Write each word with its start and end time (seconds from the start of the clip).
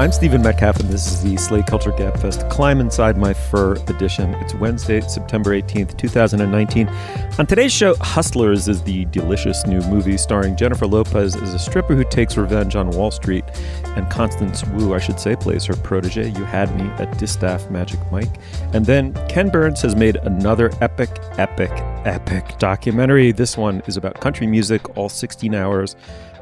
I'm 0.00 0.12
Stephen 0.12 0.40
Metcalf, 0.40 0.80
and 0.80 0.88
this 0.88 1.06
is 1.06 1.22
the 1.22 1.36
Slate 1.36 1.66
Culture 1.66 1.92
Gabfest 1.92 2.48
Climb 2.48 2.80
Inside 2.80 3.18
My 3.18 3.34
Fur 3.34 3.74
edition. 3.86 4.32
It's 4.36 4.54
Wednesday, 4.54 5.02
September 5.02 5.50
18th, 5.50 5.94
2019. 5.98 6.88
On 7.38 7.46
today's 7.46 7.70
show, 7.70 7.94
Hustlers 7.96 8.66
is 8.66 8.82
the 8.82 9.04
delicious 9.04 9.66
new 9.66 9.82
movie 9.82 10.16
starring 10.16 10.56
Jennifer 10.56 10.86
Lopez 10.86 11.36
as 11.36 11.52
a 11.52 11.58
stripper 11.58 11.94
who 11.94 12.04
takes 12.04 12.38
revenge 12.38 12.76
on 12.76 12.88
Wall 12.92 13.10
Street, 13.10 13.44
and 13.94 14.10
Constance 14.10 14.64
Wu, 14.68 14.94
I 14.94 14.98
should 15.00 15.20
say, 15.20 15.36
plays 15.36 15.66
her 15.66 15.76
protege. 15.76 16.30
You 16.30 16.44
had 16.44 16.74
me 16.76 16.84
at 16.92 17.18
Distaff 17.18 17.68
Magic 17.70 18.00
Mike. 18.10 18.40
And 18.72 18.86
then 18.86 19.12
Ken 19.28 19.50
Burns 19.50 19.82
has 19.82 19.94
made 19.94 20.16
another 20.16 20.72
epic, 20.80 21.10
epic, 21.32 21.72
epic 22.06 22.58
documentary. 22.58 23.32
This 23.32 23.54
one 23.54 23.82
is 23.86 23.98
about 23.98 24.18
country 24.18 24.46
music, 24.46 24.96
all 24.96 25.10
16 25.10 25.54
hours 25.54 25.94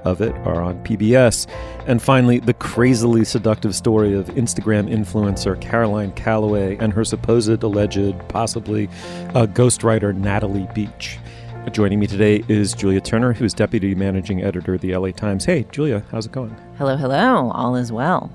of 0.05 0.21
it 0.21 0.35
are 0.47 0.63
on 0.63 0.83
PBS. 0.85 1.47
And 1.87 2.03
finally, 2.03 2.39
the 2.39 2.55
crazily 2.55 3.25
seductive 3.25 3.75
story 3.75 4.15
of 4.15 4.27
Instagram 4.31 4.89
influencer 4.89 5.61
Caroline 5.61 6.13
Calloway 6.13 6.77
and 6.79 6.93
her 6.93 7.05
supposed, 7.05 7.63
alleged, 7.63 8.17
possibly 8.29 8.89
uh, 9.35 9.47
ghostwriter 9.47 10.15
Natalie 10.15 10.69
Beach. 10.75 11.19
Joining 11.73 12.01
me 12.01 12.07
today 12.07 12.43
is 12.49 12.73
Julia 12.73 13.01
Turner, 13.01 13.33
who 13.35 13.45
is 13.45 13.53
deputy 13.53 13.95
managing 13.95 14.43
editor 14.43 14.75
of 14.75 14.81
the 14.81 14.97
LA 14.97 15.11
Times. 15.11 15.45
Hey, 15.45 15.67
Julia, 15.71 16.03
how's 16.11 16.25
it 16.25 16.33
going? 16.33 16.57
Hello, 16.79 16.97
hello. 16.97 17.51
All 17.51 17.77
is 17.77 17.93
well. 17.93 18.33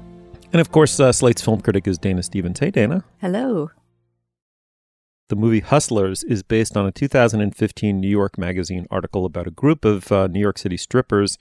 And 0.52 0.62
of 0.62 0.72
course, 0.72 1.00
uh, 1.00 1.12
Slate's 1.12 1.42
film 1.42 1.62
critic 1.62 1.88
is 1.88 1.98
Dana 1.98 2.22
Stevens. 2.22 2.60
Hey, 2.60 2.70
Dana. 2.70 3.04
Hello. 3.22 3.72
The 5.30 5.38
movie 5.38 5.62
Hustlers 5.62 6.24
is 6.26 6.44
based 6.44 6.76
on 6.76 6.86
a 6.86 6.92
2015 6.92 8.00
New 8.00 8.10
York 8.10 8.38
Magazine 8.38 8.86
article 8.92 9.26
about 9.26 9.48
a 9.48 9.52
group 9.52 9.86
of 9.86 10.12
uh, 10.12 10.28
New 10.28 10.42
York 10.42 10.58
City 10.58 10.76
strippers 10.76 11.38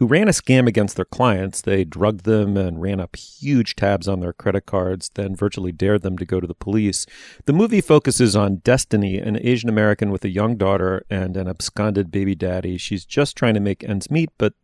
who 0.00 0.06
ran 0.06 0.28
a 0.28 0.32
scam 0.32 0.66
against 0.66 0.96
their 0.96 1.04
clients. 1.04 1.60
They 1.60 1.84
drugged 1.84 2.24
them 2.24 2.56
and 2.56 2.80
ran 2.80 3.00
up 3.00 3.16
huge 3.16 3.76
tabs 3.76 4.08
on 4.08 4.20
their 4.20 4.32
credit 4.32 4.64
cards, 4.64 5.10
then 5.14 5.36
virtually 5.36 5.72
dared 5.72 6.00
them 6.00 6.16
to 6.16 6.24
go 6.24 6.40
to 6.40 6.46
the 6.46 6.54
police. 6.54 7.04
The 7.44 7.52
movie 7.52 7.82
focuses 7.82 8.34
on 8.34 8.56
Destiny, 8.64 9.18
an 9.18 9.38
Asian 9.46 9.68
American 9.68 10.10
with 10.10 10.24
a 10.24 10.30
young 10.30 10.56
daughter 10.56 11.04
and 11.10 11.36
an 11.36 11.46
absconded 11.46 12.10
baby 12.10 12.34
daddy. 12.34 12.78
She's 12.78 13.04
just 13.04 13.36
trying 13.36 13.52
to 13.52 13.60
make 13.60 13.84
ends 13.84 14.10
meet, 14.10 14.30
but 14.38 14.54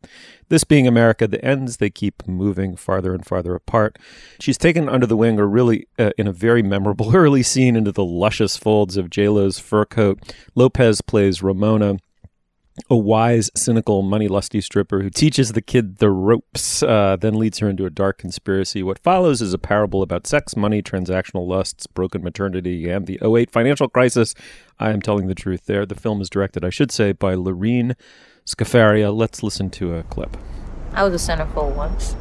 this 0.48 0.64
being 0.64 0.86
America, 0.86 1.28
the 1.28 1.44
ends 1.44 1.76
they 1.76 1.90
keep 1.90 2.26
moving 2.26 2.74
farther 2.74 3.12
and 3.12 3.26
farther 3.26 3.54
apart. 3.54 3.98
She's 4.40 4.56
taken 4.56 4.88
under 4.88 5.06
the 5.06 5.18
wing, 5.18 5.38
or 5.38 5.46
really 5.46 5.86
uh, 5.98 6.12
in 6.16 6.26
a 6.26 6.32
very 6.32 6.62
memorable 6.62 7.14
early 7.14 7.42
scene, 7.42 7.76
into 7.76 7.92
the 7.92 8.04
luscious 8.06 8.56
folds 8.56 8.96
of 8.96 9.10
JLo's 9.10 9.58
fur 9.58 9.84
coat. 9.84 10.18
Lopez 10.54 11.02
plays 11.02 11.42
Ramona 11.42 11.98
a 12.91 12.96
wise, 12.96 13.50
cynical, 13.55 14.02
money 14.02 14.28
lusty 14.28 14.60
stripper 14.60 15.02
who 15.02 15.10
teaches 15.10 15.52
the 15.52 15.62
kid 15.62 15.96
the 15.96 16.10
ropes, 16.10 16.82
uh, 16.82 17.16
then 17.19 17.34
leads 17.34 17.58
her 17.58 17.69
into 17.69 17.86
a 17.86 17.91
dark 17.91 18.19
conspiracy. 18.19 18.82
What 18.82 18.98
follows 18.98 19.41
is 19.41 19.55
a 19.55 19.58
parable 19.58 20.02
about 20.02 20.27
sex, 20.27 20.56
money, 20.56 20.82
transactional 20.82 21.47
lusts, 21.47 21.86
broken 21.86 22.22
maternity, 22.22 22.88
and 22.88 23.06
the 23.06 23.19
08 23.22 23.50
financial 23.50 23.88
crisis. 23.88 24.34
I 24.78 24.91
am 24.91 25.00
telling 25.00 25.27
the 25.27 25.34
truth 25.34 25.66
there. 25.66 25.86
The 25.86 25.94
film 25.94 26.20
is 26.20 26.28
directed, 26.28 26.64
I 26.64 26.70
should 26.70 26.92
say, 26.92 27.12
by 27.12 27.34
Lorene 27.34 27.97
Scafaria. 28.44 29.14
Let's 29.14 29.42
listen 29.42 29.70
to 29.70 29.94
a 29.94 30.02
clip. 30.04 30.36
I 30.92 31.02
was 31.02 31.28
a 31.28 31.32
centerfold 31.32 31.74
once. 31.74 32.14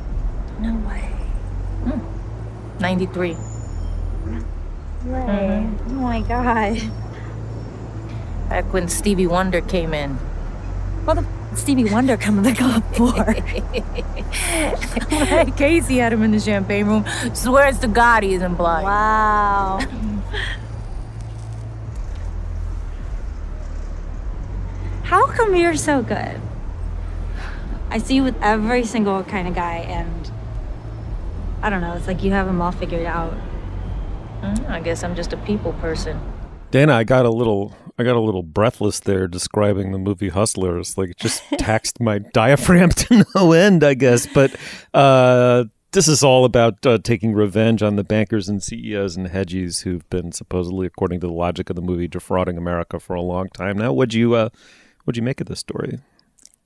No 0.59 0.73
way. 0.87 1.01
Hmm. 1.83 2.79
93. 2.79 3.35
Way. 5.05 5.67
Oh 5.87 5.91
my 5.91 6.21
god. 6.21 6.81
Back 8.49 8.71
when 8.73 8.87
Stevie 8.87 9.27
Wonder 9.27 9.61
came 9.61 9.93
in. 9.93 10.17
What 11.05 11.15
the 11.15 11.25
Stevie 11.55 11.85
Wonder 11.89 12.17
come 12.17 12.43
to 12.43 12.49
the 12.49 12.55
club 12.61 12.83
for? 12.95 13.33
Casey 15.55 15.97
had 15.97 16.11
him 16.11 16.23
in 16.23 16.31
the 16.31 16.39
champagne 16.39 16.87
room. 16.87 17.05
Swears 17.33 17.79
to 17.79 17.87
God 17.87 18.23
he 18.23 18.33
isn't 18.33 18.55
blind. 18.55 18.85
wow. 18.85 19.79
How 25.03 25.27
come 25.27 25.55
you're 25.55 25.75
so 25.75 26.01
good? 26.01 26.41
I 27.89 27.99
see 27.99 28.15
you 28.15 28.23
with 28.23 28.35
every 28.41 28.83
single 28.83 29.23
kind 29.23 29.47
of 29.47 29.53
guy, 29.53 29.77
and 29.77 30.31
I 31.61 31.69
don't 31.69 31.81
know. 31.81 31.93
It's 31.93 32.07
like 32.07 32.23
you 32.23 32.31
have 32.31 32.47
them 32.47 32.59
all 32.61 32.71
figured 32.71 33.05
out. 33.05 33.33
Mm, 34.41 34.67
I 34.69 34.81
guess 34.81 35.03
I'm 35.03 35.15
just 35.15 35.31
a 35.31 35.37
people 35.37 35.73
person. 35.73 36.19
Dana, 36.71 36.95
I 36.95 37.03
got 37.03 37.25
a 37.25 37.29
little 37.29 37.73
I 37.97 38.03
got 38.03 38.15
a 38.15 38.19
little 38.19 38.43
breathless 38.43 38.99
there 38.99 39.27
describing 39.27 39.91
the 39.91 39.97
movie 39.97 40.29
Hustlers. 40.29 40.97
Like 40.97 41.11
it 41.11 41.17
just 41.17 41.43
taxed 41.57 42.01
my 42.01 42.19
diaphragm 42.19 42.89
to 42.89 43.25
no 43.35 43.53
end, 43.53 43.83
I 43.83 43.93
guess. 43.93 44.27
But 44.27 44.55
uh, 44.93 45.65
this 45.91 46.07
is 46.09 46.23
all 46.23 46.43
about 46.43 46.85
uh, 46.85 46.97
taking 46.97 47.33
revenge 47.33 47.81
on 47.81 47.95
the 47.95 48.03
bankers 48.03 48.49
and 48.49 48.61
CEOs 48.61 49.15
and 49.15 49.27
hedgies 49.27 49.83
who've 49.83 50.07
been 50.09 50.33
supposedly, 50.33 50.87
according 50.87 51.21
to 51.21 51.27
the 51.27 51.33
logic 51.33 51.69
of 51.69 51.77
the 51.77 51.81
movie, 51.81 52.07
defrauding 52.07 52.57
America 52.57 52.99
for 52.99 53.15
a 53.15 53.21
long 53.21 53.47
time 53.49 53.77
now. 53.77 53.93
What'd 53.93 54.13
you 54.13 54.33
uh, 54.33 54.49
what'd 55.05 55.17
you 55.17 55.23
make 55.23 55.39
of 55.39 55.47
this 55.47 55.59
story? 55.59 55.99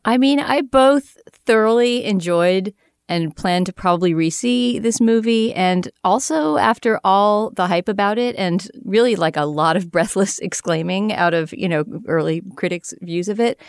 I 0.03 0.17
mean, 0.17 0.39
I 0.39 0.61
both 0.61 1.17
thoroughly 1.29 2.05
enjoyed 2.05 2.73
and 3.09 3.35
plan 3.35 3.65
to 3.65 3.73
probably 3.73 4.13
re-see 4.13 4.79
this 4.79 5.01
movie. 5.01 5.53
And 5.53 5.89
also 6.03 6.57
after 6.57 6.99
all 7.03 7.49
the 7.49 7.67
hype 7.67 7.89
about 7.89 8.17
it 8.17 8.35
and 8.37 8.69
really 8.85 9.15
like 9.15 9.35
a 9.35 9.45
lot 9.45 9.75
of 9.75 9.91
breathless 9.91 10.39
exclaiming 10.49 11.11
out 11.11 11.33
of 11.33 11.51
you 11.53 11.67
know 11.67 11.83
early 12.07 12.41
critics 12.55 12.93
views 13.01 13.27
of 13.27 13.39
it 13.39 13.59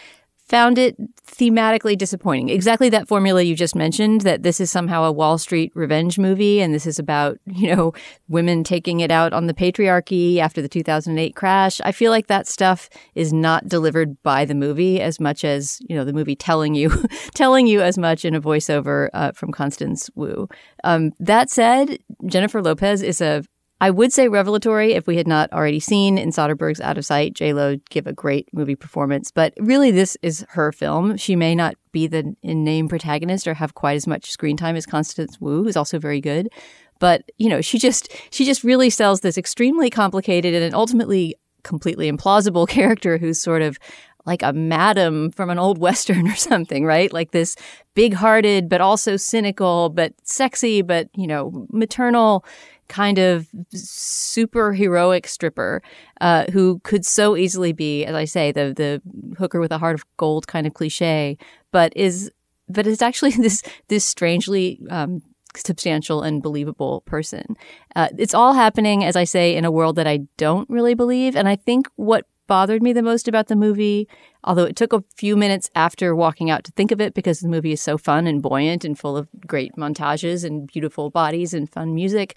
found 0.51 0.79
it 0.79 0.97
thematically 1.25 1.97
disappointing. 1.97 2.49
Exactly 2.49 2.89
that 2.89 3.07
formula 3.07 3.41
you 3.41 3.55
just 3.55 3.77
mentioned 3.77 4.23
that 4.23 4.43
this 4.43 4.61
is 4.61 4.69
somehow 4.69 5.05
a 5.05 5.13
wall 5.13 5.39
street 5.39 5.71
revenge 5.77 6.19
movie 6.19 6.61
and 6.61 6.75
this 6.75 6.87
is 6.87 6.99
about 6.99 7.39
you 7.47 7.75
know 7.75 7.93
women 8.29 8.65
taking 8.65 8.99
it 8.99 9.13
out 9.13 9.33
on 9.33 9.47
the 9.47 9.55
patriarchy 9.55 10.39
after 10.39 10.61
the 10.61 10.69
2008 10.69 11.37
crash. 11.37 11.81
I 11.85 11.93
feel 11.93 12.11
like 12.11 12.27
that 12.27 12.49
stuff 12.49 12.91
is 13.15 13.33
not 13.33 13.69
delivered 13.69 14.21
by 14.25 14.45
the 14.45 14.57
movie 14.57 15.01
as 15.01 15.21
much 15.21 15.45
as 15.45 15.79
you 15.89 15.95
know 15.95 16.05
the 16.05 16.13
movie 16.13 16.37
telling 16.37 16.75
you 16.75 16.91
telling 17.35 17.69
you 17.69 17.81
as 17.81 17.97
much 17.97 18.25
in 18.25 18.35
a 18.35 18.43
voiceover 18.43 19.09
uh, 19.15 19.31
from 19.31 19.53
constance 19.53 20.11
wu. 20.17 20.49
Um, 20.83 21.13
that 21.21 21.49
said 21.49 21.99
jennifer 22.27 22.61
lopez 22.61 23.03
is 23.03 23.21
a 23.21 23.45
I 23.83 23.91
would 23.91 24.13
say 24.13 24.29
revelatory 24.29 24.93
if 24.93 25.07
we 25.07 25.17
had 25.17 25.27
not 25.27 25.51
already 25.53 25.81
seen 25.81 26.19
in 26.19 26.31
Soderbergh's 26.31 26.83
Out 26.83 26.99
of 26.99 27.07
Sight, 27.07 27.33
J-Lo 27.33 27.77
give 27.89 28.07
a 28.07 28.13
great 28.13 28.49
movie 28.53 28.75
performance. 28.77 29.31
But 29.31 29.55
really, 29.59 29.91
this 29.91 30.19
is 30.21 30.45
her 30.51 30.71
film. 30.71 31.17
She 31.17 31.35
may 31.35 31.55
not 31.55 31.77
be 31.91 32.07
the 32.07 32.35
in-name 32.43 32.89
protagonist 32.89 33.49
or 33.49 33.55
have 33.55 33.75
quite 33.75 33.97
as 33.97 34.07
much 34.07 34.31
screen 34.31 34.59
time 34.59 34.77
as 34.77 34.85
Constance 34.85 35.41
Wu, 35.41 35.65
who's 35.65 35.79
also 35.79 35.99
very 35.99 36.21
good. 36.21 36.51
But, 36.99 37.31
you 37.39 37.49
know, 37.49 37.63
she 37.63 37.79
just 37.79 38.13
she 38.31 38.45
just 38.45 38.63
really 38.63 38.91
sells 38.91 39.21
this 39.21 39.39
extremely 39.39 39.89
complicated 39.89 40.63
and 40.63 40.75
ultimately 40.75 41.37
completely 41.63 42.11
implausible 42.13 42.69
character 42.77 43.17
who's 43.17 43.41
sort 43.41 43.63
of 43.63 43.79
like 44.27 44.43
a 44.43 44.53
madam 44.53 45.31
from 45.31 45.49
an 45.49 45.59
old 45.59 45.79
western 45.79 46.29
or 46.29 46.35
something, 46.35 46.85
right? 46.85 47.11
Like 47.11 47.31
this 47.31 47.57
big-hearted 47.95 48.69
but 48.69 48.83
also 48.83 49.17
cynical 49.17 49.89
but 49.89 50.13
sexy 50.23 50.83
but, 50.83 51.09
you 51.17 51.27
know, 51.27 51.67
maternal 51.71 52.45
kind 52.91 53.19
of 53.19 53.47
super 53.73 54.73
heroic 54.73 55.29
stripper 55.29 55.81
uh, 56.21 56.45
who 56.53 56.81
could 56.81 57.07
so 57.07 57.37
easily 57.37 57.73
be, 57.73 58.05
as 58.05 58.15
I 58.15 58.27
say, 58.27 58.53
the 58.53 58.75
the 58.77 59.01
hooker 59.39 59.61
with 59.61 59.73
a 59.73 59.79
heart 59.79 59.95
of 59.95 60.05
gold 60.19 60.47
kind 60.49 60.67
of 60.67 60.75
cliche, 60.75 61.39
but 61.71 61.93
is 61.97 62.31
but 62.69 62.87
is 62.87 63.01
actually 63.01 63.31
this 63.47 63.63
this 63.89 64.05
strangely 64.05 64.81
um, 64.91 65.23
substantial 65.57 66.23
and 66.23 66.43
believable 66.43 67.03
person. 67.03 67.57
Uh, 67.97 68.09
it's 68.19 68.35
all 68.35 68.53
happening, 68.53 69.05
as 69.05 69.17
I 69.17 69.25
say, 69.25 69.57
in 69.57 69.65
a 69.65 69.71
world 69.71 69.97
that 69.97 70.07
I 70.07 70.21
don't 70.37 70.69
really 70.69 70.95
believe, 70.95 71.37
and 71.37 71.49
I 71.49 71.57
think 71.57 71.89
what 71.97 72.27
bothered 72.49 72.83
me 72.83 72.93
the 72.93 73.03
most 73.03 73.29
about 73.29 73.47
the 73.47 73.55
movie, 73.55 74.09
although 74.43 74.65
it 74.65 74.75
took 74.75 74.93
a 74.93 75.05
few 75.15 75.37
minutes 75.37 75.71
after 75.77 76.17
walking 76.17 76.51
out 76.51 76.65
to 76.65 76.73
think 76.73 76.91
of 76.91 77.01
it 77.01 77.15
because 77.15 77.39
the 77.39 77.49
movie 77.49 77.71
is 77.71 77.81
so 77.81 77.97
fun 77.97 78.27
and 78.27 78.43
buoyant 78.43 78.85
and 78.85 78.99
full 78.99 79.17
of 79.17 79.29
great 79.47 79.71
montages 79.77 80.45
and 80.45 80.67
beautiful 80.67 81.11
bodies 81.11 81.55
and 81.55 81.71
fun 81.71 81.95
music, 81.95 82.37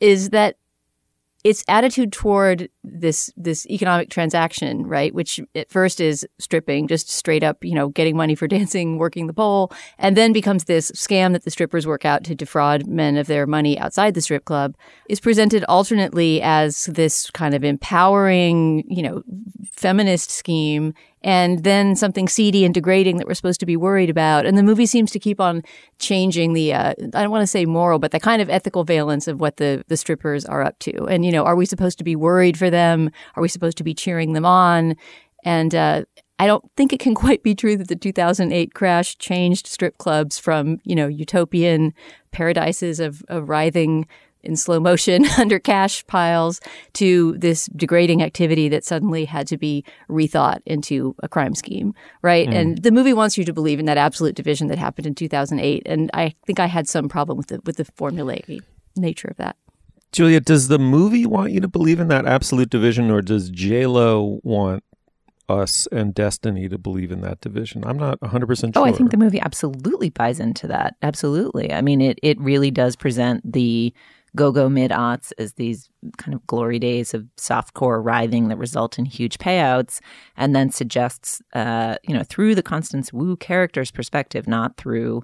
is 0.00 0.30
that 0.30 0.56
its 1.44 1.64
attitude 1.68 2.12
toward 2.12 2.68
this 2.86 3.30
this 3.36 3.66
economic 3.66 4.10
transaction, 4.10 4.86
right? 4.86 5.14
Which 5.14 5.40
at 5.54 5.70
first 5.70 6.00
is 6.00 6.26
stripping, 6.38 6.88
just 6.88 7.10
straight 7.10 7.42
up, 7.42 7.64
you 7.64 7.74
know, 7.74 7.88
getting 7.88 8.16
money 8.16 8.34
for 8.34 8.46
dancing, 8.56 8.98
working 8.98 9.26
the 9.26 9.34
pole, 9.34 9.72
and 9.98 10.16
then 10.16 10.32
becomes 10.32 10.64
this 10.64 10.90
scam 10.92 11.32
that 11.32 11.44
the 11.44 11.50
strippers 11.50 11.86
work 11.86 12.04
out 12.04 12.24
to 12.24 12.34
defraud 12.34 12.86
men 12.86 13.16
of 13.16 13.26
their 13.26 13.46
money 13.46 13.78
outside 13.78 14.14
the 14.14 14.20
strip 14.20 14.44
club, 14.44 14.76
is 15.08 15.20
presented 15.20 15.64
alternately 15.68 16.40
as 16.42 16.84
this 16.84 17.30
kind 17.30 17.54
of 17.54 17.64
empowering, 17.64 18.84
you 18.88 19.02
know, 19.02 19.22
feminist 19.72 20.30
scheme 20.30 20.94
and 21.26 21.64
then 21.64 21.96
something 21.96 22.28
seedy 22.28 22.64
and 22.64 22.72
degrading 22.72 23.16
that 23.16 23.26
we're 23.26 23.34
supposed 23.34 23.58
to 23.58 23.66
be 23.66 23.76
worried 23.76 24.08
about. 24.08 24.46
And 24.46 24.56
the 24.56 24.62
movie 24.62 24.86
seems 24.86 25.10
to 25.10 25.18
keep 25.18 25.40
on 25.40 25.64
changing 25.98 26.52
the, 26.52 26.72
uh, 26.72 26.94
I 27.14 27.22
don't 27.22 27.32
want 27.32 27.42
to 27.42 27.48
say 27.48 27.66
moral, 27.66 27.98
but 27.98 28.12
the 28.12 28.20
kind 28.20 28.40
of 28.40 28.48
ethical 28.48 28.84
valence 28.84 29.26
of 29.26 29.40
what 29.40 29.56
the, 29.56 29.84
the 29.88 29.96
strippers 29.96 30.44
are 30.44 30.62
up 30.62 30.78
to. 30.80 31.06
And, 31.06 31.24
you 31.24 31.32
know, 31.32 31.44
are 31.44 31.56
we 31.56 31.66
supposed 31.66 31.98
to 31.98 32.04
be 32.04 32.14
worried 32.14 32.56
for 32.56 32.70
them? 32.70 32.75
Are 32.76 33.42
we 33.42 33.48
supposed 33.48 33.78
to 33.78 33.84
be 33.84 33.94
cheering 33.94 34.32
them 34.32 34.46
on? 34.46 34.96
And, 35.44 35.74
uh, 35.74 36.04
I 36.38 36.46
don't 36.46 36.70
think 36.76 36.92
it 36.92 37.00
can 37.00 37.14
quite 37.24 37.42
be 37.42 37.54
true 37.54 37.76
that 37.76 37.88
the 37.88 37.96
2008 37.96 38.74
crash 38.74 39.16
changed 39.18 39.66
strip 39.66 39.98
clubs 39.98 40.38
from, 40.38 40.80
you 40.84 40.94
know, 40.94 41.06
utopian 41.06 41.94
paradises 42.30 43.00
of, 43.00 43.22
of 43.28 43.48
writhing 43.48 44.06
in 44.46 44.56
slow 44.56 44.78
motion 44.78 45.26
under 45.38 45.58
cash 45.58 46.06
piles 46.06 46.60
to 46.94 47.36
this 47.38 47.66
degrading 47.76 48.22
activity 48.22 48.68
that 48.68 48.84
suddenly 48.84 49.24
had 49.24 49.46
to 49.48 49.58
be 49.58 49.84
rethought 50.08 50.60
into 50.64 51.14
a 51.22 51.28
crime 51.28 51.54
scheme, 51.54 51.94
right? 52.22 52.48
Mm. 52.48 52.54
And 52.54 52.82
the 52.82 52.92
movie 52.92 53.12
wants 53.12 53.36
you 53.36 53.44
to 53.44 53.52
believe 53.52 53.78
in 53.80 53.86
that 53.86 53.98
absolute 53.98 54.34
division 54.34 54.68
that 54.68 54.78
happened 54.78 55.06
in 55.06 55.14
2008, 55.14 55.82
and 55.86 56.10
I 56.14 56.34
think 56.46 56.60
I 56.60 56.66
had 56.66 56.88
some 56.88 57.08
problem 57.08 57.36
with 57.36 57.48
the 57.48 57.60
with 57.64 57.76
the 57.76 57.84
formulaic 57.84 58.60
nature 58.96 59.28
of 59.28 59.36
that. 59.38 59.56
Julia, 60.16 60.40
does 60.40 60.68
the 60.68 60.78
movie 60.78 61.26
want 61.26 61.52
you 61.52 61.60
to 61.60 61.68
believe 61.68 62.00
in 62.00 62.08
that 62.08 62.24
absolute 62.24 62.70
division, 62.70 63.10
or 63.10 63.20
does 63.20 63.50
J 63.50 63.84
Lo 63.86 64.40
want 64.42 64.82
us 65.46 65.86
and 65.92 66.14
Destiny 66.14 66.70
to 66.70 66.78
believe 66.78 67.12
in 67.12 67.20
that 67.20 67.42
division? 67.42 67.84
I'm 67.84 67.98
not 67.98 68.22
100 68.22 68.46
percent 68.46 68.74
sure. 68.74 68.82
Oh, 68.82 68.86
I 68.86 68.92
think 68.92 69.10
the 69.10 69.18
movie 69.18 69.40
absolutely 69.40 70.08
buys 70.08 70.40
into 70.40 70.66
that. 70.68 70.96
Absolutely. 71.02 71.70
I 71.70 71.82
mean, 71.82 72.00
it 72.00 72.18
it 72.22 72.40
really 72.40 72.70
does 72.70 72.96
present 72.96 73.52
the 73.52 73.92
go-go 74.34 74.70
mid-aughts 74.70 75.32
as 75.36 75.54
these 75.54 75.90
kind 76.16 76.34
of 76.34 76.46
glory 76.46 76.78
days 76.78 77.12
of 77.12 77.26
softcore 77.36 78.02
writhing 78.02 78.48
that 78.48 78.56
result 78.56 78.98
in 78.98 79.04
huge 79.04 79.36
payouts 79.36 80.00
and 80.36 80.56
then 80.56 80.70
suggests 80.70 81.42
uh, 81.54 81.96
you 82.02 82.14
know 82.14 82.22
through 82.22 82.54
the 82.54 82.62
constance 82.62 83.14
wu 83.14 83.34
character's 83.36 83.90
perspective 83.90 84.46
not 84.46 84.76
through 84.76 85.22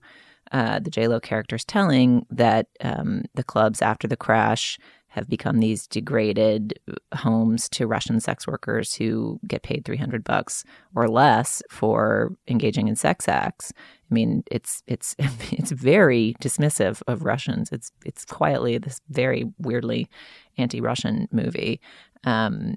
uh, 0.52 0.78
the 0.78 0.90
j-lo 0.90 1.19
character's 1.19 1.64
telling 1.64 2.26
that 2.31 2.69
um, 2.81 3.22
the 3.34 3.44
clubs 3.44 3.82
after 3.82 4.06
the 4.06 4.16
crash 4.16 4.78
have 5.12 5.28
become 5.28 5.58
these 5.58 5.87
degraded 5.87 6.72
homes 7.14 7.69
to 7.69 7.87
Russian 7.87 8.19
sex 8.19 8.46
workers 8.46 8.94
who 8.94 9.38
get 9.46 9.62
paid 9.62 9.84
300 9.84 10.25
bucks 10.25 10.64
or 10.94 11.06
less 11.06 11.62
for 11.69 12.32
engaging 12.49 12.88
in 12.88 12.96
sex 12.96 13.28
acts. 13.28 13.75
I 14.10 14.14
mean, 14.14 14.43
it's 14.50 14.82
it's 14.87 15.14
it's 15.19 15.70
very 15.70 16.34
dismissive 16.40 17.02
of 17.06 17.25
Russians. 17.25 17.70
It's 17.72 17.93
it's 18.06 18.25
quietly 18.25 18.78
this 18.78 19.02
very 19.10 19.44
weirdly 19.58 20.08
anti-Russian 20.56 21.28
movie. 21.31 21.82
Um, 22.25 22.76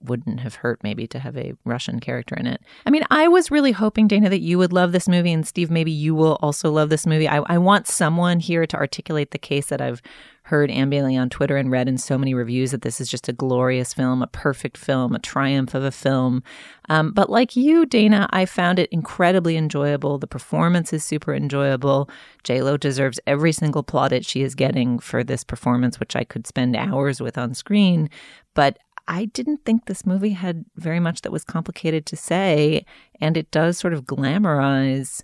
wouldn't 0.00 0.40
have 0.40 0.56
hurt 0.56 0.82
maybe 0.82 1.06
to 1.08 1.18
have 1.18 1.36
a 1.36 1.54
Russian 1.64 2.00
character 2.00 2.34
in 2.34 2.46
it. 2.46 2.60
I 2.86 2.90
mean, 2.90 3.04
I 3.10 3.28
was 3.28 3.50
really 3.50 3.72
hoping, 3.72 4.08
Dana, 4.08 4.28
that 4.30 4.40
you 4.40 4.58
would 4.58 4.72
love 4.72 4.92
this 4.92 5.08
movie, 5.08 5.32
and 5.32 5.46
Steve, 5.46 5.70
maybe 5.70 5.90
you 5.90 6.14
will 6.14 6.38
also 6.42 6.70
love 6.70 6.88
this 6.88 7.06
movie. 7.06 7.28
I, 7.28 7.38
I 7.46 7.58
want 7.58 7.86
someone 7.86 8.40
here 8.40 8.66
to 8.66 8.76
articulate 8.76 9.30
the 9.30 9.38
case 9.38 9.66
that 9.66 9.80
I've 9.80 10.02
heard 10.48 10.68
ambiently 10.68 11.18
on 11.18 11.30
Twitter 11.30 11.56
and 11.56 11.70
read 11.70 11.88
in 11.88 11.96
so 11.96 12.18
many 12.18 12.34
reviews 12.34 12.70
that 12.72 12.82
this 12.82 13.00
is 13.00 13.08
just 13.08 13.30
a 13.30 13.32
glorious 13.32 13.94
film, 13.94 14.22
a 14.22 14.26
perfect 14.26 14.76
film, 14.76 15.14
a 15.14 15.18
triumph 15.18 15.72
of 15.72 15.82
a 15.82 15.90
film. 15.90 16.42
Um, 16.90 17.12
but 17.12 17.30
like 17.30 17.56
you, 17.56 17.86
Dana, 17.86 18.28
I 18.30 18.44
found 18.44 18.78
it 18.78 18.90
incredibly 18.92 19.56
enjoyable. 19.56 20.18
The 20.18 20.26
performance 20.26 20.92
is 20.92 21.02
super 21.02 21.34
enjoyable. 21.34 22.10
J 22.42 22.60
Lo 22.60 22.76
deserves 22.76 23.18
every 23.26 23.52
single 23.52 23.82
plaudit 23.82 24.26
she 24.26 24.42
is 24.42 24.54
getting 24.54 24.98
for 24.98 25.24
this 25.24 25.44
performance, 25.44 25.98
which 25.98 26.14
I 26.14 26.24
could 26.24 26.46
spend 26.46 26.76
hours 26.76 27.22
with 27.22 27.38
on 27.38 27.54
screen. 27.54 28.10
But 28.52 28.78
I 29.06 29.26
didn't 29.26 29.64
think 29.64 29.84
this 29.84 30.06
movie 30.06 30.30
had 30.30 30.64
very 30.76 31.00
much 31.00 31.22
that 31.22 31.32
was 31.32 31.44
complicated 31.44 32.06
to 32.06 32.16
say, 32.16 32.84
and 33.20 33.36
it 33.36 33.50
does 33.50 33.78
sort 33.78 33.92
of 33.92 34.04
glamorize 34.04 35.22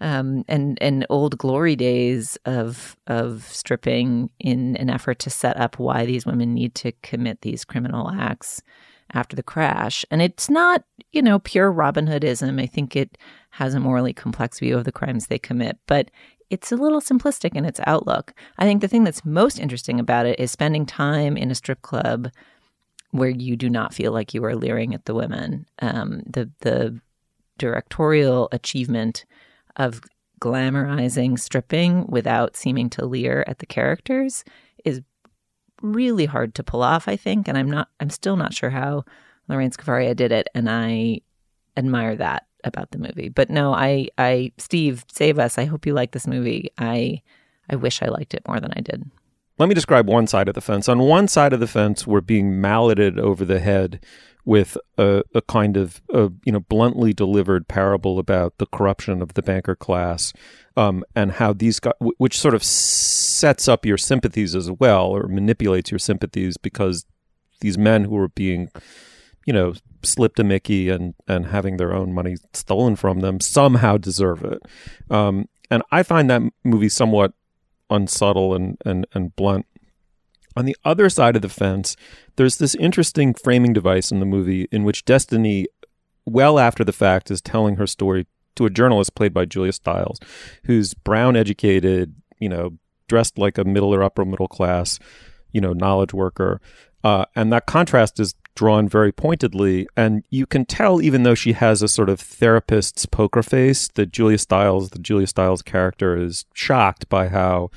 um, 0.00 0.44
and 0.48 0.78
and 0.80 1.06
old 1.10 1.38
glory 1.38 1.76
days 1.76 2.36
of 2.44 2.96
of 3.06 3.44
stripping 3.44 4.30
in 4.40 4.76
an 4.76 4.90
effort 4.90 5.20
to 5.20 5.30
set 5.30 5.56
up 5.56 5.78
why 5.78 6.04
these 6.04 6.26
women 6.26 6.52
need 6.52 6.74
to 6.76 6.92
commit 7.02 7.42
these 7.42 7.64
criminal 7.64 8.10
acts 8.10 8.62
after 9.14 9.36
the 9.36 9.42
crash. 9.42 10.04
And 10.10 10.20
it's 10.20 10.50
not, 10.50 10.84
you 11.12 11.22
know, 11.22 11.38
pure 11.38 11.70
Robin 11.70 12.06
Hoodism. 12.06 12.60
I 12.60 12.66
think 12.66 12.96
it 12.96 13.18
has 13.50 13.74
a 13.74 13.80
morally 13.80 14.12
complex 14.12 14.58
view 14.58 14.76
of 14.76 14.84
the 14.84 14.92
crimes 14.92 15.26
they 15.26 15.38
commit, 15.38 15.78
but 15.86 16.10
it's 16.50 16.72
a 16.72 16.76
little 16.76 17.00
simplistic 17.00 17.54
in 17.54 17.64
its 17.64 17.80
outlook. 17.86 18.34
I 18.58 18.64
think 18.64 18.80
the 18.80 18.88
thing 18.88 19.04
that's 19.04 19.24
most 19.24 19.58
interesting 19.58 20.00
about 20.00 20.26
it 20.26 20.38
is 20.40 20.50
spending 20.50 20.84
time 20.84 21.36
in 21.36 21.50
a 21.50 21.54
strip 21.54 21.82
club 21.82 22.30
where 23.12 23.30
you 23.30 23.56
do 23.56 23.70
not 23.70 23.94
feel 23.94 24.12
like 24.12 24.34
you 24.34 24.44
are 24.44 24.56
leering 24.56 24.94
at 24.94 25.04
the 25.04 25.14
women. 25.14 25.66
Um, 25.80 26.22
the 26.26 26.50
the 26.60 27.00
directorial 27.58 28.48
achievement 28.50 29.24
of 29.76 30.00
glamorizing 30.40 31.38
stripping 31.38 32.04
without 32.08 32.56
seeming 32.56 32.90
to 32.90 33.06
leer 33.06 33.44
at 33.46 33.60
the 33.60 33.66
characters 33.66 34.42
is 34.84 35.00
really 35.82 36.26
hard 36.26 36.54
to 36.56 36.64
pull 36.64 36.82
off, 36.82 37.06
I 37.06 37.16
think. 37.16 37.46
And 37.46 37.56
I'm 37.56 37.70
not, 37.70 37.88
I'm 38.00 38.10
still 38.10 38.36
not 38.36 38.52
sure 38.52 38.70
how 38.70 39.04
Lorraine 39.48 39.70
Scafaria 39.70 40.16
did 40.16 40.32
it. 40.32 40.48
And 40.54 40.68
I 40.68 41.20
admire 41.76 42.16
that 42.16 42.46
about 42.64 42.90
the 42.90 42.98
movie. 42.98 43.28
But 43.28 43.50
no, 43.50 43.72
I, 43.72 44.08
I, 44.18 44.52
Steve, 44.58 45.04
save 45.10 45.38
us. 45.38 45.58
I 45.58 45.64
hope 45.64 45.86
you 45.86 45.94
like 45.94 46.10
this 46.10 46.26
movie. 46.26 46.70
I, 46.78 47.22
I 47.70 47.76
wish 47.76 48.02
I 48.02 48.06
liked 48.06 48.34
it 48.34 48.46
more 48.46 48.58
than 48.58 48.72
I 48.74 48.80
did. 48.80 49.08
Let 49.58 49.68
me 49.68 49.74
describe 49.74 50.08
one 50.08 50.26
side 50.26 50.48
of 50.48 50.54
the 50.54 50.60
fence. 50.60 50.88
On 50.88 51.00
one 51.00 51.28
side 51.28 51.52
of 51.52 51.60
the 51.60 51.66
fence, 51.66 52.06
we're 52.06 52.20
being 52.20 52.60
malleted 52.60 53.18
over 53.18 53.44
the 53.44 53.60
head 53.60 54.04
with 54.44 54.76
a, 54.98 55.22
a 55.34 55.42
kind 55.42 55.76
of 55.76 56.02
a, 56.12 56.30
you 56.44 56.52
know 56.52 56.60
bluntly 56.60 57.12
delivered 57.12 57.68
parable 57.68 58.18
about 58.18 58.58
the 58.58 58.66
corruption 58.66 59.22
of 59.22 59.34
the 59.34 59.42
banker 59.42 59.76
class 59.76 60.32
um, 60.76 61.04
and 61.14 61.32
how 61.32 61.52
these 61.52 61.78
guys, 61.78 61.92
which 62.18 62.38
sort 62.38 62.54
of 62.54 62.64
sets 62.64 63.68
up 63.68 63.86
your 63.86 63.98
sympathies 63.98 64.54
as 64.56 64.70
well 64.70 65.06
or 65.06 65.28
manipulates 65.28 65.90
your 65.90 65.98
sympathies 65.98 66.56
because 66.56 67.06
these 67.60 67.78
men 67.78 68.04
who 68.04 68.16
are 68.16 68.28
being 68.28 68.68
you 69.46 69.52
know 69.52 69.74
slipped 70.02 70.40
a 70.40 70.44
Mickey 70.44 70.88
and 70.88 71.14
and 71.28 71.46
having 71.46 71.76
their 71.76 71.94
own 71.94 72.12
money 72.12 72.36
stolen 72.52 72.96
from 72.96 73.20
them 73.20 73.38
somehow 73.40 73.96
deserve 73.96 74.42
it. 74.44 74.62
Um, 75.10 75.48
and 75.70 75.82
I 75.90 76.02
find 76.02 76.28
that 76.28 76.42
movie 76.64 76.88
somewhat 76.88 77.32
unsubtle 77.92 78.54
and 78.54 78.76
and 78.84 79.06
and 79.14 79.34
blunt. 79.36 79.66
On 80.56 80.64
the 80.64 80.76
other 80.84 81.08
side 81.08 81.36
of 81.36 81.42
the 81.42 81.48
fence, 81.48 81.96
there's 82.36 82.58
this 82.58 82.74
interesting 82.74 83.34
framing 83.34 83.72
device 83.72 84.10
in 84.10 84.20
the 84.20 84.26
movie 84.26 84.68
in 84.70 84.84
which 84.84 85.04
Destiny, 85.04 85.66
well 86.26 86.58
after 86.58 86.84
the 86.84 86.92
fact, 86.92 87.30
is 87.30 87.40
telling 87.40 87.76
her 87.76 87.86
story 87.86 88.26
to 88.56 88.66
a 88.66 88.70
journalist 88.70 89.14
played 89.14 89.32
by 89.32 89.46
Julia 89.46 89.72
Stiles, 89.72 90.18
who's 90.64 90.94
brown 90.94 91.36
educated, 91.36 92.14
you 92.38 92.48
know, 92.48 92.76
dressed 93.08 93.38
like 93.38 93.56
a 93.58 93.64
middle 93.64 93.94
or 93.94 94.02
upper 94.02 94.24
middle 94.24 94.48
class, 94.48 94.98
you 95.52 95.60
know, 95.60 95.72
knowledge 95.72 96.12
worker. 96.12 96.60
Uh, 97.04 97.24
and 97.34 97.52
that 97.52 97.66
contrast 97.66 98.20
is 98.20 98.34
drawn 98.54 98.88
very 98.88 99.12
pointedly. 99.12 99.86
And 99.96 100.24
you 100.30 100.46
can 100.46 100.64
tell, 100.64 101.02
even 101.02 101.22
though 101.22 101.34
she 101.34 101.52
has 101.54 101.82
a 101.82 101.88
sort 101.88 102.08
of 102.08 102.20
therapist's 102.20 103.06
poker 103.06 103.42
face, 103.42 103.88
that 103.94 104.12
Julia 104.12 104.38
Stiles, 104.38 104.90
the 104.90 104.98
Julia 104.98 105.26
Stiles 105.26 105.62
character, 105.62 106.16
is 106.16 106.44
shocked 106.54 107.08
by 107.08 107.28
how 107.28 107.70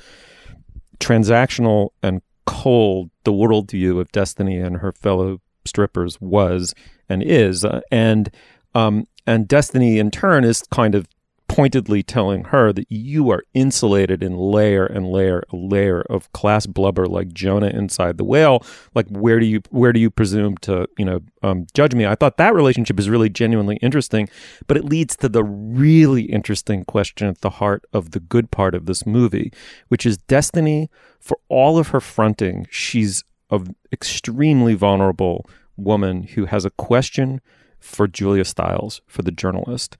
transactional 0.98 1.90
and 2.02 2.22
cold 2.46 3.10
the 3.24 3.32
worldview 3.32 4.00
of 4.00 4.12
Destiny 4.12 4.58
and 4.58 4.78
her 4.78 4.92
fellow 4.92 5.40
strippers 5.64 6.20
was 6.20 6.74
and 7.08 7.22
is, 7.22 7.64
uh, 7.64 7.80
and 7.90 8.30
um, 8.74 9.06
and 9.26 9.48
Destiny 9.48 9.98
in 9.98 10.10
turn 10.10 10.44
is 10.44 10.62
kind 10.70 10.94
of 10.94 11.08
pointedly 11.56 12.02
telling 12.02 12.44
her 12.44 12.70
that 12.70 12.86
you 12.90 13.30
are 13.30 13.42
insulated 13.54 14.22
in 14.22 14.36
layer 14.36 14.84
and 14.84 15.10
layer 15.10 15.42
layer 15.50 16.02
of 16.02 16.30
class 16.32 16.66
blubber 16.66 17.06
like 17.06 17.32
Jonah 17.32 17.68
inside 17.68 18.18
the 18.18 18.24
whale. 18.24 18.62
Like 18.94 19.08
where 19.08 19.40
do 19.40 19.46
you 19.46 19.62
where 19.70 19.94
do 19.94 19.98
you 19.98 20.10
presume 20.10 20.58
to 20.58 20.86
you 20.98 21.06
know 21.06 21.20
um, 21.42 21.66
judge 21.72 21.94
me? 21.94 22.04
I 22.04 22.14
thought 22.14 22.36
that 22.36 22.54
relationship 22.54 23.00
is 23.00 23.08
really 23.08 23.30
genuinely 23.30 23.76
interesting, 23.76 24.28
but 24.66 24.76
it 24.76 24.84
leads 24.84 25.16
to 25.16 25.30
the 25.30 25.42
really 25.42 26.24
interesting 26.24 26.84
question 26.84 27.26
at 27.26 27.40
the 27.40 27.48
heart 27.48 27.86
of 27.90 28.10
the 28.10 28.20
good 28.20 28.50
part 28.50 28.74
of 28.74 28.84
this 28.84 29.06
movie, 29.06 29.50
which 29.88 30.04
is 30.04 30.18
Destiny. 30.18 30.90
For 31.20 31.38
all 31.48 31.78
of 31.78 31.88
her 31.88 32.00
fronting, 32.00 32.66
she's 32.70 33.24
an 33.50 33.74
extremely 33.90 34.74
vulnerable 34.74 35.46
woman 35.78 36.24
who 36.24 36.44
has 36.44 36.66
a 36.66 36.70
question 36.70 37.40
for 37.80 38.06
Julia 38.06 38.44
Stiles, 38.44 39.00
for 39.06 39.22
the 39.22 39.32
journalist 39.32 39.96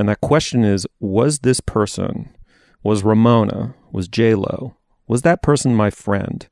and 0.00 0.08
that 0.08 0.20
question 0.20 0.64
is 0.64 0.86
was 0.98 1.40
this 1.40 1.60
person, 1.60 2.30
was 2.82 3.04
Ramona, 3.04 3.74
was 3.92 4.08
Lo, 4.18 4.76
was 5.06 5.22
that 5.22 5.42
person 5.42 5.74
my 5.74 5.90
friend? 5.90 6.48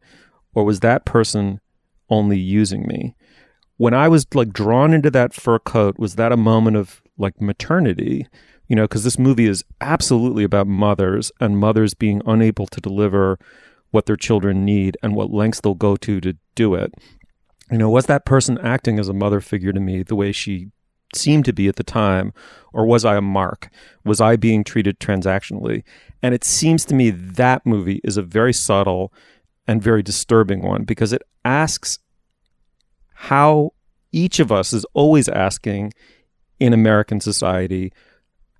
Or 0.55 0.65
was 0.65 0.81
that 0.81 1.05
person 1.05 1.61
only 2.11 2.39
using 2.39 2.87
me. 2.87 3.15
When 3.77 3.95
I 3.95 4.09
was 4.09 4.27
like 4.35 4.53
drawn 4.53 4.93
into 4.93 5.11
that 5.11 5.33
fur 5.33 5.59
coat, 5.59 5.99
was 5.99 6.17
that 6.17 6.33
a 6.33 6.37
moment 6.37 6.77
of 6.77 7.01
like 7.17 7.41
maternity? 7.41 8.27
You 8.67 8.77
know, 8.77 8.85
because 8.85 9.05
this 9.05 9.19
movie 9.19 9.47
is 9.47 9.65
absolutely 9.81 10.45
about 10.45 10.67
mothers 10.67 11.31
and 11.41 11.59
mothers 11.59 11.95
being 11.95 12.21
unable 12.27 12.67
to 12.67 12.81
deliver 12.81 13.39
what 13.91 14.07
their 14.07 14.17
children 14.17 14.65
need 14.65 14.97
and 15.03 15.15
what 15.15 15.33
lengths 15.33 15.61
they'll 15.61 15.75
go 15.75 15.97
to 15.97 16.21
to 16.21 16.37
do 16.55 16.75
it. 16.75 16.93
You 17.71 17.79
know, 17.79 17.89
was 17.89 18.07
that 18.07 18.27
person 18.27 18.59
acting 18.59 18.99
as 18.99 19.09
a 19.09 19.15
mother 19.15 19.41
figure 19.41 19.73
to 19.73 19.81
me 19.81 20.03
the 20.03 20.17
way 20.17 20.33
she 20.33 20.71
seemed 21.15 21.45
to 21.47 21.53
be 21.53 21.69
at 21.69 21.77
the 21.77 21.85
time, 21.85 22.33
or 22.73 22.87
was 22.87 23.05
I 23.05 23.17
a 23.17 23.21
mark? 23.21 23.71
Was 24.05 24.21
I 24.21 24.37
being 24.37 24.65
treated 24.65 25.01
transactionally? 25.01 25.85
And 26.23 26.35
it 26.35 26.45
seems 26.45 26.85
to 26.87 26.95
me 26.95 27.11
that 27.11 27.65
movie 27.65 28.01
is 28.05 28.17
a 28.17 28.23
very 28.23 28.53
subtle 28.53 29.13
and 29.67 29.83
very 29.83 30.03
disturbing 30.03 30.63
one 30.63 30.85
because 30.85 31.13
it 31.13 31.23
asks 31.45 31.99
how 33.15 33.73
each 34.13 34.41
of 34.41 34.51
us 34.51 34.73
is 34.73 34.87
always 34.95 35.29
asking 35.29 35.93
in 36.59 36.73
American 36.73 37.21
society 37.21 37.93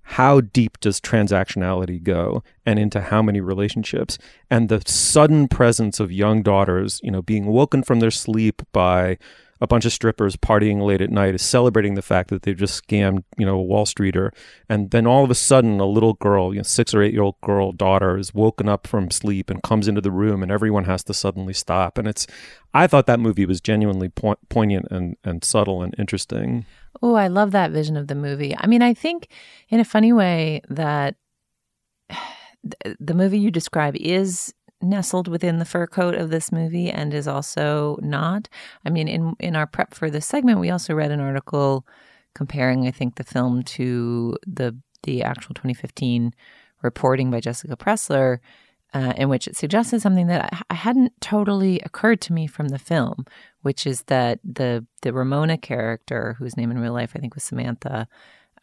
how 0.01 0.41
deep 0.41 0.79
does 0.79 0.99
transactionality 0.99 2.01
go 2.01 2.43
and 2.65 2.79
into 2.79 2.99
how 2.99 3.21
many 3.21 3.39
relationships 3.39 4.17
and 4.49 4.67
the 4.67 4.81
sudden 4.85 5.47
presence 5.47 5.99
of 5.99 6.11
young 6.11 6.41
daughters 6.41 6.99
you 7.03 7.11
know 7.11 7.21
being 7.21 7.45
woken 7.45 7.83
from 7.83 7.99
their 7.99 8.11
sleep 8.11 8.63
by 8.71 9.17
a 9.61 9.67
bunch 9.67 9.85
of 9.85 9.91
strippers 9.91 10.35
partying 10.35 10.81
late 10.81 11.01
at 11.01 11.09
night 11.09 11.35
is 11.35 11.41
celebrating 11.41 11.95
the 11.95 12.01
fact 12.01 12.29
that 12.29 12.43
they've 12.43 12.57
just 12.57 12.85
scammed, 12.87 13.23
you 13.37 13.45
know, 13.45 13.55
a 13.55 13.61
Wall 13.61 13.85
Streeter. 13.85 14.31
And 14.69 14.91
then 14.91 15.05
all 15.05 15.23
of 15.23 15.31
a 15.31 15.35
sudden, 15.35 15.79
a 15.79 15.85
little 15.85 16.13
girl, 16.13 16.53
you 16.53 16.59
know, 16.59 16.63
six 16.63 16.93
or 16.93 17.01
eight 17.01 17.13
year 17.13 17.23
old 17.23 17.39
girl 17.41 17.71
daughter 17.71 18.17
is 18.17 18.33
woken 18.33 18.69
up 18.69 18.87
from 18.87 19.11
sleep 19.11 19.49
and 19.49 19.61
comes 19.61 19.87
into 19.87 20.01
the 20.01 20.11
room 20.11 20.41
and 20.41 20.51
everyone 20.51 20.85
has 20.85 21.03
to 21.05 21.13
suddenly 21.13 21.53
stop. 21.53 21.97
And 21.97 22.07
it's, 22.07 22.25
I 22.73 22.87
thought 22.87 23.05
that 23.07 23.19
movie 23.19 23.45
was 23.45 23.59
genuinely 23.59 24.09
po- 24.09 24.39
poignant 24.49 24.87
and, 24.91 25.17
and 25.23 25.43
subtle 25.43 25.81
and 25.81 25.93
interesting. 25.97 26.65
Oh, 27.01 27.15
I 27.15 27.27
love 27.27 27.51
that 27.51 27.71
vision 27.71 27.97
of 27.97 28.07
the 28.07 28.15
movie. 28.15 28.55
I 28.57 28.67
mean, 28.67 28.81
I 28.81 28.93
think 28.93 29.27
in 29.69 29.79
a 29.79 29.85
funny 29.85 30.13
way 30.13 30.61
that 30.69 31.15
the 32.99 33.13
movie 33.13 33.39
you 33.39 33.51
describe 33.51 33.95
is 33.97 34.53
nestled 34.81 35.27
within 35.27 35.59
the 35.59 35.65
fur 35.65 35.87
coat 35.87 36.15
of 36.15 36.29
this 36.29 36.51
movie 36.51 36.89
and 36.89 37.13
is 37.13 37.27
also 37.27 37.97
not. 38.01 38.49
I 38.85 38.89
mean, 38.89 39.07
in 39.07 39.35
in 39.39 39.55
our 39.55 39.67
prep 39.67 39.93
for 39.93 40.09
this 40.09 40.25
segment, 40.25 40.59
we 40.59 40.69
also 40.69 40.93
read 40.93 41.11
an 41.11 41.19
article 41.19 41.85
comparing, 42.33 42.87
I 42.87 42.91
think, 42.91 43.15
the 43.15 43.23
film 43.23 43.63
to 43.63 44.37
the 44.45 44.77
the 45.03 45.23
actual 45.23 45.53
2015 45.53 46.33
reporting 46.81 47.31
by 47.31 47.39
Jessica 47.39 47.75
Pressler, 47.75 48.39
uh, 48.93 49.13
in 49.17 49.29
which 49.29 49.47
it 49.47 49.55
suggested 49.55 50.01
something 50.01 50.27
that 50.27 50.53
I, 50.53 50.61
I 50.71 50.73
hadn't 50.75 51.13
totally 51.21 51.79
occurred 51.81 52.21
to 52.21 52.33
me 52.33 52.47
from 52.47 52.69
the 52.69 52.79
film, 52.79 53.25
which 53.61 53.85
is 53.85 54.03
that 54.03 54.39
the 54.43 54.85
the 55.01 55.13
Ramona 55.13 55.57
character, 55.57 56.35
whose 56.39 56.57
name 56.57 56.71
in 56.71 56.79
real 56.79 56.93
life 56.93 57.13
I 57.15 57.19
think 57.19 57.35
was 57.35 57.43
Samantha, 57.43 58.07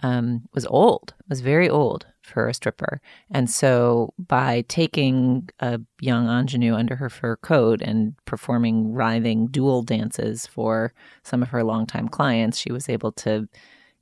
um, 0.00 0.48
was 0.54 0.66
old, 0.66 1.14
was 1.28 1.40
very 1.40 1.68
old 1.68 2.06
for 2.22 2.48
a 2.48 2.54
stripper. 2.54 3.00
And 3.30 3.48
so 3.48 4.12
by 4.18 4.64
taking 4.68 5.48
a 5.60 5.80
young 6.00 6.28
ingenue 6.28 6.74
under 6.74 6.96
her 6.96 7.08
fur 7.08 7.36
coat 7.36 7.80
and 7.80 8.14
performing 8.24 8.92
writhing 8.92 9.48
dual 9.48 9.82
dances 9.82 10.46
for 10.46 10.92
some 11.22 11.42
of 11.42 11.48
her 11.48 11.62
longtime 11.62 12.08
clients, 12.08 12.58
she 12.58 12.72
was 12.72 12.88
able 12.88 13.12
to 13.12 13.48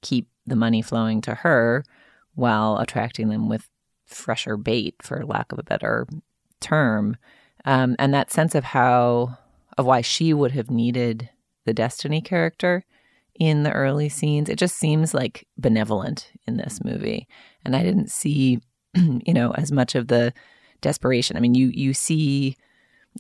keep 0.01 0.29
the 0.47 0.57
money 0.57 0.83
flowing 0.83 1.21
to 1.23 1.35
her 1.35 1.85
while 2.35 2.79
attracting 2.79 3.29
them 3.29 3.49
with 3.49 3.69
fresher 4.07 4.57
bait, 4.57 4.97
for 5.03 5.25
lack 5.25 5.53
of 5.53 5.59
a 5.59 5.63
better 5.63 6.07
term. 6.61 7.17
Um, 7.65 7.97
and 7.99 8.13
that 8.13 8.31
sense 8.31 8.55
of 8.55 8.65
how, 8.65 9.39
of 9.79 9.87
why 9.87 10.01
she 10.01 10.35
would 10.35 10.53
have 10.53 10.71
needed 10.71 11.31
the 11.65 11.75
Destiny 11.75 12.21
character 12.21 12.85
in 13.39 13.63
the 13.63 13.73
early 13.73 14.09
scenes. 14.09 14.49
It 14.49 14.59
just 14.59 14.77
seems 14.77 15.15
like 15.15 15.47
benevolent 15.59 16.31
in 16.47 16.57
this 16.57 16.83
movie. 16.85 17.27
And 17.65 17.75
I 17.75 17.83
didn't 17.83 18.11
see, 18.11 18.61
you 18.95 19.35
know, 19.35 19.53
as 19.53 19.73
much 19.73 19.95
of 19.95 20.09
the 20.09 20.33
desperation. 20.81 21.37
I 21.37 21.41
mean, 21.41 21.55
you 21.55 21.71
you 21.75 21.95
see 21.95 22.57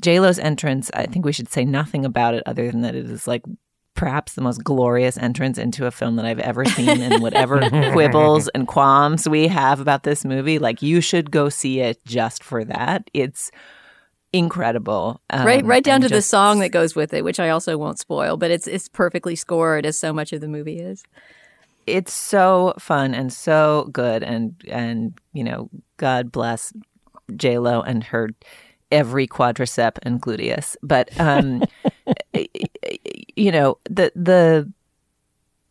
J-Lo's 0.00 0.38
entrance, 0.38 0.90
I 0.94 1.06
think 1.06 1.24
we 1.24 1.32
should 1.32 1.50
say 1.50 1.64
nothing 1.64 2.04
about 2.04 2.34
it 2.34 2.42
other 2.46 2.70
than 2.70 2.82
that 2.82 2.94
it 2.94 3.08
is 3.08 3.26
like 3.26 3.42
perhaps 3.94 4.34
the 4.34 4.42
most 4.42 4.62
glorious 4.64 5.16
entrance 5.16 5.56
into 5.56 5.86
a 5.86 5.90
film 5.90 6.16
that 6.16 6.24
I've 6.24 6.40
ever 6.40 6.64
seen 6.64 7.00
and 7.00 7.22
whatever 7.22 7.60
quibbles 7.92 8.48
and 8.48 8.66
qualms 8.66 9.28
we 9.28 9.46
have 9.46 9.80
about 9.80 10.02
this 10.02 10.24
movie, 10.24 10.58
like 10.58 10.82
you 10.82 11.00
should 11.00 11.30
go 11.30 11.48
see 11.48 11.80
it 11.80 12.04
just 12.04 12.42
for 12.42 12.64
that. 12.64 13.08
It's 13.14 13.52
incredible. 14.34 15.20
Um, 15.30 15.46
right, 15.46 15.64
right 15.64 15.84
down 15.84 16.00
to 16.00 16.08
just, 16.08 16.16
the 16.16 16.22
song 16.22 16.58
that 16.58 16.70
goes 16.70 16.96
with 16.96 17.14
it, 17.14 17.22
which 17.24 17.38
I 17.38 17.50
also 17.50 17.78
won't 17.78 18.00
spoil, 18.00 18.36
but 18.36 18.50
it's 18.50 18.66
it's 18.66 18.88
perfectly 18.88 19.36
scored 19.36 19.86
as 19.86 19.96
so 19.96 20.12
much 20.12 20.32
of 20.32 20.40
the 20.40 20.48
movie 20.48 20.80
is. 20.80 21.04
It's 21.86 22.12
so 22.12 22.74
fun 22.78 23.14
and 23.14 23.32
so 23.32 23.88
good, 23.92 24.24
and 24.24 24.56
and 24.68 25.14
you 25.32 25.44
know, 25.44 25.70
God 25.98 26.32
bless 26.32 26.72
J 27.36 27.58
Lo 27.58 27.80
and 27.80 28.02
her 28.04 28.30
every 28.90 29.28
quadricep 29.28 29.98
and 30.02 30.20
gluteus, 30.20 30.76
but 30.82 31.08
um, 31.20 31.62
you 33.36 33.52
know, 33.52 33.78
the 33.84 34.10
the 34.16 34.70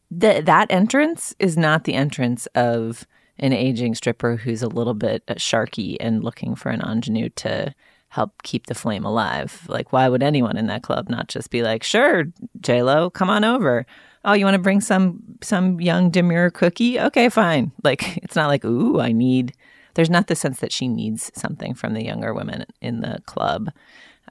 the 0.10 0.42
that 0.46 0.72
entrance 0.72 1.36
is 1.38 1.58
not 1.58 1.84
the 1.84 1.96
entrance 1.96 2.46
of 2.56 3.06
an 3.40 3.52
aging 3.52 3.94
stripper 3.94 4.38
who's 4.38 4.64
a 4.64 4.70
little 4.70 4.94
bit 4.94 5.26
sharky 5.26 5.98
and 6.00 6.24
looking 6.24 6.56
for 6.56 6.70
an 6.70 6.82
ingenue 6.82 7.30
to 7.30 7.74
help 8.14 8.44
keep 8.44 8.68
the 8.68 8.76
flame 8.76 9.04
alive. 9.04 9.66
Like, 9.68 9.92
why 9.92 10.08
would 10.08 10.22
anyone 10.22 10.56
in 10.56 10.68
that 10.68 10.84
club 10.84 11.10
not 11.10 11.30
just 11.30 11.50
be 11.50 11.64
like, 11.64 11.82
"Sure, 11.82 12.26
J 12.62 12.84
Lo, 12.84 13.10
come 13.10 13.30
on 13.30 13.44
over." 13.44 13.88
Oh, 14.24 14.34
you 14.34 14.46
want 14.46 14.54
to 14.54 14.62
bring 14.62 14.82
some 14.82 15.20
some 15.42 15.82
young 15.82 16.12
demure 16.12 16.52
cookie? 16.52 17.00
Okay, 17.00 17.28
fine. 17.30 17.72
Like, 17.84 18.18
it's 18.18 18.36
not 18.36 18.50
like, 18.50 18.64
"Ooh, 18.66 19.00
I 19.00 19.12
need." 19.14 19.54
There's 19.96 20.12
not 20.12 20.28
the 20.28 20.36
sense 20.36 20.60
that 20.60 20.72
she 20.72 20.88
needs 20.88 21.32
something 21.36 21.74
from 21.74 21.94
the 21.94 22.04
younger 22.04 22.34
women 22.34 22.66
in 22.82 23.02
the 23.02 23.20
club, 23.26 23.70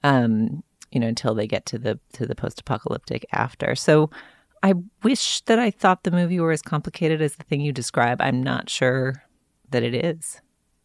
um, 0.04 0.62
you 0.92 1.00
know, 1.00 1.08
until 1.08 1.34
they 1.34 1.48
get 1.48 1.66
to 1.66 1.78
the 1.78 1.98
to 2.12 2.26
the 2.26 2.36
post 2.36 2.60
apocalyptic 2.60 3.26
after. 3.32 3.74
So, 3.74 4.10
I 4.62 4.74
wish 5.02 5.40
that 5.42 5.58
I 5.58 5.72
thought 5.72 6.04
the 6.04 6.12
movie 6.12 6.38
were 6.38 6.52
as 6.52 6.62
complicated 6.62 7.20
as 7.20 7.34
the 7.34 7.44
thing 7.44 7.60
you 7.60 7.72
describe. 7.72 8.20
I'm 8.20 8.42
not 8.44 8.70
sure 8.70 9.24
that 9.70 9.82
it 9.82 9.94
is. 9.94 10.41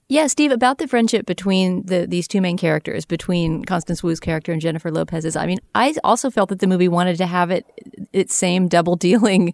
Yeah, 0.09 0.27
Steve, 0.27 0.51
about 0.51 0.77
the 0.77 0.87
friendship 0.87 1.25
between 1.25 1.85
the 1.85 2.07
these 2.07 2.29
two 2.29 2.39
main 2.39 2.57
characters, 2.57 3.05
between 3.05 3.65
Constance 3.65 4.01
Wu's 4.01 4.21
character 4.21 4.53
and 4.53 4.61
Jennifer 4.61 4.89
Lopez's. 4.89 5.35
I 5.35 5.45
mean, 5.45 5.59
I 5.75 5.95
also 6.01 6.29
felt 6.29 6.47
that 6.47 6.59
the 6.59 6.67
movie 6.67 6.87
wanted 6.87 7.17
to 7.17 7.25
have 7.25 7.51
it 7.51 7.65
its 8.17 8.33
same 8.33 8.67
double 8.67 8.95
dealing 8.95 9.53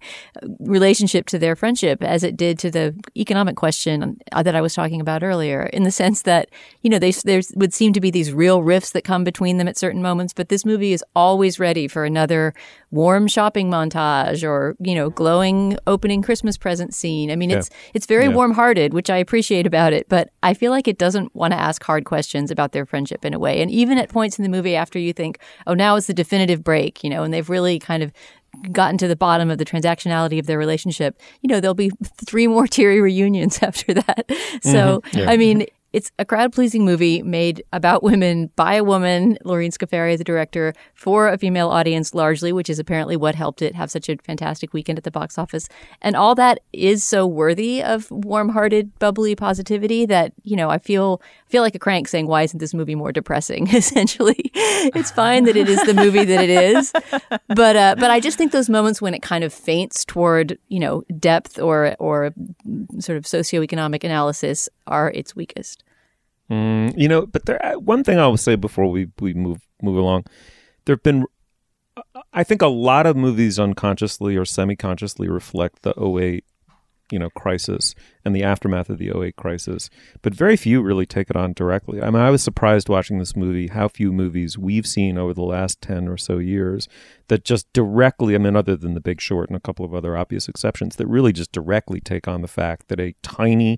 relationship 0.59 1.25
to 1.27 1.39
their 1.39 1.55
friendship 1.55 2.03
as 2.03 2.23
it 2.23 2.37
did 2.37 2.57
to 2.59 2.71
the 2.71 2.95
economic 3.15 3.55
question 3.55 4.17
that 4.31 4.55
I 4.55 4.61
was 4.61 4.73
talking 4.73 5.01
about 5.01 5.23
earlier, 5.23 5.63
in 5.63 5.83
the 5.83 5.91
sense 5.91 6.23
that 6.23 6.49
you 6.81 6.89
know 6.89 6.99
they 6.99 7.11
there 7.11 7.41
would 7.55 7.73
seem 7.73 7.93
to 7.93 8.01
be 8.01 8.11
these 8.11 8.31
real 8.31 8.63
rifts 8.63 8.91
that 8.91 9.03
come 9.03 9.23
between 9.23 9.57
them 9.57 9.67
at 9.67 9.77
certain 9.77 10.01
moments, 10.01 10.33
but 10.33 10.49
this 10.49 10.65
movie 10.65 10.93
is 10.93 11.03
always 11.15 11.59
ready 11.59 11.87
for 11.87 12.05
another 12.05 12.53
warm 12.91 13.27
shopping 13.27 13.71
montage 13.71 14.47
or 14.47 14.75
you 14.79 14.95
know 14.95 15.09
glowing 15.09 15.77
opening 15.87 16.21
Christmas 16.21 16.57
present 16.57 16.93
scene. 16.93 17.31
I 17.31 17.35
mean, 17.35 17.49
yeah. 17.49 17.57
it's 17.57 17.69
it's 17.93 18.05
very 18.05 18.25
yeah. 18.25 18.35
warm 18.35 18.53
hearted, 18.53 18.93
which 18.93 19.09
I 19.09 19.17
appreciate 19.17 19.67
about 19.67 19.93
it, 19.93 20.07
but 20.09 20.29
I 20.41 20.53
feel 20.53 20.71
like 20.71 20.87
it 20.87 20.97
doesn't 20.97 21.35
want 21.35 21.53
to 21.53 21.59
ask 21.59 21.83
hard 21.83 22.05
questions 22.05 22.51
about 22.51 22.71
their 22.71 22.85
friendship 22.85 23.25
in 23.25 23.33
a 23.33 23.39
way. 23.39 23.61
And 23.61 23.71
even 23.71 23.97
at 23.97 24.09
points 24.09 24.37
in 24.37 24.43
the 24.43 24.49
movie 24.49 24.75
after 24.75 24.99
you 24.99 25.13
think, 25.13 25.39
oh, 25.67 25.73
now 25.73 25.95
is 25.95 26.07
the 26.07 26.13
definitive 26.13 26.63
break, 26.63 27.03
you 27.03 27.09
know, 27.09 27.23
and 27.23 27.33
they've 27.33 27.49
really 27.49 27.79
kind 27.79 28.03
of 28.03 28.11
gotten 28.71 28.97
to 28.99 29.07
the 29.07 29.15
bottom 29.15 29.49
of 29.49 29.57
the 29.57 29.65
transactionality 29.65 30.39
of 30.39 30.45
their 30.45 30.57
relationship, 30.57 31.19
you 31.41 31.47
know, 31.47 31.59
there'll 31.59 31.73
be 31.73 31.91
three 32.25 32.47
more 32.47 32.67
teary 32.67 33.01
reunions 33.01 33.59
after 33.61 33.93
that. 33.93 34.25
So, 34.61 35.01
mm-hmm. 35.01 35.17
yeah. 35.19 35.29
I 35.29 35.37
mean, 35.37 35.65
it's 35.93 36.11
a 36.17 36.25
crowd 36.25 36.51
pleasing 36.51 36.83
movie 36.83 37.21
made 37.21 37.63
about 37.71 38.03
women 38.03 38.49
by 38.55 38.75
a 38.75 38.83
woman, 38.83 39.37
Lorene 39.45 39.71
Scafaria, 39.71 40.17
the 40.17 40.23
director, 40.23 40.73
for 40.93 41.29
a 41.29 41.37
female 41.37 41.69
audience 41.69 42.13
largely, 42.13 42.51
which 42.51 42.69
is 42.69 42.79
apparently 42.79 43.15
what 43.15 43.35
helped 43.35 43.61
it 43.61 43.75
have 43.75 43.91
such 43.91 44.09
a 44.09 44.17
fantastic 44.17 44.73
weekend 44.73 44.97
at 44.97 45.03
the 45.03 45.11
box 45.11 45.37
office. 45.37 45.69
And 46.01 46.15
all 46.15 46.35
that 46.35 46.59
is 46.73 47.03
so 47.03 47.27
worthy 47.27 47.83
of 47.83 48.09
warm 48.11 48.49
hearted, 48.49 48.97
bubbly 48.99 49.35
positivity 49.35 50.05
that, 50.07 50.33
you 50.43 50.55
know, 50.55 50.69
I 50.69 50.79
feel 50.79 51.21
feel 51.47 51.61
like 51.61 51.75
a 51.75 51.79
crank 51.79 52.07
saying, 52.07 52.27
Why 52.27 52.41
isn't 52.41 52.59
this 52.59 52.73
movie 52.73 52.95
more 52.95 53.11
depressing? 53.11 53.67
Essentially. 53.73 54.51
It's 54.53 55.11
fine 55.11 55.43
that 55.45 55.55
it 55.55 55.69
is 55.69 55.81
the 55.83 55.93
movie 55.93 56.25
that 56.25 56.43
it 56.43 56.49
is. 56.49 56.91
But 57.47 57.75
uh, 57.75 57.95
but 57.99 58.09
I 58.09 58.19
just 58.19 58.37
think 58.37 58.51
those 58.51 58.69
moments 58.69 59.01
when 59.01 59.13
it 59.13 59.21
kind 59.21 59.43
of 59.43 59.53
feints 59.53 60.03
toward, 60.03 60.57
you 60.69 60.79
know, 60.79 61.03
depth 61.19 61.59
or 61.59 61.95
or 61.99 62.33
sort 62.99 63.17
of 63.17 63.25
socioeconomic 63.25 64.03
analysis 64.03 64.67
are 64.87 65.11
its 65.11 65.35
weakest. 65.35 65.83
Mm, 66.49 66.93
you 66.97 67.07
know, 67.07 67.25
but 67.25 67.45
there 67.45 67.63
uh, 67.65 67.79
one 67.79 68.03
thing 68.03 68.19
I 68.19 68.27
will 68.27 68.37
say 68.37 68.55
before 68.55 68.89
we 68.89 69.07
we 69.19 69.33
move 69.33 69.61
move 69.81 69.97
along, 69.97 70.25
there've 70.85 71.03
been 71.03 71.25
I 72.31 72.43
think 72.43 72.61
a 72.61 72.67
lot 72.67 73.05
of 73.05 73.15
movies 73.15 73.59
unconsciously 73.59 74.35
or 74.35 74.45
semi-consciously 74.45 75.29
reflect 75.29 75.83
the 75.83 75.93
08 75.99 76.43
you 77.11 77.19
know 77.19 77.29
crisis 77.29 77.93
and 78.23 78.35
the 78.35 78.43
aftermath 78.43 78.89
of 78.89 78.97
the 78.97 79.11
08 79.15 79.35
crisis 79.35 79.89
but 80.21 80.33
very 80.33 80.55
few 80.55 80.81
really 80.81 81.05
take 81.05 81.29
it 81.29 81.35
on 81.35 81.53
directly 81.53 82.01
i 82.01 82.09
mean 82.09 82.21
i 82.21 82.31
was 82.31 82.41
surprised 82.41 82.87
watching 82.87 83.19
this 83.19 83.35
movie 83.35 83.67
how 83.67 83.87
few 83.87 84.11
movies 84.11 84.57
we've 84.57 84.87
seen 84.87 85.17
over 85.17 85.33
the 85.33 85.43
last 85.43 85.81
10 85.81 86.07
or 86.07 86.17
so 86.17 86.37
years 86.37 86.87
that 87.27 87.43
just 87.43 87.71
directly 87.73 88.35
i 88.35 88.37
mean 88.37 88.55
other 88.55 88.77
than 88.77 88.93
the 88.93 89.01
big 89.01 89.19
short 89.19 89.49
and 89.49 89.57
a 89.57 89.59
couple 89.59 89.83
of 89.85 89.93
other 89.93 90.17
obvious 90.17 90.47
exceptions 90.47 90.95
that 90.95 91.05
really 91.05 91.33
just 91.33 91.51
directly 91.51 91.99
take 91.99 92.27
on 92.27 92.41
the 92.41 92.47
fact 92.47 92.87
that 92.87 93.01
a 93.01 93.13
tiny 93.21 93.77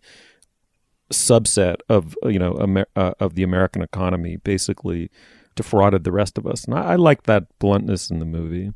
subset 1.15 1.77
of 1.89 2.15
you 2.23 2.39
know 2.39 2.57
Amer- 2.61 2.87
uh, 2.95 3.13
of 3.19 3.35
the 3.35 3.43
american 3.43 3.81
economy 3.81 4.37
basically 4.37 5.09
defrauded 5.55 6.03
the 6.03 6.11
rest 6.11 6.37
of 6.37 6.45
us 6.45 6.65
and 6.65 6.75
I, 6.75 6.93
I 6.93 6.95
like 6.95 7.23
that 7.23 7.47
bluntness 7.59 8.09
in 8.09 8.19
the 8.19 8.25
movie 8.25 8.73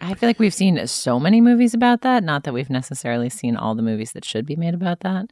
I 0.00 0.14
feel 0.14 0.28
like 0.28 0.38
we've 0.38 0.54
seen 0.54 0.86
so 0.86 1.20
many 1.20 1.42
movies 1.42 1.74
about 1.74 2.00
that. 2.00 2.24
Not 2.24 2.44
that 2.44 2.54
we've 2.54 2.70
necessarily 2.70 3.28
seen 3.28 3.54
all 3.54 3.74
the 3.74 3.82
movies 3.82 4.12
that 4.12 4.24
should 4.24 4.46
be 4.46 4.56
made 4.56 4.72
about 4.72 5.00
that. 5.00 5.26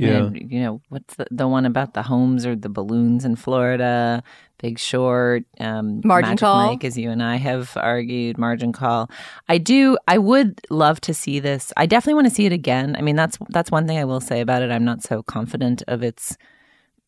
Yeah. 0.00 0.24
And, 0.24 0.50
you 0.50 0.60
know, 0.60 0.80
what's 0.88 1.14
the, 1.14 1.26
the 1.30 1.48
one 1.48 1.66
about 1.66 1.94
the 1.94 2.02
homes 2.02 2.46
or 2.46 2.56
the 2.56 2.68
balloons 2.68 3.24
in 3.24 3.36
Florida? 3.36 4.22
Big 4.58 4.78
Short, 4.78 5.44
um, 5.58 6.02
Margin 6.04 6.30
Magic 6.30 6.40
Call. 6.40 6.66
Mike, 6.66 6.84
as 6.84 6.98
you 6.98 7.10
and 7.10 7.22
I 7.22 7.36
have 7.36 7.76
argued, 7.76 8.36
Margin 8.36 8.72
Call. 8.72 9.10
I 9.48 9.56
do. 9.56 9.96
I 10.06 10.18
would 10.18 10.60
love 10.68 11.00
to 11.02 11.14
see 11.14 11.40
this. 11.40 11.72
I 11.78 11.86
definitely 11.86 12.14
want 12.14 12.28
to 12.28 12.34
see 12.34 12.44
it 12.44 12.52
again. 12.52 12.94
I 12.98 13.00
mean, 13.00 13.16
that's 13.16 13.38
that's 13.48 13.70
one 13.70 13.86
thing 13.86 13.96
I 13.96 14.04
will 14.04 14.20
say 14.20 14.40
about 14.40 14.62
it. 14.62 14.70
I'm 14.70 14.84
not 14.84 15.02
so 15.02 15.22
confident 15.22 15.82
of 15.88 16.02
its 16.02 16.36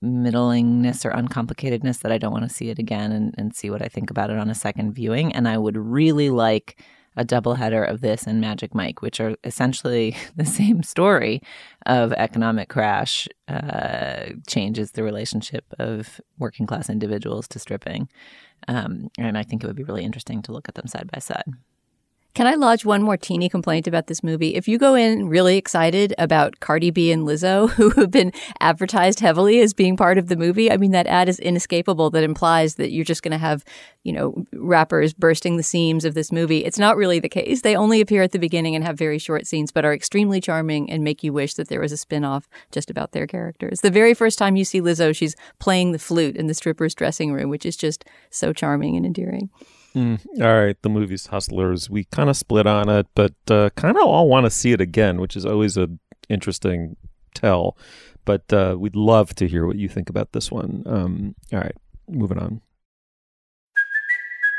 middlingness 0.02 1.04
or 1.04 1.10
uncomplicatedness 1.12 2.00
that 2.00 2.10
I 2.10 2.18
don't 2.18 2.32
want 2.32 2.48
to 2.48 2.54
see 2.54 2.70
it 2.70 2.78
again 2.78 3.12
and, 3.12 3.34
and 3.36 3.54
see 3.54 3.70
what 3.70 3.82
I 3.82 3.88
think 3.88 4.10
about 4.10 4.30
it 4.30 4.38
on 4.38 4.50
a 4.50 4.54
second 4.54 4.94
viewing. 4.94 5.34
And 5.34 5.46
I 5.46 5.58
would 5.58 5.76
really 5.76 6.30
like 6.30 6.82
a 7.16 7.24
doubleheader 7.24 7.88
of 7.88 8.00
this 8.00 8.26
and 8.26 8.40
Magic 8.40 8.74
Mike, 8.74 9.02
which 9.02 9.20
are 9.20 9.36
essentially 9.44 10.16
the 10.36 10.46
same 10.46 10.82
story 10.82 11.42
of 11.86 12.12
economic 12.12 12.68
crash 12.68 13.28
uh, 13.48 14.26
changes 14.46 14.92
the 14.92 15.02
relationship 15.02 15.64
of 15.78 16.20
working 16.38 16.66
class 16.66 16.88
individuals 16.88 17.48
to 17.48 17.58
stripping. 17.58 18.08
Um, 18.68 19.10
and 19.18 19.36
I 19.36 19.42
think 19.42 19.62
it 19.62 19.66
would 19.66 19.76
be 19.76 19.84
really 19.84 20.04
interesting 20.04 20.42
to 20.42 20.52
look 20.52 20.68
at 20.68 20.76
them 20.76 20.86
side 20.86 21.10
by 21.12 21.18
side. 21.18 21.44
Can 22.34 22.46
I 22.46 22.54
lodge 22.54 22.86
one 22.86 23.02
more 23.02 23.18
teeny 23.18 23.50
complaint 23.50 23.86
about 23.86 24.06
this 24.06 24.22
movie? 24.22 24.54
If 24.54 24.66
you 24.66 24.78
go 24.78 24.94
in 24.94 25.28
really 25.28 25.58
excited 25.58 26.14
about 26.16 26.60
Cardi 26.60 26.90
B 26.90 27.12
and 27.12 27.26
Lizzo, 27.26 27.68
who 27.72 27.90
have 27.90 28.10
been 28.10 28.32
advertised 28.58 29.20
heavily 29.20 29.60
as 29.60 29.74
being 29.74 29.98
part 29.98 30.16
of 30.16 30.28
the 30.28 30.36
movie, 30.36 30.72
I 30.72 30.78
mean, 30.78 30.92
that 30.92 31.06
ad 31.06 31.28
is 31.28 31.38
inescapable 31.38 32.08
that 32.10 32.24
implies 32.24 32.76
that 32.76 32.90
you're 32.90 33.04
just 33.04 33.22
going 33.22 33.32
to 33.32 33.38
have, 33.38 33.66
you 34.02 34.14
know, 34.14 34.46
rappers 34.54 35.12
bursting 35.12 35.58
the 35.58 35.62
seams 35.62 36.06
of 36.06 36.14
this 36.14 36.32
movie. 36.32 36.64
It's 36.64 36.78
not 36.78 36.96
really 36.96 37.20
the 37.20 37.28
case. 37.28 37.60
They 37.60 37.76
only 37.76 38.00
appear 38.00 38.22
at 38.22 38.32
the 38.32 38.38
beginning 38.38 38.74
and 38.74 38.82
have 38.82 38.96
very 38.96 39.18
short 39.18 39.46
scenes, 39.46 39.70
but 39.70 39.84
are 39.84 39.92
extremely 39.92 40.40
charming 40.40 40.90
and 40.90 41.04
make 41.04 41.22
you 41.22 41.34
wish 41.34 41.52
that 41.54 41.68
there 41.68 41.80
was 41.80 41.92
a 41.92 41.98
spin 41.98 42.24
off 42.24 42.48
just 42.70 42.90
about 42.90 43.12
their 43.12 43.26
characters. 43.26 43.82
The 43.82 43.90
very 43.90 44.14
first 44.14 44.38
time 44.38 44.56
you 44.56 44.64
see 44.64 44.80
Lizzo, 44.80 45.14
she's 45.14 45.36
playing 45.58 45.92
the 45.92 45.98
flute 45.98 46.36
in 46.36 46.46
the 46.46 46.54
stripper's 46.54 46.94
dressing 46.94 47.34
room, 47.34 47.50
which 47.50 47.66
is 47.66 47.76
just 47.76 48.06
so 48.30 48.54
charming 48.54 48.96
and 48.96 49.04
endearing. 49.04 49.50
Mm, 49.94 50.20
all 50.40 50.64
right, 50.64 50.80
the 50.82 50.88
movie's 50.88 51.26
Hustlers. 51.26 51.90
We 51.90 52.04
kind 52.04 52.30
of 52.30 52.36
split 52.36 52.66
on 52.66 52.88
it, 52.88 53.06
but 53.14 53.34
uh, 53.50 53.70
kind 53.76 53.96
of 53.96 54.02
all 54.02 54.28
want 54.28 54.46
to 54.46 54.50
see 54.50 54.72
it 54.72 54.80
again, 54.80 55.20
which 55.20 55.36
is 55.36 55.44
always 55.44 55.76
an 55.76 55.98
interesting 56.28 56.96
tell. 57.34 57.76
But 58.24 58.50
uh, 58.52 58.76
we'd 58.78 58.96
love 58.96 59.34
to 59.36 59.48
hear 59.48 59.66
what 59.66 59.76
you 59.76 59.88
think 59.88 60.08
about 60.08 60.32
this 60.32 60.50
one. 60.50 60.82
Um, 60.86 61.34
all 61.52 61.58
right, 61.58 61.76
moving 62.08 62.38
on. 62.38 62.60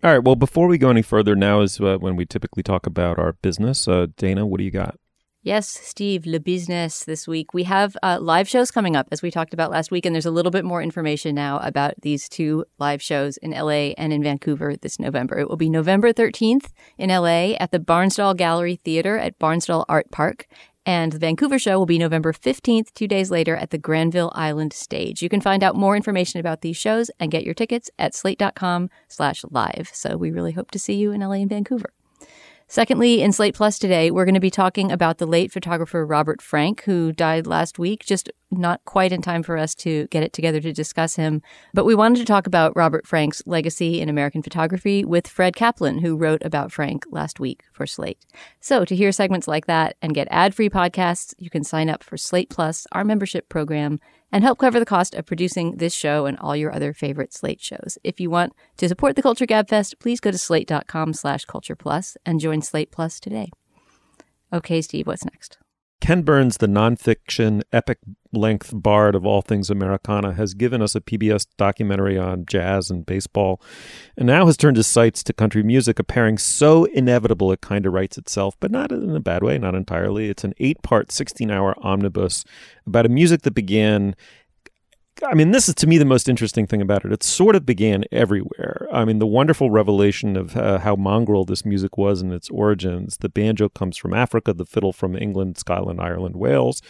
All 0.00 0.12
right, 0.12 0.22
well, 0.22 0.36
before 0.36 0.68
we 0.68 0.78
go 0.78 0.90
any 0.90 1.02
further, 1.02 1.34
now 1.34 1.60
is 1.60 1.80
uh, 1.80 1.96
when 1.98 2.14
we 2.14 2.24
typically 2.24 2.62
talk 2.62 2.86
about 2.86 3.18
our 3.18 3.32
business. 3.32 3.88
Uh, 3.88 4.06
Dana, 4.16 4.46
what 4.46 4.58
do 4.58 4.64
you 4.64 4.70
got? 4.70 4.96
Yes, 5.42 5.68
Steve, 5.68 6.24
Le 6.24 6.38
Business 6.38 7.04
this 7.04 7.26
week. 7.26 7.52
We 7.52 7.64
have 7.64 7.96
uh, 8.02 8.18
live 8.20 8.48
shows 8.48 8.70
coming 8.70 8.94
up, 8.94 9.08
as 9.10 9.22
we 9.22 9.32
talked 9.32 9.54
about 9.54 9.72
last 9.72 9.90
week, 9.90 10.06
and 10.06 10.14
there's 10.14 10.26
a 10.26 10.30
little 10.30 10.52
bit 10.52 10.64
more 10.64 10.82
information 10.82 11.34
now 11.34 11.58
about 11.60 11.94
these 12.02 12.28
two 12.28 12.64
live 12.78 13.02
shows 13.02 13.38
in 13.38 13.50
LA 13.50 13.94
and 13.98 14.12
in 14.12 14.22
Vancouver 14.22 14.76
this 14.76 15.00
November. 15.00 15.38
It 15.38 15.48
will 15.48 15.56
be 15.56 15.70
November 15.70 16.12
13th 16.12 16.70
in 16.96 17.10
LA 17.10 17.54
at 17.58 17.72
the 17.72 17.80
Barnsdall 17.80 18.36
Gallery 18.36 18.76
Theater 18.76 19.18
at 19.18 19.38
Barnsdall 19.40 19.84
Art 19.88 20.12
Park. 20.12 20.46
And 20.88 21.12
the 21.12 21.18
Vancouver 21.18 21.58
show 21.58 21.78
will 21.78 21.84
be 21.84 21.98
November 21.98 22.32
15th, 22.32 22.94
two 22.94 23.06
days 23.06 23.30
later, 23.30 23.54
at 23.54 23.68
the 23.68 23.76
Granville 23.76 24.32
Island 24.34 24.72
stage. 24.72 25.20
You 25.20 25.28
can 25.28 25.42
find 25.42 25.62
out 25.62 25.76
more 25.76 25.94
information 25.94 26.40
about 26.40 26.62
these 26.62 26.78
shows 26.78 27.10
and 27.20 27.30
get 27.30 27.44
your 27.44 27.52
tickets 27.52 27.90
at 27.98 28.14
slate.com 28.14 28.88
slash 29.06 29.44
live. 29.50 29.90
So 29.92 30.16
we 30.16 30.30
really 30.30 30.52
hope 30.52 30.70
to 30.70 30.78
see 30.78 30.94
you 30.94 31.12
in 31.12 31.20
LA 31.20 31.32
and 31.32 31.50
Vancouver. 31.50 31.92
Secondly, 32.70 33.22
in 33.22 33.32
Slate 33.32 33.54
Plus 33.54 33.78
today, 33.78 34.10
we're 34.10 34.26
going 34.26 34.34
to 34.34 34.40
be 34.40 34.50
talking 34.50 34.92
about 34.92 35.16
the 35.16 35.24
late 35.24 35.50
photographer 35.50 36.04
Robert 36.04 36.42
Frank, 36.42 36.84
who 36.84 37.12
died 37.12 37.46
last 37.46 37.78
week, 37.78 38.04
just 38.04 38.30
not 38.50 38.84
quite 38.84 39.10
in 39.10 39.22
time 39.22 39.42
for 39.42 39.56
us 39.56 39.74
to 39.76 40.06
get 40.08 40.22
it 40.22 40.34
together 40.34 40.60
to 40.60 40.70
discuss 40.74 41.16
him. 41.16 41.40
But 41.72 41.86
we 41.86 41.94
wanted 41.94 42.18
to 42.18 42.26
talk 42.26 42.46
about 42.46 42.76
Robert 42.76 43.06
Frank's 43.06 43.42
legacy 43.46 44.02
in 44.02 44.10
American 44.10 44.42
photography 44.42 45.02
with 45.02 45.26
Fred 45.26 45.56
Kaplan, 45.56 46.00
who 46.00 46.14
wrote 46.14 46.42
about 46.44 46.70
Frank 46.70 47.04
last 47.10 47.40
week 47.40 47.64
for 47.72 47.86
Slate. 47.86 48.26
So 48.60 48.84
to 48.84 48.94
hear 48.94 49.12
segments 49.12 49.48
like 49.48 49.64
that 49.64 49.96
and 50.02 50.14
get 50.14 50.28
ad 50.30 50.54
free 50.54 50.68
podcasts, 50.68 51.34
you 51.38 51.48
can 51.48 51.64
sign 51.64 51.88
up 51.88 52.04
for 52.04 52.18
Slate 52.18 52.50
Plus, 52.50 52.86
our 52.92 53.02
membership 53.02 53.48
program, 53.48 53.98
and 54.30 54.44
help 54.44 54.58
cover 54.58 54.78
the 54.78 54.86
cost 54.86 55.14
of 55.14 55.26
producing 55.26 55.76
this 55.76 55.94
show 55.94 56.26
and 56.26 56.38
all 56.38 56.56
your 56.56 56.72
other 56.74 56.92
favorite 56.92 57.32
Slate 57.32 57.60
shows. 57.60 57.98
If 58.04 58.20
you 58.20 58.30
want 58.30 58.52
to 58.76 58.88
support 58.88 59.16
the 59.16 59.22
Culture 59.22 59.46
Gabfest, 59.46 59.98
please 59.98 60.20
go 60.20 60.30
to 60.30 60.38
slate.com 60.38 61.12
slash 61.12 61.44
culture 61.44 61.76
plus 61.76 62.16
and 62.26 62.40
join 62.40 62.62
Slate 62.62 62.90
Plus 62.90 63.20
today. 63.20 63.50
Okay, 64.52 64.80
Steve, 64.82 65.06
what's 65.06 65.24
next? 65.24 65.58
Ken 66.00 66.22
Burns, 66.22 66.58
the 66.58 66.66
nonfiction 66.66 67.62
epic 67.72 67.98
length 68.32 68.70
bard 68.72 69.14
of 69.14 69.26
all 69.26 69.42
things 69.42 69.68
Americana, 69.68 70.32
has 70.34 70.54
given 70.54 70.80
us 70.80 70.94
a 70.94 71.00
PBS 71.00 71.46
documentary 71.56 72.16
on 72.16 72.46
jazz 72.46 72.90
and 72.90 73.04
baseball, 73.04 73.60
and 74.16 74.26
now 74.26 74.46
has 74.46 74.56
turned 74.56 74.76
his 74.76 74.86
sights 74.86 75.22
to 75.24 75.32
country 75.32 75.62
music, 75.62 75.98
a 75.98 76.04
pairing 76.04 76.38
so 76.38 76.84
inevitable 76.84 77.50
it 77.50 77.60
kind 77.60 77.84
of 77.84 77.92
writes 77.92 78.16
itself, 78.16 78.56
but 78.60 78.70
not 78.70 78.92
in 78.92 79.14
a 79.14 79.20
bad 79.20 79.42
way, 79.42 79.58
not 79.58 79.74
entirely. 79.74 80.28
It's 80.28 80.44
an 80.44 80.54
eight 80.58 80.82
part, 80.82 81.10
16 81.10 81.50
hour 81.50 81.74
omnibus 81.84 82.44
about 82.86 83.06
a 83.06 83.10
music 83.10 83.42
that 83.42 83.54
began 83.54 84.14
I 85.24 85.34
mean, 85.34 85.50
this 85.50 85.68
is 85.68 85.74
to 85.76 85.86
me 85.86 85.98
the 85.98 86.04
most 86.04 86.28
interesting 86.28 86.66
thing 86.66 86.80
about 86.80 87.04
it. 87.04 87.12
It 87.12 87.22
sort 87.22 87.56
of 87.56 87.66
began 87.66 88.04
everywhere. 88.12 88.86
I 88.92 89.04
mean, 89.04 89.18
the 89.18 89.26
wonderful 89.26 89.70
revelation 89.70 90.36
of 90.36 90.56
uh, 90.56 90.78
how 90.78 90.96
mongrel 90.96 91.44
this 91.44 91.64
music 91.64 91.98
was 91.98 92.22
in 92.22 92.32
its 92.32 92.48
origins. 92.50 93.16
The 93.16 93.28
banjo 93.28 93.68
comes 93.68 93.96
from 93.96 94.14
Africa, 94.14 94.52
the 94.52 94.64
fiddle 94.64 94.92
from 94.92 95.16
England, 95.16 95.58
Scotland, 95.58 96.00
Ireland, 96.00 96.36
Wales, 96.36 96.82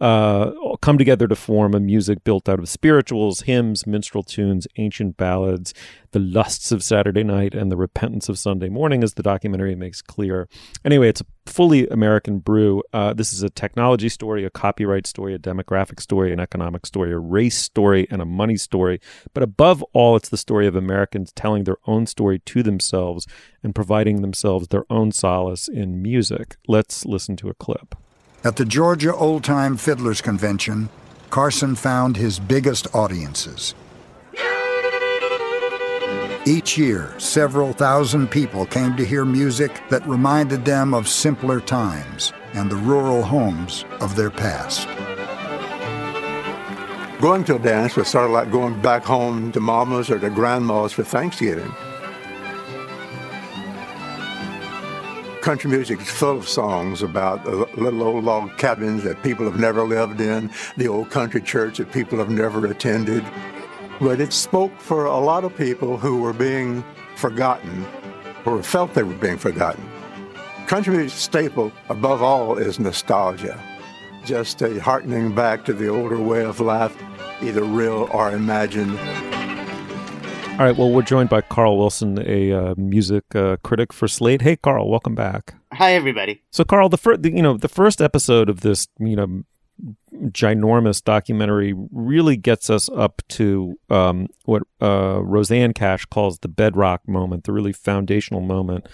uh, 0.00 0.52
come 0.80 0.98
together 0.98 1.26
to 1.28 1.36
form 1.36 1.74
a 1.74 1.80
music 1.80 2.24
built 2.24 2.48
out 2.48 2.58
of 2.58 2.68
spirituals, 2.68 3.42
hymns, 3.42 3.86
minstrel 3.86 4.22
tunes, 4.22 4.68
ancient 4.76 5.16
ballads, 5.16 5.74
the 6.12 6.20
lusts 6.20 6.72
of 6.72 6.84
Saturday 6.84 7.24
night, 7.24 7.54
and 7.54 7.70
the 7.70 7.76
repentance 7.76 8.28
of 8.28 8.38
Sunday 8.38 8.68
morning, 8.68 9.02
as 9.02 9.14
the 9.14 9.22
documentary 9.22 9.74
makes 9.74 10.02
clear. 10.02 10.48
Anyway, 10.84 11.08
it's 11.08 11.20
a 11.20 11.26
fully 11.46 11.86
American 11.88 12.38
brew. 12.38 12.82
Uh, 12.92 13.12
this 13.12 13.32
is 13.32 13.42
a 13.42 13.50
technology 13.50 14.08
story, 14.08 14.44
a 14.44 14.50
copyright 14.50 15.06
story, 15.06 15.34
a 15.34 15.38
demographic 15.38 16.00
story, 16.00 16.32
an 16.32 16.40
economic 16.40 16.86
story, 16.86 17.12
a 17.12 17.18
race 17.18 17.58
story, 17.58 18.06
and 18.10 18.22
a 18.22 18.26
money 18.26 18.56
story. 18.56 19.00
But 19.34 19.42
above 19.42 19.82
all, 19.92 20.16
it's 20.16 20.28
the 20.28 20.36
story 20.36 20.66
of 20.66 20.76
Americans 20.76 21.32
telling 21.32 21.64
their 21.64 21.78
own 21.86 22.06
story 22.06 22.38
to 22.38 22.62
themselves 22.62 23.26
and 23.62 23.74
providing 23.74 24.22
themselves 24.22 24.68
their 24.68 24.84
own 24.90 25.12
solace 25.12 25.68
in 25.68 26.02
music. 26.02 26.56
Let's 26.68 27.04
listen 27.04 27.36
to 27.36 27.48
a 27.48 27.54
clip. 27.54 27.94
At 28.44 28.56
the 28.56 28.64
Georgia 28.64 29.14
Old 29.14 29.44
Time 29.44 29.76
Fiddlers 29.76 30.20
Convention, 30.20 30.88
Carson 31.30 31.76
found 31.76 32.16
his 32.16 32.38
biggest 32.38 32.92
audiences. 32.94 33.74
Each 36.44 36.76
year, 36.76 37.14
several 37.20 37.72
thousand 37.72 38.28
people 38.28 38.66
came 38.66 38.96
to 38.96 39.04
hear 39.04 39.24
music 39.24 39.80
that 39.90 40.04
reminded 40.08 40.64
them 40.64 40.92
of 40.92 41.06
simpler 41.06 41.60
times 41.60 42.32
and 42.54 42.68
the 42.68 42.74
rural 42.74 43.22
homes 43.22 43.84
of 44.00 44.16
their 44.16 44.28
past. 44.28 44.88
Going 47.20 47.44
to 47.44 47.54
a 47.54 47.58
dance 47.60 47.94
was 47.94 48.08
sort 48.08 48.24
of 48.24 48.32
like 48.32 48.50
going 48.50 48.82
back 48.82 49.04
home 49.04 49.52
to 49.52 49.60
mama's 49.60 50.10
or 50.10 50.18
to 50.18 50.30
grandma's 50.30 50.90
for 50.90 51.04
Thanksgiving. 51.04 51.72
Country 55.42 55.70
music 55.70 56.00
is 56.00 56.10
full 56.10 56.38
of 56.38 56.48
songs 56.48 57.02
about 57.02 57.44
the 57.44 57.68
little 57.76 58.02
old 58.02 58.24
log 58.24 58.58
cabins 58.58 59.04
that 59.04 59.22
people 59.22 59.44
have 59.48 59.60
never 59.60 59.84
lived 59.84 60.20
in, 60.20 60.50
the 60.76 60.88
old 60.88 61.08
country 61.08 61.40
church 61.40 61.78
that 61.78 61.92
people 61.92 62.18
have 62.18 62.30
never 62.30 62.66
attended. 62.66 63.24
But 64.02 64.20
it 64.20 64.32
spoke 64.32 64.76
for 64.80 65.04
a 65.04 65.20
lot 65.20 65.44
of 65.44 65.56
people 65.56 65.96
who 65.96 66.20
were 66.20 66.32
being 66.32 66.82
forgotten 67.14 67.86
or 68.44 68.60
felt 68.60 68.94
they 68.94 69.04
were 69.04 69.14
being 69.14 69.38
forgotten. 69.38 69.88
Country 70.66 70.96
music 70.96 71.16
staple, 71.16 71.70
above 71.88 72.20
all, 72.20 72.58
is 72.58 72.80
nostalgia. 72.80 73.62
Just 74.24 74.60
a 74.60 74.80
hearkening 74.80 75.36
back 75.36 75.64
to 75.66 75.72
the 75.72 75.86
older 75.86 76.18
way 76.18 76.44
of 76.44 76.58
life, 76.58 77.00
either 77.42 77.62
real 77.62 78.08
or 78.12 78.32
imagined. 78.32 78.98
All 80.58 80.66
right. 80.66 80.76
Well, 80.76 80.90
we're 80.90 81.02
joined 81.02 81.30
by 81.30 81.42
Carl 81.42 81.78
Wilson, 81.78 82.18
a 82.28 82.52
uh, 82.52 82.74
music 82.76 83.22
uh, 83.36 83.58
critic 83.62 83.92
for 83.92 84.08
Slate. 84.08 84.42
Hey, 84.42 84.56
Carl, 84.56 84.90
welcome 84.90 85.14
back. 85.14 85.54
Hi, 85.74 85.92
everybody. 85.92 86.42
So, 86.50 86.64
Carl, 86.64 86.88
the 86.88 86.98
first, 86.98 87.24
you 87.24 87.40
know, 87.40 87.56
the 87.56 87.68
first 87.68 88.02
episode 88.02 88.48
of 88.48 88.62
this, 88.62 88.88
you 88.98 89.14
know, 89.14 89.44
ginormous 90.26 91.02
documentary 91.02 91.74
really 91.90 92.36
gets 92.36 92.70
us 92.70 92.88
up 92.90 93.22
to 93.28 93.78
um, 93.90 94.28
what 94.44 94.62
uh, 94.80 95.20
Rosanne 95.22 95.72
Cash 95.72 96.06
calls 96.06 96.38
the 96.38 96.48
bedrock 96.48 97.06
moment, 97.08 97.44
the 97.44 97.52
really 97.52 97.72
foundational 97.72 98.40
moment 98.40 98.86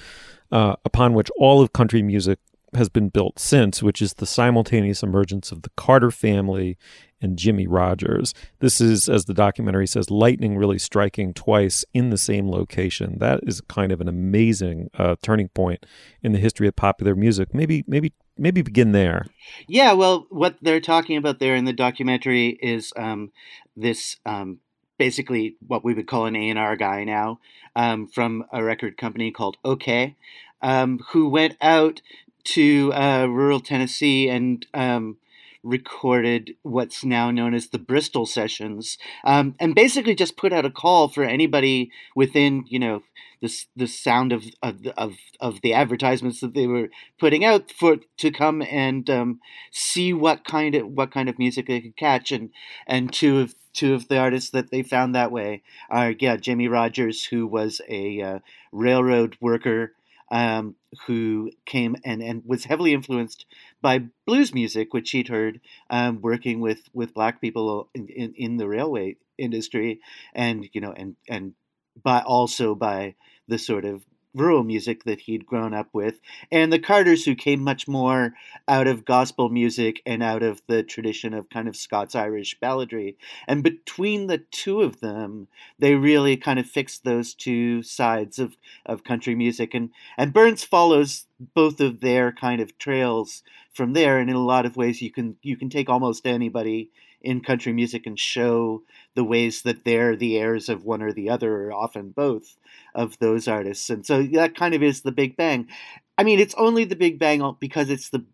uh, 0.51 0.77
upon 0.85 1.15
which 1.15 1.31
all 1.39 1.61
of 1.61 1.73
country 1.73 2.03
music 2.03 2.39
has 2.75 2.89
been 2.89 3.09
built 3.09 3.39
since, 3.39 3.83
which 3.83 4.03
is 4.03 4.15
the 4.15 4.27
simultaneous 4.27 5.03
emergence 5.03 5.51
of 5.51 5.63
the 5.63 5.71
Carter 5.71 6.11
family 6.11 6.77
and 7.21 7.39
Jimmie 7.39 7.67
Rodgers. 7.67 8.35
This 8.61 8.81
is, 8.81 9.09
as 9.09 9.25
the 9.25 9.35
documentary 9.35 9.87
says, 9.87 10.11
lightning 10.11 10.57
really 10.57 10.79
striking 10.79 11.33
twice 11.33 11.85
in 11.95 12.11
the 12.11 12.19
same 12.19 12.51
location. 12.51 13.19
That 13.19 13.41
is 13.45 13.61
kind 13.63 13.91
of 13.91 14.01
an 14.01 14.09
amazing 14.09 14.91
uh, 14.95 15.17
turning 15.23 15.49
point 15.49 15.85
in 16.23 16.33
the 16.33 16.39
history 16.39 16.69
of 16.69 16.77
popular 16.77 17.15
music. 17.15 17.55
Maybe, 17.55 17.85
maybe, 17.87 18.13
maybe 18.39 18.63
begin 18.63 18.93
there. 18.93 19.27
Yeah, 19.67 19.93
well, 19.93 20.27
what 20.31 20.57
they're 20.63 20.81
talking 20.81 21.17
about 21.17 21.39
there 21.39 21.55
in 21.55 21.65
the 21.65 21.73
documentary 21.73 22.59
is 22.61 22.93
um, 22.97 23.33
this. 23.77 24.17
Um, 24.25 24.61
basically, 24.99 25.57
what 25.67 25.85
we 25.85 25.95
would 25.95 26.09
call 26.09 26.27
an 26.27 26.37
A 26.37 26.51
and 26.51 26.59
R 26.59 26.77
guy 26.77 27.05
now, 27.05 27.39
um, 27.77 28.07
from 28.07 28.45
a 28.53 28.63
record 28.63 28.97
company 28.97 29.31
called 29.31 29.57
OKeh, 29.65 30.15
um, 30.61 30.99
who 31.11 31.29
went 31.29 31.57
out 31.61 32.03
to 32.45 32.93
uh, 32.95 33.27
rural 33.27 33.61
Tennessee 33.61 34.29
and 34.29 34.67
um, 34.75 35.17
recorded 35.63 36.55
what's 36.63 37.05
now 37.05 37.31
known 37.31 37.55
as 37.55 37.69
the 37.69 37.79
Bristol 37.79 38.27
sessions, 38.27 38.99
um, 39.25 39.55
and 39.59 39.75
basically 39.75 40.15
just 40.15 40.37
put 40.37 40.53
out 40.53 40.65
a 40.65 40.71
call 40.71 41.09
for 41.09 41.25
anybody 41.25 41.91
within, 42.15 42.65
you 42.69 42.79
know, 42.79 43.03
the 43.41 43.65
the 43.77 43.87
sound 43.87 44.33
of 44.33 44.45
of 44.63 44.87
of, 44.97 45.17
of 45.41 45.61
the 45.61 45.73
advertisements 45.73 46.41
that 46.41 46.55
they 46.55 46.67
were 46.67 46.89
putting 47.19 47.45
out 47.45 47.71
for 47.71 47.97
to 48.17 48.31
come 48.31 48.63
and 48.63 49.09
um, 49.09 49.41
see 49.71 50.13
what 50.13 50.45
kind 50.45 50.75
of 50.75 50.87
what 50.89 51.11
kind 51.11 51.29
of 51.29 51.39
music 51.39 51.67
they 51.67 51.81
could 51.81 51.97
catch, 51.97 52.33
and 52.33 52.51
and 52.87 53.13
two 53.13 53.41
of 53.41 53.55
two 53.73 53.95
of 53.95 54.09
the 54.09 54.19
artists 54.19 54.51
that 54.51 54.71
they 54.71 54.83
found 54.83 55.15
that 55.15 55.31
way 55.31 55.63
are 55.91 56.15
yeah 56.19 56.37
Jimmie 56.37 56.69
Rodgers, 56.69 57.25
who 57.25 57.47
was 57.47 57.81
a 57.89 58.21
uh, 58.21 58.39
railroad 58.73 59.37
worker 59.41 59.93
um, 60.31 60.75
who 61.07 61.51
came 61.65 61.97
and, 62.05 62.23
and 62.23 62.43
was 62.45 62.65
heavily 62.65 62.93
influenced 62.93 63.47
by 63.81 64.05
blues 64.27 64.53
music, 64.53 64.93
which 64.93 65.11
he'd 65.11 65.29
heard 65.29 65.61
um, 65.91 66.21
working 66.21 66.61
with, 66.61 66.89
with 66.93 67.15
black 67.15 67.41
people 67.41 67.89
in, 67.95 68.09
in, 68.09 68.35
in, 68.37 68.57
the 68.57 68.69
railway 68.69 69.17
industry, 69.39 70.01
and 70.35 70.69
you 70.73 70.81
know, 70.81 70.93
and 70.93 71.17
and 71.29 71.55
by 72.03 72.21
also 72.21 72.75
by 72.75 73.15
the 73.47 73.59
sort 73.59 73.85
of 73.85 74.05
rural 74.39 74.65
music 74.65 75.05
that 75.05 75.21
he'd 75.21 75.47
grown 75.47 75.75
up 75.75 75.89
with, 75.93 76.21
and 76.51 76.73
the 76.73 76.79
Carters, 76.79 77.25
who 77.25 77.35
came 77.35 77.63
much 77.63 77.87
more 77.89 78.35
out 78.67 78.87
of 78.87 79.05
gospel 79.05 79.49
music 79.49 80.03
and 80.07 80.23
out 80.23 80.43
of 80.43 80.63
the 80.67 80.83
tradition 80.83 81.35
of 81.35 81.51
kind 81.51 81.69
of 81.69 81.77
Scots 81.77 82.15
Irish 82.15 82.59
balladry. 82.61 83.17
And 83.47 83.63
between 83.63 84.27
the 84.27 84.39
two 84.39 84.83
of 84.83 85.01
them, 85.01 85.49
they 85.79 85.95
really 85.95 86.37
kind 86.37 86.59
of 86.59 86.67
fixed 86.67 87.05
those 87.05 87.35
two 87.35 87.83
sides 87.83 88.39
of, 88.39 88.57
of 88.87 89.05
country 89.05 89.35
music. 89.35 89.75
And, 89.75 89.91
and 90.17 90.33
Burns 90.33 90.65
follows 90.65 91.27
both 91.55 91.81
of 91.81 92.01
their 92.01 92.33
kind 92.33 92.61
of 92.61 92.79
trails 92.79 93.43
from 93.73 93.93
there. 93.93 94.19
And 94.19 94.29
in 94.29 94.37
a 94.37 94.45
lot 94.45 94.67
of 94.67 94.77
ways, 94.77 95.03
you 95.03 95.11
can 95.11 95.37
you 95.43 95.57
can 95.57 95.71
take 95.71 95.89
almost 95.89 96.27
anybody 96.27 96.91
in 97.21 97.41
country 97.41 97.73
music 97.73 98.07
and 98.07 98.19
show 98.19 98.83
the 99.15 99.25
ways 99.25 99.63
that 99.63 99.85
they're 99.85 100.17
the 100.17 100.39
heirs 100.39 100.69
of 100.69 100.85
one 100.85 101.03
or 101.03 101.13
the 101.13 101.29
other, 101.29 101.65
or 101.65 101.73
often 101.73 102.11
both 102.11 102.57
of 102.95 103.19
those 103.19 103.49
artists. 103.49 103.91
And 103.91 104.07
so 104.07 104.23
that 104.23 104.55
kind 104.55 104.75
of 104.75 104.83
is 104.83 105.03
the 105.03 105.13
Big 105.13 105.37
Bang. 105.37 105.69
I 106.17 106.25
mean, 106.25 106.39
it's 106.39 106.55
only 106.55 106.85
the 106.85 106.97
Big 106.97 107.19
Bang 107.19 107.57
because 107.61 107.91
it's 107.91 108.11
the 108.11 108.25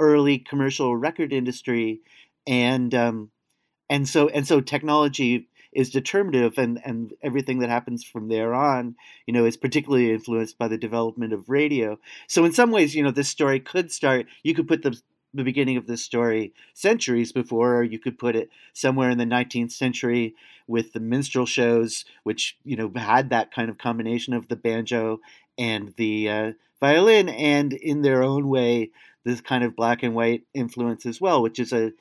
early 0.00 0.38
commercial 0.38 0.96
record 0.96 1.32
industry, 1.32 2.00
and 2.46 2.94
um, 2.94 3.30
and 3.88 4.08
so 4.08 4.28
and 4.28 4.46
so 4.46 4.60
technology 4.60 5.48
is 5.74 5.90
determinative 5.90 6.56
and, 6.56 6.80
and 6.84 7.12
everything 7.22 7.58
that 7.58 7.68
happens 7.68 8.04
from 8.04 8.28
there 8.28 8.54
on, 8.54 8.94
you 9.26 9.34
know, 9.34 9.44
is 9.44 9.56
particularly 9.56 10.12
influenced 10.12 10.56
by 10.56 10.68
the 10.68 10.78
development 10.78 11.32
of 11.32 11.48
radio. 11.48 11.98
So 12.28 12.44
in 12.44 12.52
some 12.52 12.70
ways, 12.70 12.94
you 12.94 13.02
know, 13.02 13.10
this 13.10 13.28
story 13.28 13.60
could 13.60 13.90
start, 13.90 14.26
you 14.42 14.54
could 14.54 14.68
put 14.68 14.82
the 14.82 15.00
the 15.34 15.44
beginning 15.44 15.76
of 15.76 15.86
this 15.86 16.02
story 16.02 16.52
centuries 16.72 17.32
before, 17.32 17.76
or 17.76 17.82
you 17.82 17.98
could 17.98 18.18
put 18.18 18.36
it 18.36 18.48
somewhere 18.72 19.10
in 19.10 19.18
the 19.18 19.24
19th 19.24 19.72
century 19.72 20.34
with 20.66 20.92
the 20.92 21.00
minstrel 21.00 21.46
shows, 21.46 22.04
which 22.22 22.56
you 22.64 22.76
know 22.76 22.90
had 22.96 23.30
that 23.30 23.52
kind 23.52 23.68
of 23.68 23.78
combination 23.78 24.32
of 24.32 24.48
the 24.48 24.56
banjo 24.56 25.20
and 25.58 25.94
the 25.96 26.28
uh, 26.28 26.52
violin, 26.80 27.28
and 27.28 27.72
in 27.72 28.02
their 28.02 28.22
own 28.22 28.48
way, 28.48 28.90
this 29.24 29.40
kind 29.40 29.64
of 29.64 29.76
black 29.76 30.02
and 30.02 30.14
white 30.14 30.44
influence 30.54 31.04
as 31.04 31.20
well, 31.20 31.42
which 31.42 31.58
is 31.58 31.72
a 31.72 31.92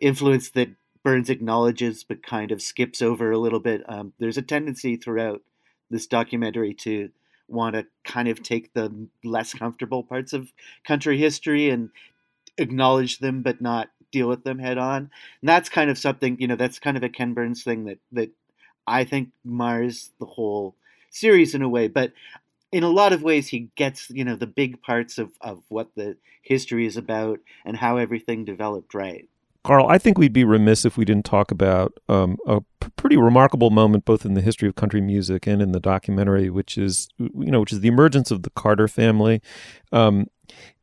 influence 0.00 0.50
that 0.50 0.70
Burns 1.02 1.30
acknowledges 1.30 2.04
but 2.04 2.22
kind 2.22 2.50
of 2.52 2.62
skips 2.62 3.00
over 3.02 3.30
a 3.30 3.38
little 3.38 3.60
bit. 3.60 3.82
Um, 3.88 4.12
there's 4.18 4.36
a 4.38 4.42
tendency 4.42 4.96
throughout 4.96 5.42
this 5.90 6.06
documentary 6.06 6.74
to 6.74 7.10
want 7.48 7.74
to 7.74 7.86
kind 8.04 8.28
of 8.28 8.42
take 8.42 8.74
the 8.74 9.08
less 9.24 9.54
comfortable 9.54 10.02
parts 10.02 10.32
of 10.32 10.52
country 10.84 11.18
history 11.18 11.70
and 11.70 11.90
acknowledge 12.58 13.18
them 13.18 13.42
but 13.42 13.60
not 13.60 13.88
deal 14.10 14.28
with 14.28 14.44
them 14.44 14.58
head 14.58 14.78
on. 14.78 15.10
And 15.40 15.48
that's 15.48 15.68
kind 15.68 15.90
of 15.90 15.98
something, 15.98 16.40
you 16.40 16.46
know, 16.46 16.56
that's 16.56 16.78
kind 16.78 16.96
of 16.96 17.02
a 17.02 17.08
Ken 17.08 17.34
Burns 17.34 17.62
thing 17.62 17.84
that 17.84 17.98
that 18.12 18.30
I 18.86 19.04
think 19.04 19.30
mars 19.44 20.10
the 20.18 20.26
whole 20.26 20.74
series 21.10 21.54
in 21.54 21.62
a 21.62 21.68
way. 21.68 21.88
But 21.88 22.12
in 22.72 22.82
a 22.82 22.88
lot 22.88 23.12
of 23.12 23.22
ways 23.22 23.48
he 23.48 23.70
gets, 23.76 24.10
you 24.10 24.24
know, 24.24 24.36
the 24.36 24.46
big 24.46 24.80
parts 24.82 25.18
of, 25.18 25.30
of 25.40 25.62
what 25.68 25.88
the 25.94 26.16
history 26.42 26.86
is 26.86 26.96
about 26.96 27.40
and 27.64 27.76
how 27.76 27.96
everything 27.96 28.44
developed 28.44 28.94
right. 28.94 29.28
Carl, 29.64 29.88
I 29.88 29.98
think 29.98 30.16
we'd 30.16 30.32
be 30.32 30.44
remiss 30.44 30.84
if 30.84 30.96
we 30.96 31.04
didn't 31.04 31.26
talk 31.26 31.50
about 31.50 31.92
um, 32.08 32.38
a 32.46 32.60
p- 32.80 32.90
pretty 32.96 33.16
remarkable 33.16 33.70
moment, 33.70 34.04
both 34.04 34.24
in 34.24 34.34
the 34.34 34.40
history 34.40 34.68
of 34.68 34.76
country 34.76 35.00
music 35.00 35.46
and 35.46 35.60
in 35.60 35.72
the 35.72 35.80
documentary, 35.80 36.48
which 36.48 36.78
is, 36.78 37.08
you 37.18 37.50
know, 37.50 37.60
which 37.60 37.72
is 37.72 37.80
the 37.80 37.88
emergence 37.88 38.30
of 38.30 38.44
the 38.44 38.50
Carter 38.50 38.88
family. 38.88 39.42
Um, 39.92 40.28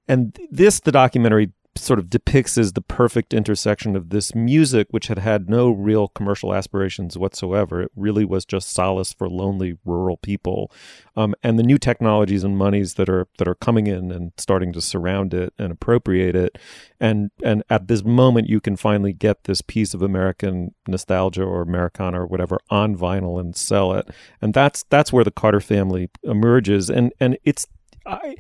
and 0.07 0.38
this, 0.51 0.81
the 0.81 0.91
documentary 0.91 1.51
sort 1.77 1.99
of 1.99 2.09
depicts 2.09 2.57
as 2.57 2.73
the 2.73 2.81
perfect 2.81 3.33
intersection 3.33 3.95
of 3.95 4.09
this 4.09 4.33
music, 4.33 4.88
which 4.91 5.07
had 5.07 5.19
had 5.19 5.49
no 5.49 5.69
real 5.69 6.07
commercial 6.07 6.53
aspirations 6.53 7.17
whatsoever. 7.17 7.81
It 7.81 7.91
really 7.95 8.25
was 8.25 8.45
just 8.45 8.71
solace 8.71 9.13
for 9.13 9.29
lonely 9.29 9.77
rural 9.83 10.17
people, 10.17 10.71
um, 11.15 11.35
and 11.43 11.59
the 11.59 11.63
new 11.63 11.77
technologies 11.77 12.43
and 12.43 12.57
monies 12.57 12.95
that 12.95 13.09
are 13.09 13.27
that 13.38 13.47
are 13.47 13.55
coming 13.55 13.88
in 13.88 14.11
and 14.11 14.31
starting 14.38 14.71
to 14.73 14.81
surround 14.81 15.33
it 15.33 15.53
and 15.59 15.71
appropriate 15.71 16.35
it. 16.35 16.57
And 16.99 17.31
and 17.43 17.63
at 17.69 17.88
this 17.88 18.03
moment, 18.03 18.49
you 18.49 18.59
can 18.61 18.75
finally 18.75 19.13
get 19.13 19.43
this 19.43 19.61
piece 19.61 19.93
of 19.93 20.01
American 20.01 20.73
nostalgia 20.88 21.43
or 21.43 21.61
Americana 21.61 22.21
or 22.21 22.25
whatever 22.25 22.57
on 22.69 22.95
vinyl 22.95 23.39
and 23.39 23.55
sell 23.55 23.93
it. 23.93 24.09
And 24.41 24.53
that's 24.53 24.83
that's 24.83 25.11
where 25.11 25.23
the 25.23 25.31
Carter 25.31 25.61
family 25.61 26.09
emerges. 26.23 26.89
And 26.89 27.13
and 27.19 27.38
it's 27.43 27.67
I 28.05 28.35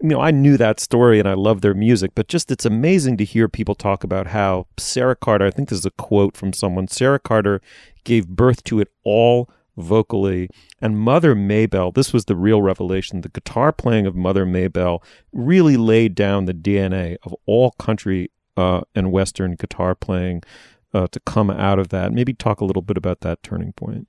you 0.00 0.08
know, 0.08 0.20
I 0.20 0.30
knew 0.30 0.56
that 0.56 0.78
story 0.78 1.18
and 1.18 1.28
I 1.28 1.34
love 1.34 1.60
their 1.60 1.74
music, 1.74 2.12
but 2.14 2.28
just 2.28 2.50
it's 2.50 2.64
amazing 2.64 3.16
to 3.16 3.24
hear 3.24 3.48
people 3.48 3.74
talk 3.74 4.04
about 4.04 4.28
how 4.28 4.66
Sarah 4.76 5.16
Carter, 5.16 5.46
I 5.46 5.50
think 5.50 5.68
this 5.68 5.80
is 5.80 5.86
a 5.86 5.90
quote 5.90 6.36
from 6.36 6.52
someone, 6.52 6.86
Sarah 6.86 7.18
Carter 7.18 7.60
gave 8.04 8.28
birth 8.28 8.62
to 8.64 8.80
it 8.80 8.88
all 9.02 9.50
vocally. 9.76 10.48
And 10.80 10.98
Mother 10.98 11.34
Maybelle, 11.34 11.90
this 11.90 12.12
was 12.12 12.26
the 12.26 12.36
real 12.36 12.62
revelation. 12.62 13.22
The 13.22 13.28
guitar 13.28 13.72
playing 13.72 14.06
of 14.06 14.14
Mother 14.14 14.46
Maybelle 14.46 15.02
really 15.32 15.76
laid 15.76 16.14
down 16.14 16.44
the 16.44 16.54
DNA 16.54 17.16
of 17.24 17.34
all 17.46 17.72
country 17.72 18.30
uh, 18.56 18.82
and 18.94 19.10
Western 19.10 19.54
guitar 19.56 19.94
playing 19.94 20.42
uh, 20.94 21.08
to 21.08 21.20
come 21.20 21.50
out 21.50 21.78
of 21.78 21.88
that. 21.88 22.12
Maybe 22.12 22.34
talk 22.34 22.60
a 22.60 22.64
little 22.64 22.82
bit 22.82 22.96
about 22.96 23.20
that 23.20 23.42
turning 23.42 23.72
point. 23.72 24.06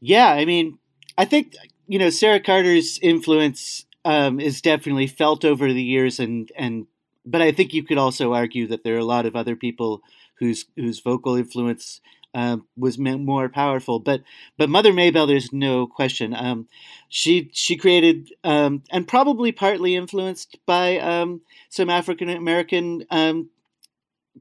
Yeah, 0.00 0.28
I 0.28 0.44
mean, 0.44 0.78
I 1.18 1.24
think, 1.24 1.54
you 1.86 1.98
know, 1.98 2.10
Sarah 2.10 2.40
Carter's 2.40 2.98
influence 3.02 3.86
um, 4.04 4.40
is 4.40 4.60
definitely 4.60 5.06
felt 5.06 5.44
over 5.44 5.72
the 5.72 5.82
years, 5.82 6.20
and 6.20 6.50
and 6.56 6.86
but 7.26 7.42
I 7.42 7.52
think 7.52 7.72
you 7.72 7.82
could 7.82 7.98
also 7.98 8.34
argue 8.34 8.66
that 8.68 8.84
there 8.84 8.96
are 8.96 8.98
a 8.98 9.04
lot 9.04 9.26
of 9.26 9.36
other 9.36 9.56
people 9.56 10.02
whose 10.38 10.66
whose 10.76 11.00
vocal 11.00 11.36
influence 11.36 12.00
uh, 12.34 12.58
was 12.76 12.98
more 12.98 13.48
powerful. 13.48 13.98
But 14.00 14.22
but 14.58 14.68
Mother 14.68 14.92
Maybelle, 14.92 15.26
there's 15.26 15.52
no 15.52 15.86
question. 15.86 16.34
Um, 16.34 16.68
she 17.08 17.50
she 17.52 17.76
created 17.76 18.30
um, 18.42 18.82
and 18.90 19.06
probably 19.06 19.52
partly 19.52 19.94
influenced 19.94 20.58
by 20.66 20.98
um, 20.98 21.42
some 21.70 21.88
African 21.88 22.28
American 22.28 23.06
um, 23.10 23.50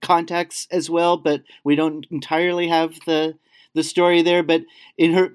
contacts 0.02 0.68
as 0.72 0.90
well. 0.90 1.18
But 1.18 1.44
we 1.64 1.76
don't 1.76 2.06
entirely 2.10 2.68
have 2.68 3.00
the 3.06 3.38
the 3.76 3.84
story 3.84 4.22
there. 4.22 4.44
But 4.44 4.64
in 4.98 5.14
her 5.14 5.34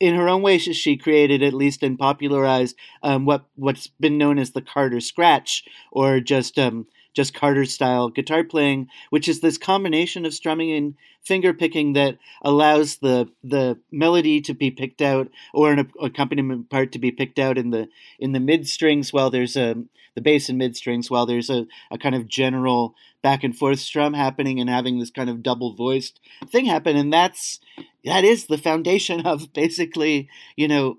in 0.00 0.14
her 0.16 0.28
own 0.28 0.42
way, 0.42 0.58
she 0.58 0.96
created 0.96 1.42
at 1.42 1.54
least 1.54 1.82
and 1.82 1.98
popularized 1.98 2.76
um, 3.02 3.26
what 3.26 3.44
what's 3.56 3.86
been 3.86 4.18
known 4.18 4.38
as 4.38 4.52
the 4.52 4.62
Carter 4.62 5.00
scratch, 5.00 5.64
or 5.92 6.20
just 6.20 6.58
um, 6.58 6.86
just 7.14 7.34
Carter 7.34 7.64
style 7.64 8.08
guitar 8.08 8.44
playing, 8.44 8.88
which 9.10 9.28
is 9.28 9.40
this 9.40 9.58
combination 9.58 10.24
of 10.24 10.34
strumming 10.34 10.72
and 10.72 10.94
finger 11.22 11.52
picking 11.52 11.92
that 11.94 12.18
allows 12.42 12.96
the 12.98 13.28
the 13.44 13.78
melody 13.90 14.40
to 14.40 14.54
be 14.54 14.70
picked 14.70 15.02
out 15.02 15.28
or 15.52 15.72
an 15.72 15.90
accompaniment 16.00 16.70
part 16.70 16.92
to 16.92 16.98
be 16.98 17.10
picked 17.10 17.38
out 17.38 17.58
in 17.58 17.70
the 17.70 17.88
in 18.18 18.32
the 18.32 18.40
mid 18.40 18.66
strings 18.66 19.12
while 19.12 19.30
there's 19.30 19.56
a 19.56 19.74
the 20.14 20.20
bass 20.20 20.48
and 20.48 20.58
mid 20.58 20.76
strings 20.76 21.10
while 21.10 21.26
there's 21.26 21.50
a, 21.50 21.66
a 21.90 21.98
kind 21.98 22.14
of 22.14 22.26
general 22.26 22.94
back 23.22 23.44
and 23.44 23.56
forth 23.56 23.78
strum 23.78 24.14
happening 24.14 24.58
and 24.58 24.70
having 24.70 24.98
this 24.98 25.10
kind 25.10 25.28
of 25.28 25.42
double 25.42 25.74
voiced 25.74 26.20
thing 26.48 26.64
happen 26.64 26.96
and 26.96 27.12
that's 27.12 27.60
that 28.04 28.24
is 28.24 28.46
the 28.46 28.58
foundation 28.58 29.20
of 29.26 29.52
basically 29.52 30.28
you 30.56 30.66
know 30.66 30.96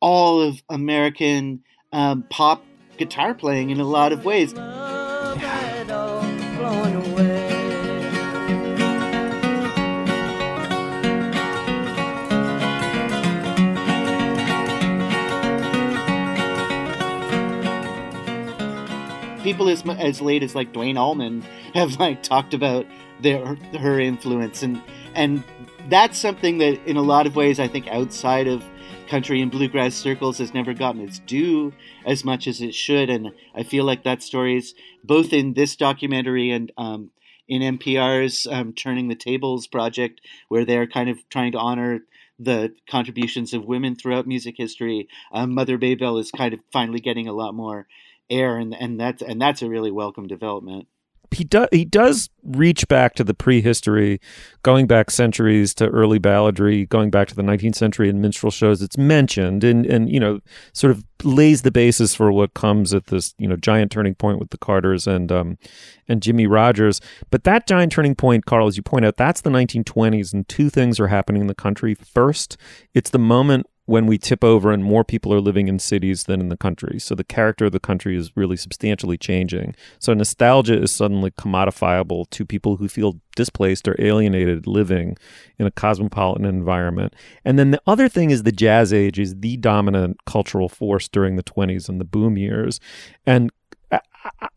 all 0.00 0.40
of 0.40 0.62
American 0.68 1.62
um, 1.92 2.24
pop 2.30 2.64
guitar 2.98 3.34
playing 3.34 3.70
in 3.70 3.80
a 3.80 3.84
lot 3.84 4.12
of 4.12 4.24
ways. 4.24 4.54
People 19.48 19.70
as 19.70 19.82
as 19.98 20.20
late 20.20 20.42
as 20.42 20.54
like 20.54 20.74
Duane 20.74 20.98
Allman 20.98 21.40
have 21.72 21.98
like 21.98 22.22
talked 22.22 22.52
about 22.52 22.84
their 23.22 23.54
her 23.80 23.98
influence 23.98 24.62
and 24.62 24.82
and 25.14 25.42
that's 25.88 26.18
something 26.18 26.58
that 26.58 26.86
in 26.86 26.98
a 26.98 27.02
lot 27.02 27.26
of 27.26 27.34
ways 27.34 27.58
I 27.58 27.66
think 27.66 27.88
outside 27.88 28.46
of 28.46 28.62
country 29.08 29.40
and 29.40 29.50
bluegrass 29.50 29.94
circles 29.94 30.36
has 30.36 30.52
never 30.52 30.74
gotten 30.74 31.00
its 31.00 31.20
due 31.20 31.72
as 32.04 32.26
much 32.26 32.46
as 32.46 32.60
it 32.60 32.74
should 32.74 33.08
and 33.08 33.32
I 33.54 33.62
feel 33.62 33.84
like 33.84 34.04
that 34.04 34.22
story 34.22 34.54
is 34.58 34.74
both 35.02 35.32
in 35.32 35.54
this 35.54 35.76
documentary 35.76 36.50
and 36.50 36.70
um, 36.76 37.10
in 37.48 37.62
NPR's 37.78 38.46
um, 38.50 38.74
Turning 38.74 39.08
the 39.08 39.14
Tables 39.14 39.66
project 39.66 40.20
where 40.48 40.66
they're 40.66 40.86
kind 40.86 41.08
of 41.08 41.26
trying 41.30 41.52
to 41.52 41.58
honor 41.58 42.00
the 42.38 42.74
contributions 42.86 43.54
of 43.54 43.64
women 43.64 43.96
throughout 43.96 44.26
music 44.26 44.56
history. 44.58 45.08
Um, 45.32 45.54
Mother 45.54 45.78
Maybelle 45.78 46.18
is 46.18 46.30
kind 46.30 46.52
of 46.52 46.60
finally 46.70 47.00
getting 47.00 47.26
a 47.26 47.32
lot 47.32 47.54
more 47.54 47.86
air, 48.30 48.58
and 48.58 48.74
and 48.74 49.00
that's 49.00 49.22
and 49.22 49.40
that's 49.40 49.62
a 49.62 49.68
really 49.68 49.90
welcome 49.90 50.26
development. 50.26 50.86
He 51.30 51.44
does 51.44 51.68
he 51.72 51.84
does 51.84 52.30
reach 52.42 52.88
back 52.88 53.14
to 53.16 53.24
the 53.24 53.34
prehistory, 53.34 54.18
going 54.62 54.86
back 54.86 55.10
centuries 55.10 55.74
to 55.74 55.86
early 55.88 56.18
balladry, 56.18 56.88
going 56.88 57.10
back 57.10 57.28
to 57.28 57.34
the 57.34 57.42
19th 57.42 57.74
century 57.74 58.08
and 58.08 58.22
minstrel 58.22 58.50
shows. 58.50 58.80
It's 58.80 58.96
mentioned 58.96 59.62
and 59.62 59.84
and 59.84 60.10
you 60.10 60.18
know 60.18 60.40
sort 60.72 60.90
of 60.90 61.04
lays 61.22 61.62
the 61.62 61.70
basis 61.70 62.14
for 62.14 62.32
what 62.32 62.54
comes 62.54 62.94
at 62.94 63.06
this 63.06 63.34
you 63.36 63.46
know 63.46 63.56
giant 63.56 63.92
turning 63.92 64.14
point 64.14 64.38
with 64.38 64.50
the 64.50 64.58
Carters 64.58 65.06
and 65.06 65.30
um 65.30 65.58
and 66.08 66.22
Jimmie 66.22 66.46
Rodgers. 66.46 67.00
But 67.30 67.44
that 67.44 67.66
giant 67.66 67.92
turning 67.92 68.14
point, 68.14 68.46
Carl, 68.46 68.66
as 68.66 68.78
you 68.78 68.82
point 68.82 69.04
out, 69.04 69.18
that's 69.18 69.42
the 69.42 69.50
1920s, 69.50 70.32
and 70.32 70.48
two 70.48 70.70
things 70.70 70.98
are 70.98 71.08
happening 71.08 71.42
in 71.42 71.48
the 71.48 71.54
country. 71.54 71.94
First, 71.94 72.56
it's 72.94 73.10
the 73.10 73.18
moment 73.18 73.66
when 73.88 74.04
we 74.04 74.18
tip 74.18 74.44
over 74.44 74.70
and 74.70 74.84
more 74.84 75.02
people 75.02 75.32
are 75.32 75.40
living 75.40 75.66
in 75.66 75.78
cities 75.78 76.24
than 76.24 76.42
in 76.42 76.50
the 76.50 76.58
country. 76.58 76.98
So 76.98 77.14
the 77.14 77.24
character 77.24 77.64
of 77.64 77.72
the 77.72 77.80
country 77.80 78.18
is 78.18 78.36
really 78.36 78.54
substantially 78.54 79.16
changing. 79.16 79.74
So 79.98 80.12
nostalgia 80.12 80.78
is 80.78 80.90
suddenly 80.90 81.30
commodifiable 81.30 82.28
to 82.28 82.44
people 82.44 82.76
who 82.76 82.86
feel 82.86 83.18
displaced 83.34 83.88
or 83.88 83.96
alienated 83.98 84.66
living 84.66 85.16
in 85.58 85.66
a 85.66 85.70
cosmopolitan 85.70 86.44
environment. 86.44 87.14
And 87.46 87.58
then 87.58 87.70
the 87.70 87.80
other 87.86 88.10
thing 88.10 88.28
is 88.28 88.42
the 88.42 88.52
jazz 88.52 88.92
age 88.92 89.18
is 89.18 89.36
the 89.36 89.56
dominant 89.56 90.22
cultural 90.26 90.68
force 90.68 91.08
during 91.08 91.36
the 91.36 91.42
20s 91.42 91.88
and 91.88 91.98
the 91.98 92.04
boom 92.04 92.36
years. 92.36 92.80
And 93.24 93.50
I, 93.90 94.00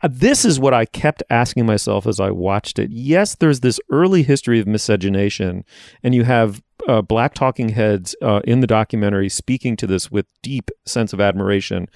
I, 0.02 0.08
this 0.08 0.46
is 0.46 0.60
what 0.60 0.74
I 0.74 0.86
kept 0.86 1.24
asking 1.30 1.66
myself 1.66 2.08
as 2.08 2.20
I 2.20 2.32
watched 2.32 2.80
it. 2.80 2.92
Yes, 2.92 3.36
there's 3.36 3.62
this 3.62 3.80
early 3.90 4.24
history 4.24 4.60
of 4.60 4.68
miscegenation, 4.68 5.64
and 6.04 6.16
you 6.16 6.24
have 6.24 6.62
uh, 6.88 7.02
black 7.02 7.34
talking 7.34 7.70
heads 7.70 8.16
uh, 8.22 8.42
in 8.44 8.60
the 8.60 8.68
documentary 8.68 9.30
speaking 9.30 9.76
to 9.78 9.88
this 9.88 10.12
with 10.12 10.26
deep 10.42 10.72
sense 10.86 11.14
of 11.14 11.22
admiration 11.22 11.88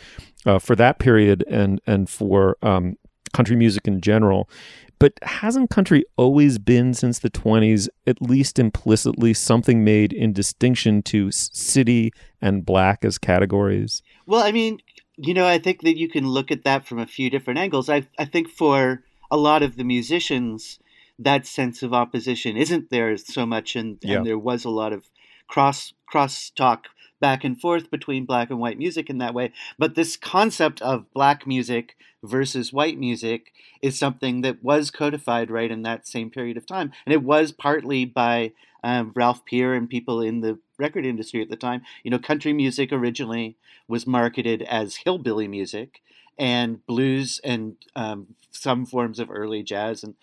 uh, 0.46 0.60
for 0.60 0.76
that 0.76 1.00
period 1.00 1.44
and 1.50 1.82
and 1.88 2.10
for 2.10 2.58
um, 2.62 2.96
country 3.34 3.56
music 3.56 3.88
in 3.88 4.02
general. 4.02 4.50
But 4.98 5.14
hasn't 5.24 5.70
country 5.70 6.06
always 6.16 6.58
been 6.58 6.94
since 6.94 7.20
the 7.20 7.30
20s, 7.30 7.90
at 8.08 8.22
least 8.22 8.58
implicitly, 8.58 9.34
something 9.34 9.84
made 9.84 10.14
in 10.14 10.32
distinction 10.32 11.04
to 11.04 11.32
city 11.32 12.14
and 12.42 12.66
black 12.66 13.04
as 13.04 13.18
categories? 13.18 14.02
Well, 14.26 14.42
I 14.42 14.54
mean, 14.54 14.80
you 15.18 15.34
know, 15.34 15.48
I 15.48 15.58
think 15.58 15.82
that 15.82 15.98
you 15.98 16.10
can 16.10 16.28
look 16.28 16.52
at 16.52 16.64
that 16.64 16.86
from 16.86 17.00
a 17.00 17.08
few 17.08 17.30
different 17.30 17.60
angles. 17.60 17.90
I, 17.90 18.08
I 18.18 18.26
think 18.26 18.50
for 18.50 19.04
a 19.32 19.38
lot 19.38 19.64
of 19.64 19.76
the 19.76 19.84
musicians, 19.84 20.80
that 21.18 21.46
sense 21.46 21.82
of 21.82 21.94
opposition 21.94 22.58
isn't 22.58 22.90
there 22.90 23.16
so 23.18 23.46
much, 23.46 23.76
and, 23.76 23.98
yeah. 24.02 24.18
and 24.18 24.26
there 24.26 24.38
was 24.38 24.66
a 24.66 24.70
lot 24.70 24.94
of 24.94 25.06
cross 25.48 25.94
cross 26.06 26.50
talk 26.50 26.88
back 27.20 27.44
and 27.44 27.60
forth 27.60 27.90
between 27.90 28.26
black 28.26 28.50
and 28.50 28.60
white 28.60 28.78
music 28.78 29.10
in 29.10 29.18
that 29.20 29.34
way. 29.34 29.52
But 29.78 29.96
this 29.96 30.18
concept 30.18 30.82
of 30.82 31.12
black 31.14 31.48
music 31.48 31.96
versus 32.24 32.74
white 32.74 32.98
music 32.98 33.54
is 33.82 33.98
something 33.98 34.42
that 34.42 34.64
was 34.64 34.92
codified 34.92 35.52
right 35.52 35.72
in 35.72 35.84
that 35.84 36.08
same 36.08 36.30
period 36.30 36.58
of 36.58 36.66
time, 36.66 36.92
and 37.06 37.14
it 37.14 37.24
was 37.24 37.52
partly 37.52 38.06
by 38.06 38.52
um, 38.84 39.12
Ralph 39.16 39.46
Peer 39.46 39.74
and 39.74 39.90
people 39.90 40.22
in 40.22 40.42
the 40.42 40.60
record 40.78 41.06
industry 41.06 41.42
at 41.42 41.50
the 41.50 41.56
time. 41.56 41.82
You 42.04 42.12
know, 42.12 42.20
country 42.20 42.54
music 42.54 42.92
originally 42.92 43.58
was 43.88 44.06
marketed 44.06 44.62
as 44.64 44.98
hillbilly 44.98 45.48
music, 45.48 46.02
and 46.38 46.86
blues 46.86 47.40
and 47.44 47.78
um, 47.96 48.36
some 48.52 48.86
forms 48.86 49.20
of 49.20 49.32
early 49.32 49.64
jazz 49.64 50.04
and 50.04 50.16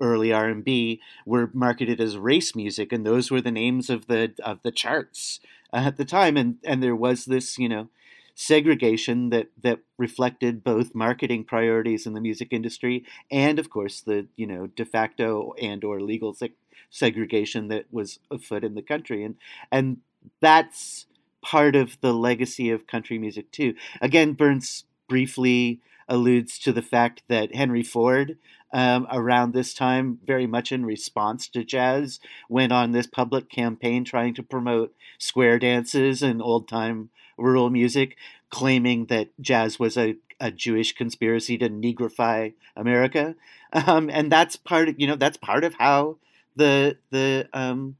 early 0.00 0.32
R&B 0.32 1.00
were 1.24 1.50
marketed 1.54 2.00
as 2.00 2.18
race 2.18 2.54
music 2.54 2.92
and 2.92 3.06
those 3.06 3.30
were 3.30 3.40
the 3.40 3.50
names 3.50 3.88
of 3.88 4.08
the 4.08 4.34
of 4.44 4.60
the 4.62 4.70
charts 4.70 5.40
at 5.84 5.96
the 5.96 6.04
time 6.04 6.36
and 6.36 6.56
and 6.64 6.82
there 6.82 6.96
was 6.96 7.24
this 7.26 7.58
you 7.58 7.68
know 7.68 7.88
segregation 8.34 9.30
that 9.30 9.48
that 9.62 9.80
reflected 9.96 10.62
both 10.62 10.94
marketing 10.94 11.42
priorities 11.44 12.06
in 12.06 12.12
the 12.12 12.20
music 12.20 12.48
industry 12.50 13.04
and 13.30 13.58
of 13.58 13.70
course 13.70 14.00
the 14.00 14.26
you 14.36 14.46
know 14.46 14.66
de 14.66 14.84
facto 14.84 15.54
and 15.60 15.82
or 15.84 16.00
legal 16.00 16.34
se- 16.34 16.52
segregation 16.90 17.68
that 17.68 17.86
was 17.90 18.18
afoot 18.30 18.64
in 18.64 18.74
the 18.74 18.82
country. 18.82 19.24
And 19.24 19.36
and 19.70 19.98
that's 20.40 21.06
part 21.42 21.76
of 21.76 22.00
the 22.00 22.12
legacy 22.12 22.70
of 22.70 22.86
country 22.86 23.18
music 23.18 23.50
too. 23.52 23.74
Again 24.00 24.32
burns 24.32 24.84
briefly 25.08 25.80
alludes 26.08 26.58
to 26.60 26.72
the 26.72 26.82
fact 26.82 27.22
that 27.28 27.54
Henry 27.54 27.82
Ford, 27.82 28.38
um, 28.72 29.06
around 29.10 29.52
this 29.52 29.74
time, 29.74 30.18
very 30.26 30.46
much 30.46 30.72
in 30.72 30.84
response 30.84 31.48
to 31.48 31.64
jazz, 31.64 32.20
went 32.48 32.72
on 32.72 32.92
this 32.92 33.06
public 33.06 33.48
campaign 33.48 34.04
trying 34.04 34.34
to 34.34 34.42
promote 34.42 34.94
square 35.18 35.58
dances 35.58 36.22
and 36.22 36.42
old 36.42 36.68
time 36.68 37.10
rural 37.38 37.70
music, 37.70 38.16
claiming 38.50 39.06
that 39.06 39.28
jazz 39.40 39.78
was 39.78 39.96
a, 39.96 40.16
a 40.40 40.50
Jewish 40.50 40.94
conspiracy 40.94 41.58
to 41.58 41.68
negrify 41.68 42.52
America. 42.76 43.34
Um, 43.72 44.08
and 44.10 44.30
that's 44.30 44.56
part 44.56 44.88
of, 44.88 44.94
you 44.98 45.06
know, 45.06 45.16
that's 45.16 45.36
part 45.36 45.64
of 45.64 45.74
how 45.74 46.16
the, 46.54 46.96
the, 47.10 47.48
um, 47.52 47.96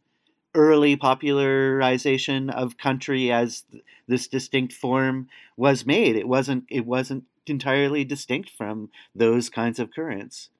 early 0.56 0.96
popularization 0.96 2.48
of 2.48 2.78
country 2.78 3.30
as 3.30 3.64
this 4.08 4.26
distinct 4.26 4.72
form 4.72 5.28
was 5.56 5.86
made. 5.86 6.16
It 6.16 6.26
wasn't 6.26 6.64
it 6.70 6.86
wasn't 6.86 7.24
entirely 7.50 8.04
distinct 8.04 8.50
from 8.50 8.90
those 9.14 9.48
kinds 9.48 9.78
of 9.78 9.92
currents. 9.92 10.50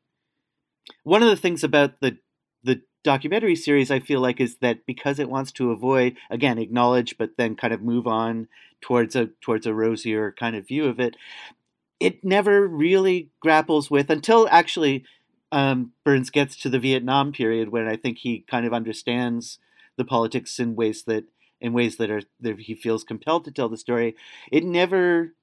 One 1.03 1.23
of 1.23 1.29
the 1.29 1.37
things 1.37 1.65
about 1.65 2.01
the 2.01 2.19
the 2.63 2.83
documentary 3.05 3.55
series 3.55 3.91
I 3.91 4.01
feel 4.01 4.21
like 4.21 4.41
is 4.41 4.57
that 4.57 4.87
because 4.87 5.19
it 5.19 5.31
wants 5.31 5.53
to 5.53 5.71
avoid 5.71 6.17
again 6.31 6.59
acknowledge 6.59 7.17
but 7.17 7.31
then 7.37 7.55
kind 7.55 7.73
of 7.73 7.81
move 7.81 8.07
on 8.07 8.49
towards 8.81 9.15
a 9.15 9.31
towards 9.41 9.67
a 9.67 9.75
rosier 9.75 10.35
kind 10.39 10.57
of 10.57 10.67
view 10.67 10.87
of 10.87 10.99
it, 10.99 11.17
it 12.01 12.25
never 12.25 12.67
really 12.67 13.31
grapples 13.41 13.91
with 13.91 14.11
until 14.11 14.49
actually 14.51 15.05
um, 15.53 15.93
Burns 16.05 16.31
gets 16.31 16.57
to 16.57 16.69
the 16.69 16.79
Vietnam 16.79 17.33
period 17.33 17.69
when 17.69 17.87
I 17.87 17.97
think 17.97 18.19
he 18.19 18.45
kind 18.51 18.67
of 18.67 18.75
understands 18.75 19.59
the 19.97 20.05
politics 20.05 20.59
in 20.59 20.75
ways 20.75 21.05
that 21.05 21.25
in 21.61 21.73
ways 21.73 21.97
that 21.97 22.11
are 22.11 22.23
that 22.41 22.61
he 22.61 22.75
feels 22.75 23.05
compelled 23.05 23.45
to 23.45 23.51
tell 23.51 23.69
the 23.69 23.79
story. 23.79 24.15
It 24.53 24.65
never 24.65 25.35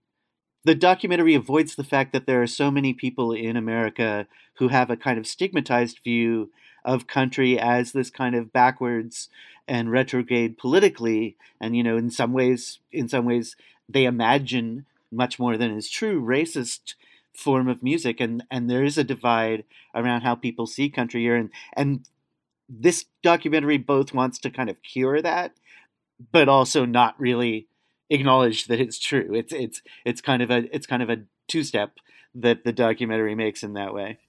the 0.66 0.76
documentary 0.76 1.36
avoids 1.36 1.76
the 1.76 1.84
fact 1.84 2.14
that 2.14 2.26
there 2.26 2.42
are 2.42 2.48
so 2.48 2.72
many 2.72 2.94
people 2.94 3.34
in 3.34 3.58
America 3.58 4.28
who 4.56 4.70
have 4.70 4.90
a 4.90 4.98
kind 4.98 5.18
of 5.18 5.28
stigmatized 5.28 6.00
view 6.04 6.52
of 6.86 7.08
country 7.08 7.60
as 7.60 7.92
this 7.92 8.10
kind 8.10 8.36
of 8.36 8.54
backwards 8.54 9.30
and 9.68 9.92
retrograde 9.92 10.58
politically. 10.58 11.36
And 11.60 11.76
you 11.76 11.84
know 11.84 11.98
in 11.98 12.10
some 12.10 12.34
ways 12.34 12.80
in 12.92 13.10
some 13.10 13.26
ways 13.26 13.56
they 13.90 14.06
imagine 14.06 14.86
much 15.12 15.38
more 15.38 15.58
than 15.58 15.72
is 15.72 15.90
true 15.90 16.22
racist 16.22 16.96
form 17.36 17.68
of 17.68 17.84
music. 17.84 18.20
And 18.20 18.44
and 18.50 18.70
there 18.70 18.84
is 18.84 18.98
a 18.98 19.04
divide 19.04 19.66
around 19.94 20.22
how 20.22 20.36
people 20.36 20.68
see 20.68 20.90
country 20.90 21.22
here. 21.22 21.36
And 21.36 21.50
and 21.76 22.08
this 22.70 23.06
documentary 23.22 23.78
both 23.78 24.14
wants 24.14 24.40
to 24.40 24.50
kind 24.50 24.70
of 24.70 24.82
cure 24.82 25.22
that 25.22 25.54
but 26.32 26.48
also 26.48 26.86
not 26.86 27.20
really 27.20 27.68
acknowledge 28.14 28.68
that 28.68 28.80
it's 28.80 29.00
true. 29.00 29.32
It's 29.34 29.54
it's 29.54 29.82
it's 30.06 30.22
kind 30.22 30.42
of 30.42 30.52
a 30.52 30.74
it's 30.76 30.88
kind 30.88 31.04
of 31.04 31.10
a 31.10 31.24
two 31.48 31.64
step 31.64 31.98
that 32.36 32.64
the 32.64 32.74
documentary 32.74 33.36
makes 33.36 33.64
in 33.64 33.74
that 33.74 33.94
way 33.94 34.20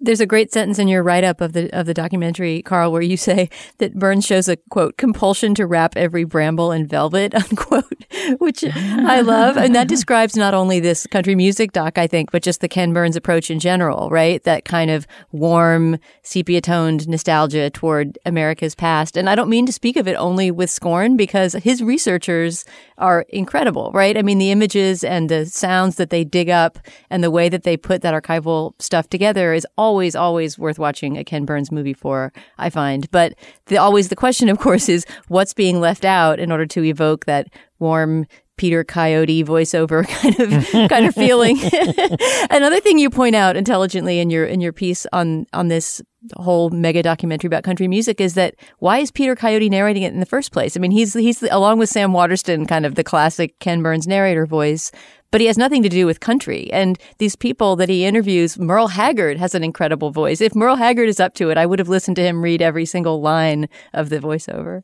there's 0.00 0.20
a 0.20 0.26
great 0.26 0.52
sentence 0.52 0.78
in 0.78 0.88
your 0.88 1.02
write 1.02 1.24
up 1.24 1.40
of 1.40 1.52
the 1.52 1.70
of 1.78 1.86
the 1.86 1.94
documentary, 1.94 2.62
Carl, 2.62 2.90
where 2.90 3.02
you 3.02 3.16
say 3.16 3.50
that 3.78 3.98
Burns 3.98 4.24
shows 4.24 4.48
a 4.48 4.56
quote 4.70 4.96
compulsion 4.96 5.54
to 5.56 5.66
wrap 5.66 5.96
every 5.96 6.24
bramble 6.24 6.72
in 6.72 6.86
velvet, 6.86 7.34
unquote, 7.50 8.04
which 8.38 8.64
I 8.64 9.20
love, 9.20 9.56
and 9.56 9.74
that 9.74 9.88
describes 9.88 10.36
not 10.36 10.54
only 10.54 10.80
this 10.80 11.06
country 11.06 11.34
music 11.34 11.72
doc, 11.72 11.98
I 11.98 12.06
think, 12.06 12.30
but 12.30 12.42
just 12.42 12.60
the 12.60 12.68
Ken 12.68 12.92
Burns 12.92 13.16
approach 13.16 13.50
in 13.50 13.60
general, 13.60 14.08
right? 14.10 14.42
That 14.44 14.64
kind 14.64 14.90
of 14.90 15.06
warm, 15.32 15.98
sepia 16.22 16.60
toned 16.60 17.06
nostalgia 17.06 17.70
toward 17.70 18.18
America's 18.24 18.74
past, 18.74 19.16
and 19.16 19.28
I 19.28 19.34
don't 19.34 19.50
mean 19.50 19.66
to 19.66 19.72
speak 19.72 19.96
of 19.96 20.08
it 20.08 20.14
only 20.14 20.50
with 20.50 20.70
scorn 20.70 21.16
because 21.16 21.52
his 21.52 21.82
researchers 21.82 22.64
are 22.96 23.26
incredible, 23.28 23.90
right? 23.92 24.16
I 24.16 24.22
mean, 24.22 24.38
the 24.38 24.50
images 24.50 25.04
and 25.04 25.28
the 25.28 25.46
sounds 25.46 25.96
that 25.96 26.10
they 26.10 26.24
dig 26.24 26.48
up 26.48 26.78
and 27.10 27.22
the 27.22 27.30
way 27.30 27.48
that 27.48 27.64
they 27.64 27.76
put 27.76 28.02
that 28.02 28.14
archival 28.14 28.72
stuff 28.80 29.08
together 29.08 29.52
is 29.52 29.66
all 29.76 29.89
always, 29.90 30.14
always 30.14 30.56
worth 30.56 30.78
watching 30.78 31.18
a 31.18 31.24
Ken 31.24 31.44
Burns 31.44 31.72
movie 31.72 31.92
for, 31.92 32.32
I 32.58 32.70
find. 32.70 33.10
But 33.10 33.34
the, 33.66 33.76
always 33.76 34.08
the 34.08 34.14
question, 34.14 34.48
of 34.48 34.60
course, 34.60 34.88
is 34.88 35.04
what's 35.26 35.52
being 35.52 35.80
left 35.80 36.04
out 36.04 36.38
in 36.38 36.52
order 36.52 36.64
to 36.66 36.84
evoke 36.84 37.24
that 37.24 37.48
warm 37.80 38.26
Peter 38.56 38.84
Coyote 38.84 39.42
voiceover 39.42 40.06
kind 40.22 40.38
of 40.38 40.88
kind 40.90 41.06
of 41.06 41.14
feeling. 41.14 41.58
Another 42.50 42.78
thing 42.78 42.98
you 42.98 43.10
point 43.10 43.34
out 43.34 43.56
intelligently 43.56 44.20
in 44.20 44.30
your 44.30 44.44
in 44.44 44.60
your 44.60 44.72
piece 44.72 45.06
on 45.12 45.46
on 45.52 45.68
this 45.68 46.00
whole 46.36 46.70
mega 46.70 47.02
documentary 47.02 47.48
about 47.48 47.64
country 47.64 47.88
music 47.88 48.20
is 48.20 48.34
that 48.34 48.54
why 48.78 48.98
is 48.98 49.10
Peter 49.10 49.34
Coyote 49.34 49.70
narrating 49.70 50.02
it 50.02 50.12
in 50.12 50.20
the 50.20 50.26
first 50.26 50.52
place? 50.52 50.76
I 50.76 50.80
mean, 50.80 50.90
he's 50.90 51.14
he's 51.14 51.42
along 51.44 51.78
with 51.78 51.88
Sam 51.88 52.12
Waterston, 52.12 52.66
kind 52.66 52.86
of 52.86 52.94
the 52.94 53.02
classic 53.02 53.58
Ken 53.58 53.82
Burns 53.82 54.06
narrator 54.06 54.46
voice, 54.46 54.92
but 55.30 55.40
he 55.40 55.46
has 55.46 55.58
nothing 55.58 55.82
to 55.82 55.88
do 55.88 56.06
with 56.06 56.20
country. 56.20 56.70
And 56.72 56.98
these 57.18 57.36
people 57.36 57.76
that 57.76 57.88
he 57.88 58.04
interviews, 58.04 58.58
Merle 58.58 58.88
Haggard 58.88 59.38
has 59.38 59.54
an 59.54 59.64
incredible 59.64 60.10
voice. 60.10 60.40
If 60.40 60.54
Merle 60.54 60.76
Haggard 60.76 61.08
is 61.08 61.20
up 61.20 61.34
to 61.34 61.50
it, 61.50 61.58
I 61.58 61.66
would 61.66 61.78
have 61.78 61.88
listened 61.88 62.16
to 62.16 62.22
him 62.22 62.42
read 62.42 62.62
every 62.62 62.84
single 62.84 63.20
line 63.20 63.68
of 63.92 64.08
the 64.08 64.18
voiceover. 64.18 64.82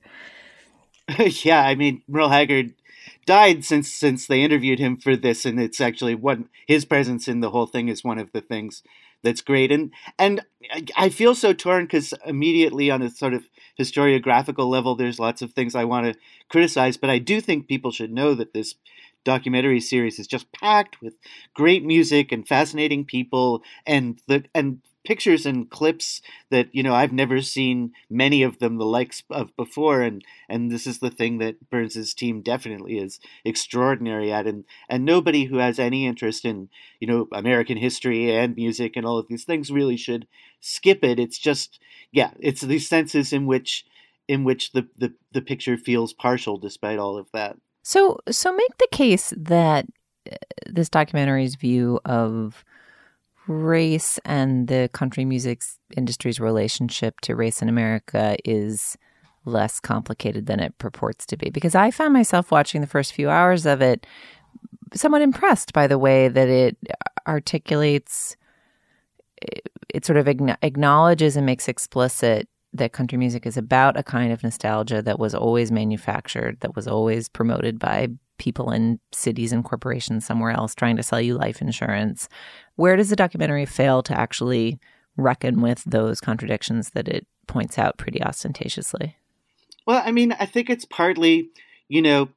yeah, 1.45 1.63
I 1.63 1.75
mean, 1.75 2.03
Merle 2.09 2.31
Haggard 2.31 2.75
died 3.27 3.65
since 3.65 3.93
since 3.93 4.27
they 4.27 4.43
interviewed 4.43 4.79
him 4.79 4.97
for 4.97 5.17
this, 5.17 5.45
and 5.45 5.61
it's 5.61 5.81
actually 5.81 6.15
one 6.15 6.49
his 6.67 6.85
presence 6.85 7.29
in 7.29 7.41
the 7.41 7.51
whole 7.51 7.67
thing 7.67 7.89
is 7.89 8.05
one 8.05 8.19
of 8.19 8.33
the 8.33 8.41
things 8.41 8.83
that's 9.23 9.41
great. 9.41 9.73
And 9.73 9.93
and 10.19 10.43
I 10.97 11.09
feel 11.09 11.35
so 11.35 11.53
torn 11.53 11.85
because 11.85 12.15
immediately 12.25 12.91
on 12.91 13.03
a 13.03 13.11
sort 13.11 13.35
of 13.35 13.49
historiographical 13.79 14.69
level, 14.69 14.95
there's 14.95 15.19
lots 15.19 15.43
of 15.43 15.53
things 15.53 15.75
I 15.75 15.85
want 15.85 16.07
to 16.07 16.19
criticize, 16.49 16.97
but 16.97 17.11
I 17.11 17.19
do 17.19 17.41
think 17.41 17.69
people 17.69 17.91
should 17.91 18.13
know 18.13 18.35
that 18.35 18.55
this 18.55 18.75
documentary 19.27 19.81
series 19.81 20.19
is 20.21 20.29
just 20.29 20.51
packed 20.53 21.03
with 21.03 21.15
great 21.53 21.85
music 21.85 22.31
and 22.31 22.47
fascinating 22.47 23.05
people 23.05 23.63
and 23.85 24.23
the 24.29 24.45
and 24.55 24.81
pictures 25.05 25.47
and 25.47 25.69
clips 25.69 26.23
that 26.51 26.69
you 26.73 26.83
know 26.83 26.95
I've 26.95 27.13
never 27.13 27.43
seen 27.43 27.93
many 28.09 28.43
of 28.43 28.59
them 28.61 28.79
the 28.79 28.87
likes 28.87 29.25
of 29.29 29.55
before. 29.57 30.01
And 30.03 30.25
and 30.49 30.71
this 30.71 30.87
is 30.87 31.01
the 31.01 31.11
thing 31.11 31.39
that 31.39 31.69
Burns's 31.71 32.15
team 32.15 32.41
definitely 32.41 32.99
is 32.99 33.19
extraordinary 33.45 34.33
at. 34.33 34.47
And 34.47 34.65
and 34.89 35.05
nobody 35.05 35.45
who 35.45 35.59
has 35.59 35.79
any 35.81 36.07
interest 36.07 36.45
in 36.45 36.69
you 37.01 37.09
know 37.09 37.29
American 37.33 37.79
history 37.79 38.33
and 38.33 38.55
music 38.55 38.97
and 38.97 39.05
all 39.05 39.19
of 39.19 39.27
these 39.29 39.45
things 39.45 39.73
really 39.73 39.97
should 39.97 40.29
skip 40.61 41.03
it. 41.03 41.19
It's 41.19 41.39
just 41.39 41.81
yeah 42.13 42.31
it's 42.39 42.61
these 42.61 42.89
senses 42.89 43.33
in 43.33 43.47
which 43.47 43.85
in 44.29 44.45
which 44.45 44.71
the 44.71 44.87
the, 44.97 45.15
the 45.33 45.43
picture 45.43 45.77
feels 45.77 46.13
partial 46.13 46.59
despite 46.59 46.99
all 47.01 47.19
of 47.19 47.27
that 47.33 47.57
so 47.87 48.19
so 48.29 48.53
make 48.53 48.79
the 48.79 48.89
case 48.91 49.33
that 49.37 49.87
uh, 50.29 50.35
this 50.69 50.89
documentary's 50.89 51.55
view 51.55 52.01
of 52.05 52.65
race 53.47 54.19
and 54.25 54.67
the 54.67 54.91
country 54.93 55.25
music 55.25 55.63
industry's 55.97 56.41
relationship 56.41 57.21
to 57.21 57.37
race 57.37 57.63
in 57.63 57.69
America 57.69 58.37
is 58.45 58.99
less 59.45 59.79
complicated 59.79 60.47
than 60.47 60.59
it 60.59 60.77
purports 60.79 61.25
to 61.27 61.37
be. 61.37 61.49
Because 61.49 61.77
I 61.77 61.93
found 61.93 62.13
myself 62.13 62.51
watching 62.51 62.81
the 62.81 62.89
first 62.89 63.13
few 63.13 63.31
hours 63.31 63.67
of 63.67 63.81
it 63.81 64.05
somewhat 64.93 65.23
impressed 65.23 65.73
by 65.73 65.87
the 65.87 65.97
way 65.97 66.27
that 66.27 66.49
it 66.49 66.77
articulates, 67.29 68.37
it 69.95 70.05
sort 70.05 70.17
of 70.17 70.27
acknowledges 70.27 71.37
and 71.37 71.47
makes 71.47 71.69
explicit 71.69 72.49
that 72.73 72.93
country 72.93 73.19
music 73.19 73.47
is 73.47 73.57
about 73.57 73.97
a 73.97 74.03
kind 74.03 74.33
of 74.33 74.43
nostalgia 74.43 75.03
that 75.03 75.19
was 75.19 75.35
always 75.35 75.73
manufactured, 75.73 76.59
that 76.61 76.77
was 76.77 76.87
always 76.87 77.29
promoted 77.29 77.79
by 77.79 78.09
people 78.39 78.71
in 78.71 79.01
cities 79.13 79.53
and 79.53 79.65
corporations 79.65 80.27
somewhere 80.27 80.51
else 80.51 80.75
trying 80.75 80.97
to 80.97 81.03
sell 81.03 81.21
you 81.21 81.35
life 81.35 81.63
insurance. 81.63 82.29
Where 82.75 82.97
does 82.97 83.09
the 83.09 83.17
documentary 83.17 83.67
fail 83.67 84.03
to 84.05 84.19
actually 84.19 84.79
reckon 85.17 85.63
with 85.63 85.83
those 85.85 86.21
contradictions 86.21 86.91
that 86.91 87.09
it 87.09 87.27
points 87.47 87.79
out 87.79 87.97
pretty 87.97 88.23
ostentatiously? 88.23 89.17
Well, 89.87 90.03
I 90.05 90.11
mean, 90.13 90.33
I 90.33 90.47
think 90.47 90.69
it's 90.69 90.85
partly, 90.85 91.49
you 91.89 92.03
know, 92.03 92.29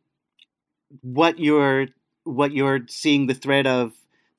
what 1.02 1.40
you're 1.40 1.88
what 2.24 2.52
you're 2.52 2.82
seeing 2.88 3.28
the 3.28 3.34
thread 3.34 3.66
of 3.66 3.94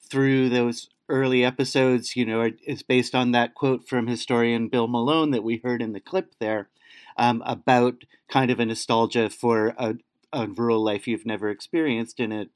through 0.08 0.48
those 0.48 0.88
early 1.10 1.44
episodes, 1.44 2.16
you 2.16 2.24
know, 2.24 2.50
is 2.64 2.82
based 2.82 3.14
on 3.14 3.32
that 3.32 3.54
quote 3.54 3.86
from 3.86 4.06
historian 4.06 4.68
Bill 4.68 4.88
Malone 4.88 5.32
that 5.32 5.44
we 5.44 5.60
heard 5.62 5.82
in 5.82 5.92
the 5.92 6.00
clip 6.00 6.34
there 6.38 6.68
um, 7.16 7.42
about 7.44 8.04
kind 8.28 8.50
of 8.50 8.60
a 8.60 8.66
nostalgia 8.66 9.28
for 9.28 9.74
a, 9.76 9.96
a 10.32 10.46
rural 10.46 10.82
life 10.82 11.06
you've 11.06 11.26
never 11.26 11.50
experienced 11.50 12.20
in 12.20 12.32
a 12.32 12.46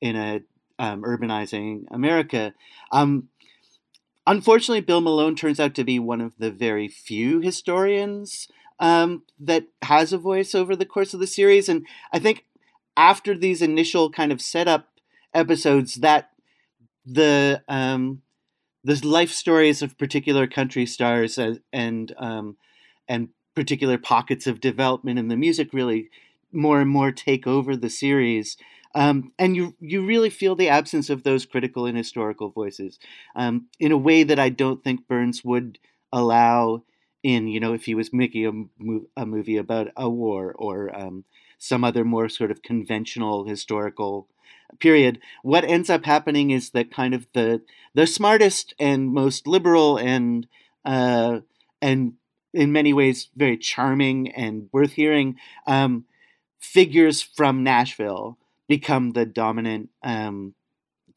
in 0.00 0.16
a 0.16 0.40
um, 0.78 1.02
urbanizing 1.02 1.84
America. 1.90 2.52
Um, 2.92 3.28
unfortunately, 4.26 4.82
Bill 4.82 5.00
Malone 5.00 5.34
turns 5.34 5.58
out 5.58 5.74
to 5.74 5.84
be 5.84 5.98
one 5.98 6.20
of 6.20 6.34
the 6.38 6.50
very 6.50 6.88
few 6.88 7.40
historians 7.40 8.48
um, 8.80 9.22
that 9.38 9.66
has 9.82 10.12
a 10.12 10.18
voice 10.18 10.54
over 10.54 10.76
the 10.76 10.86
course 10.86 11.14
of 11.14 11.20
the 11.20 11.26
series, 11.26 11.68
and 11.68 11.86
I 12.12 12.18
think 12.18 12.44
after 12.96 13.36
these 13.36 13.62
initial 13.62 14.10
kind 14.10 14.30
of 14.30 14.40
setup 14.40 14.88
episodes, 15.32 15.96
that 15.96 16.30
the 17.06 17.62
um, 17.68 18.22
the 18.84 19.06
life 19.06 19.30
stories 19.30 19.82
of 19.82 19.98
particular 19.98 20.46
country 20.46 20.86
stars 20.86 21.38
and 21.38 21.60
and, 21.72 22.14
um, 22.18 22.56
and 23.08 23.28
particular 23.54 23.98
pockets 23.98 24.46
of 24.46 24.60
development 24.60 25.18
in 25.18 25.28
the 25.28 25.36
music 25.36 25.72
really 25.72 26.08
more 26.52 26.80
and 26.80 26.90
more 26.90 27.12
take 27.12 27.46
over 27.46 27.76
the 27.76 27.90
series. 27.90 28.56
Um, 28.94 29.32
and 29.38 29.56
you 29.56 29.74
you 29.80 30.06
really 30.06 30.30
feel 30.30 30.54
the 30.54 30.68
absence 30.68 31.10
of 31.10 31.24
those 31.24 31.46
critical 31.46 31.86
and 31.86 31.96
historical 31.96 32.50
voices 32.50 32.98
um, 33.34 33.66
in 33.80 33.90
a 33.92 33.96
way 33.98 34.22
that 34.22 34.38
I 34.38 34.50
don't 34.50 34.84
think 34.84 35.08
Burns 35.08 35.44
would 35.44 35.78
allow 36.12 36.84
in 37.24 37.48
you 37.48 37.58
know 37.58 37.74
if 37.74 37.86
he 37.86 37.94
was 37.94 38.12
making 38.12 38.68
a, 39.16 39.22
a 39.22 39.26
movie 39.26 39.56
about 39.56 39.88
a 39.96 40.08
war 40.08 40.54
or 40.56 40.94
um, 40.96 41.24
some 41.64 41.82
other 41.82 42.04
more 42.04 42.28
sort 42.28 42.50
of 42.50 42.62
conventional 42.62 43.46
historical 43.46 44.28
period. 44.78 45.18
What 45.42 45.64
ends 45.64 45.88
up 45.88 46.04
happening 46.04 46.50
is 46.50 46.70
that 46.70 46.90
kind 46.90 47.14
of 47.14 47.26
the 47.32 47.62
the 47.94 48.06
smartest 48.06 48.74
and 48.78 49.12
most 49.12 49.46
liberal 49.46 49.96
and 49.96 50.46
uh, 50.84 51.40
and 51.80 52.14
in 52.52 52.70
many 52.70 52.92
ways 52.92 53.30
very 53.34 53.56
charming 53.56 54.30
and 54.32 54.68
worth 54.72 54.92
hearing 54.92 55.36
um, 55.66 56.04
figures 56.60 57.22
from 57.22 57.64
Nashville 57.64 58.36
become 58.68 59.12
the 59.12 59.26
dominant 59.26 59.88
um, 60.02 60.54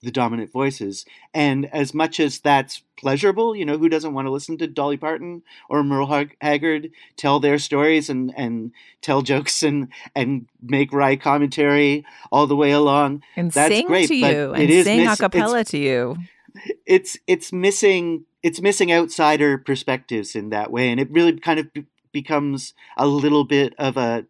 the 0.08 0.12
dominant 0.12 0.52
voices. 0.52 1.06
And 1.34 1.70
as 1.74 1.93
much 1.93 2.20
as 2.20 2.39
that's 2.39 2.82
pleasurable, 2.98 3.56
you 3.56 3.65
know, 3.65 3.78
who 3.78 3.89
doesn't 3.89 4.13
want 4.13 4.26
to 4.26 4.32
listen 4.32 4.58
to 4.58 4.65
Dolly 4.67 4.96
Parton 4.96 5.43
or 5.70 5.84
Merle 5.84 6.30
Haggard 6.41 6.91
tell 7.17 7.41
their 7.41 7.60
stories 7.60 8.10
and, 8.10 8.34
and 8.38 8.72
tell 9.02 9.22
jokes 9.22 9.63
and, 9.63 9.89
and 10.15 10.48
make 10.62 10.93
wry 10.93 11.17
commentary 11.17 12.06
all 12.32 12.48
the 12.48 12.56
way 12.56 12.72
along? 12.72 13.22
And 13.36 13.52
that's 13.52 13.76
sing 13.76 13.88
great, 13.88 14.08
to 14.08 14.15
you 14.15 14.54
and 14.54 14.86
sing 14.86 15.04
miss- 15.04 15.20
a 15.20 15.24
cappella 15.24 15.63
to 15.65 15.78
you. 15.78 16.15
It's 16.88 17.17
it's 17.28 17.54
missing 17.54 18.26
it's 18.41 18.62
missing 18.62 18.91
outsider 18.91 19.60
perspectives 19.60 20.36
in 20.36 20.50
that 20.50 20.72
way, 20.72 20.89
and 20.89 21.00
it 21.00 21.12
really 21.12 21.38
kind 21.38 21.60
of 21.60 21.67
becomes 22.12 22.74
a 22.96 23.06
little 23.06 23.43
bit 23.43 23.76
of 23.78 23.96
a 23.98 24.26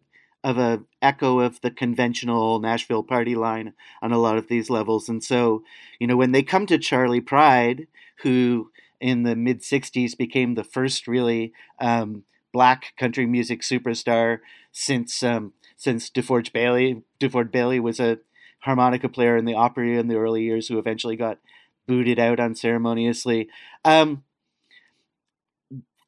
of 0.48 0.56
a 0.56 0.80
echo 1.02 1.40
of 1.40 1.60
the 1.60 1.70
conventional 1.70 2.58
Nashville 2.58 3.02
party 3.02 3.34
line 3.34 3.74
on 4.00 4.12
a 4.12 4.18
lot 4.18 4.38
of 4.38 4.48
these 4.48 4.70
levels. 4.70 5.06
And 5.06 5.22
so, 5.22 5.62
you 5.98 6.06
know, 6.06 6.16
when 6.16 6.32
they 6.32 6.42
come 6.42 6.64
to 6.66 6.78
Charley 6.78 7.20
Pride, 7.20 7.86
who 8.22 8.70
in 8.98 9.24
the 9.24 9.36
mid 9.36 9.60
60s 9.60 10.16
became 10.16 10.54
the 10.54 10.64
first 10.64 11.06
really 11.06 11.52
um, 11.80 12.24
black 12.50 12.94
country 12.96 13.26
music 13.26 13.60
superstar 13.60 14.38
since 14.72 15.22
um, 15.22 15.52
since 15.76 16.08
DeFord 16.08 16.50
Bailey. 16.50 17.02
DeFord 17.20 17.52
Bailey 17.52 17.78
was 17.78 18.00
a 18.00 18.18
harmonica 18.60 19.10
player 19.10 19.36
in 19.36 19.44
the 19.44 19.54
Opry 19.54 19.98
in 19.98 20.08
the 20.08 20.16
early 20.16 20.44
years 20.44 20.68
who 20.68 20.78
eventually 20.78 21.14
got 21.14 21.38
booted 21.86 22.18
out 22.18 22.40
unceremoniously. 22.40 23.50
Um, 23.84 24.24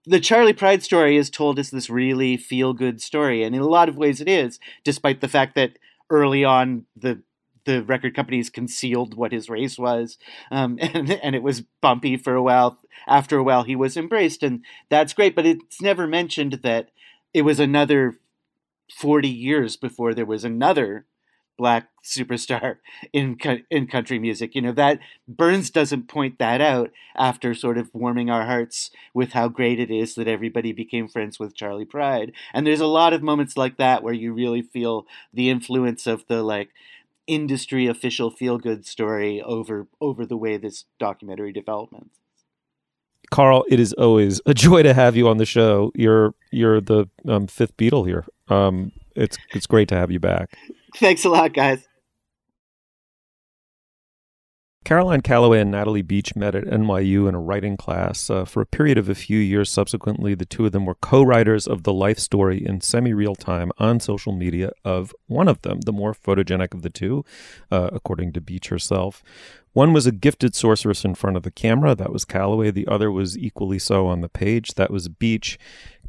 the 0.06 0.20
Charley 0.20 0.52
Pride 0.52 0.82
story 0.82 1.16
is 1.16 1.30
told 1.30 1.58
as 1.58 1.70
this 1.70 1.90
really 1.90 2.36
feel 2.36 2.72
good 2.72 3.00
story, 3.00 3.42
and 3.42 3.54
in 3.54 3.60
a 3.60 3.68
lot 3.68 3.88
of 3.88 3.96
ways 3.96 4.20
it 4.20 4.28
is, 4.28 4.58
despite 4.84 5.20
the 5.20 5.28
fact 5.28 5.54
that 5.54 5.78
early 6.08 6.44
on 6.44 6.86
the 6.96 7.22
the 7.66 7.82
record 7.82 8.16
companies 8.16 8.48
concealed 8.48 9.14
what 9.14 9.32
his 9.32 9.50
race 9.50 9.78
was, 9.78 10.18
um, 10.50 10.78
and 10.80 11.10
and 11.10 11.34
it 11.34 11.42
was 11.42 11.62
bumpy 11.80 12.16
for 12.16 12.34
a 12.34 12.42
while. 12.42 12.78
After 13.06 13.38
a 13.38 13.42
while, 13.42 13.64
he 13.64 13.76
was 13.76 13.96
embraced, 13.96 14.42
and 14.42 14.64
that's 14.88 15.12
great. 15.12 15.34
But 15.34 15.46
it's 15.46 15.80
never 15.80 16.06
mentioned 16.06 16.60
that 16.62 16.90
it 17.34 17.42
was 17.42 17.60
another 17.60 18.16
forty 18.92 19.28
years 19.28 19.76
before 19.76 20.14
there 20.14 20.26
was 20.26 20.44
another 20.44 21.06
black 21.58 21.89
superstar 22.02 22.76
in 23.12 23.38
in 23.70 23.86
country 23.86 24.18
music. 24.18 24.54
You 24.54 24.62
know 24.62 24.72
that 24.72 24.98
Burns 25.28 25.70
doesn't 25.70 26.08
point 26.08 26.38
that 26.38 26.60
out 26.60 26.90
after 27.16 27.54
sort 27.54 27.78
of 27.78 27.90
warming 27.92 28.30
our 28.30 28.46
hearts 28.46 28.90
with 29.14 29.32
how 29.32 29.48
great 29.48 29.78
it 29.78 29.90
is 29.90 30.14
that 30.14 30.28
everybody 30.28 30.72
became 30.72 31.08
friends 31.08 31.38
with 31.38 31.54
Charley 31.54 31.84
Pride. 31.84 32.32
And 32.52 32.66
there's 32.66 32.80
a 32.80 32.86
lot 32.86 33.12
of 33.12 33.22
moments 33.22 33.56
like 33.56 33.76
that 33.76 34.02
where 34.02 34.14
you 34.14 34.32
really 34.32 34.62
feel 34.62 35.06
the 35.32 35.50
influence 35.50 36.06
of 36.06 36.26
the 36.26 36.42
like 36.42 36.70
industry 37.26 37.86
official 37.86 38.30
feel 38.30 38.58
good 38.58 38.86
story 38.86 39.40
over 39.42 39.86
over 40.00 40.26
the 40.26 40.36
way 40.36 40.56
this 40.56 40.84
documentary 40.98 41.52
development. 41.52 42.10
Carl, 43.30 43.64
it 43.68 43.78
is 43.78 43.92
always 43.92 44.40
a 44.46 44.54
joy 44.54 44.82
to 44.82 44.92
have 44.92 45.16
you 45.16 45.28
on 45.28 45.36
the 45.36 45.46
show. 45.46 45.92
You're 45.94 46.34
you're 46.50 46.80
the 46.80 47.06
um, 47.28 47.46
fifth 47.46 47.76
Beatle 47.76 48.06
here. 48.06 48.24
Um, 48.48 48.92
it's 49.14 49.38
it's 49.54 49.66
great 49.66 49.88
to 49.88 49.96
have 49.96 50.10
you 50.10 50.18
back. 50.18 50.56
Thanks 50.96 51.24
a 51.24 51.28
lot, 51.28 51.52
guys. 51.52 51.86
Caroline 54.82 55.20
Calloway 55.20 55.60
and 55.60 55.70
Natalie 55.70 56.00
Beach 56.00 56.34
met 56.34 56.54
at 56.54 56.64
NYU 56.64 57.28
in 57.28 57.34
a 57.34 57.40
writing 57.40 57.76
class. 57.76 58.30
Uh, 58.30 58.46
for 58.46 58.62
a 58.62 58.66
period 58.66 58.96
of 58.96 59.10
a 59.10 59.14
few 59.14 59.38
years 59.38 59.70
subsequently, 59.70 60.34
the 60.34 60.46
two 60.46 60.64
of 60.64 60.72
them 60.72 60.86
were 60.86 60.94
co 60.94 61.22
writers 61.22 61.68
of 61.68 61.82
the 61.82 61.92
life 61.92 62.18
story 62.18 62.64
in 62.64 62.80
semi 62.80 63.12
real 63.12 63.34
time 63.34 63.70
on 63.78 64.00
social 64.00 64.32
media 64.32 64.72
of 64.82 65.14
one 65.26 65.48
of 65.48 65.60
them, 65.62 65.82
the 65.82 65.92
more 65.92 66.14
photogenic 66.14 66.72
of 66.72 66.80
the 66.80 66.88
two, 66.88 67.24
uh, 67.70 67.90
according 67.92 68.32
to 68.32 68.40
Beach 68.40 68.68
herself. 68.68 69.22
One 69.72 69.92
was 69.92 70.06
a 70.06 70.12
gifted 70.12 70.54
sorceress 70.54 71.04
in 71.04 71.14
front 71.14 71.36
of 71.36 71.44
the 71.44 71.50
camera. 71.50 71.94
That 71.94 72.12
was 72.12 72.24
Calloway. 72.24 72.70
The 72.70 72.88
other 72.88 73.12
was 73.12 73.38
equally 73.38 73.78
so 73.78 74.06
on 74.06 74.22
the 74.22 74.28
page. 74.28 74.74
That 74.74 74.90
was 74.90 75.08
Beach. 75.08 75.58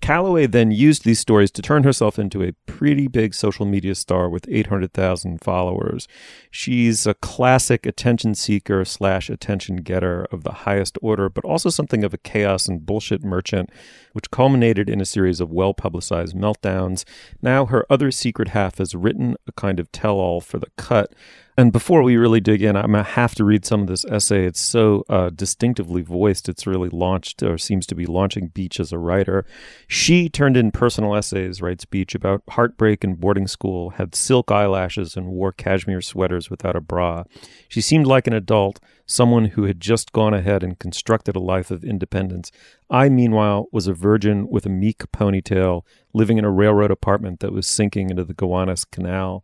Calloway 0.01 0.47
then 0.47 0.71
used 0.71 1.03
these 1.03 1.19
stories 1.19 1.51
to 1.51 1.61
turn 1.61 1.83
herself 1.83 2.17
into 2.17 2.41
a 2.41 2.53
pretty 2.65 3.07
big 3.07 3.35
social 3.35 3.67
media 3.67 3.93
star 3.93 4.27
with 4.29 4.47
800,000 4.49 5.39
followers. 5.39 6.07
She's 6.49 7.05
a 7.05 7.13
classic 7.13 7.85
attention 7.85 8.33
seeker 8.33 8.83
slash 8.83 9.29
attention 9.29 9.77
getter 9.77 10.25
of 10.31 10.43
the 10.43 10.51
highest 10.51 10.97
order, 11.03 11.29
but 11.29 11.45
also 11.45 11.69
something 11.69 12.03
of 12.03 12.15
a 12.15 12.17
chaos 12.17 12.67
and 12.67 12.83
bullshit 12.83 13.23
merchant, 13.23 13.69
which 14.13 14.31
culminated 14.31 14.89
in 14.89 15.01
a 15.01 15.05
series 15.05 15.39
of 15.39 15.51
well 15.51 15.75
publicized 15.75 16.35
meltdowns. 16.35 17.05
Now 17.41 17.67
her 17.67 17.85
other 17.87 18.09
secret 18.09 18.49
half 18.49 18.79
has 18.79 18.95
written 18.95 19.35
a 19.45 19.51
kind 19.51 19.79
of 19.79 19.91
tell 19.91 20.15
all 20.15 20.41
for 20.41 20.57
the 20.57 20.71
cut 20.77 21.13
and 21.57 21.73
before 21.73 22.01
we 22.01 22.15
really 22.15 22.39
dig 22.39 22.61
in, 22.61 22.75
I'm 22.75 22.91
gonna 22.91 23.03
have 23.03 23.35
to 23.35 23.43
read 23.43 23.65
some 23.65 23.81
of 23.81 23.87
this 23.87 24.05
essay. 24.05 24.45
It's 24.45 24.61
so 24.61 25.03
uh, 25.09 25.29
distinctively 25.29 26.01
voiced. 26.01 26.47
It's 26.47 26.65
really 26.65 26.89
launched 26.89 27.43
or 27.43 27.57
seems 27.57 27.85
to 27.87 27.95
be 27.95 28.05
launching 28.05 28.47
Beach 28.47 28.79
as 28.79 28.91
a 28.91 28.97
writer. 28.97 29.45
She 29.87 30.29
turned 30.29 30.55
in 30.55 30.71
personal 30.71 31.15
essays, 31.15 31.61
writes 31.61 31.85
Beach, 31.85 32.15
about 32.15 32.43
heartbreak 32.51 33.03
in 33.03 33.15
boarding 33.15 33.47
school, 33.47 33.91
had 33.91 34.15
silk 34.15 34.49
eyelashes, 34.49 35.17
and 35.17 35.27
wore 35.27 35.51
cashmere 35.51 36.01
sweaters 36.01 36.49
without 36.49 36.75
a 36.75 36.81
bra. 36.81 37.25
She 37.67 37.81
seemed 37.81 38.07
like 38.07 38.27
an 38.27 38.33
adult, 38.33 38.79
someone 39.05 39.45
who 39.45 39.63
had 39.63 39.81
just 39.81 40.13
gone 40.13 40.33
ahead 40.33 40.63
and 40.63 40.79
constructed 40.79 41.35
a 41.35 41.39
life 41.39 41.69
of 41.69 41.83
independence. 41.83 42.51
I, 42.89 43.09
meanwhile, 43.09 43.67
was 43.71 43.87
a 43.87 43.93
virgin 43.93 44.47
with 44.49 44.65
a 44.65 44.69
meek 44.69 44.99
ponytail, 45.11 45.81
living 46.13 46.37
in 46.37 46.45
a 46.45 46.51
railroad 46.51 46.91
apartment 46.91 47.41
that 47.41 47.51
was 47.51 47.67
sinking 47.67 48.09
into 48.09 48.23
the 48.23 48.33
Gowanus 48.33 48.85
Canal. 48.89 49.43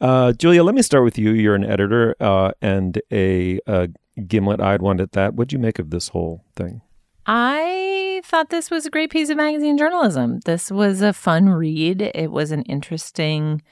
Uh, 0.00 0.32
Julia, 0.32 0.62
let 0.62 0.74
me 0.74 0.82
start 0.82 1.04
with 1.04 1.18
you. 1.18 1.30
You're 1.32 1.54
an 1.54 1.64
editor 1.64 2.14
uh, 2.20 2.52
and 2.62 3.00
a, 3.12 3.58
a 3.66 3.88
gimlet-eyed 4.26 4.80
one 4.80 5.00
at 5.00 5.12
that. 5.12 5.34
What'd 5.34 5.52
you 5.52 5.58
make 5.58 5.78
of 5.78 5.90
this 5.90 6.08
whole 6.08 6.44
thing? 6.54 6.82
I 7.26 8.22
thought 8.24 8.50
this 8.50 8.70
was 8.70 8.86
a 8.86 8.90
great 8.90 9.10
piece 9.10 9.28
of 9.28 9.36
magazine 9.36 9.76
journalism. 9.76 10.40
This 10.44 10.70
was 10.70 11.02
a 11.02 11.12
fun 11.12 11.48
read. 11.48 12.10
It 12.14 12.30
was 12.30 12.52
an 12.52 12.62
interesting 12.62 13.62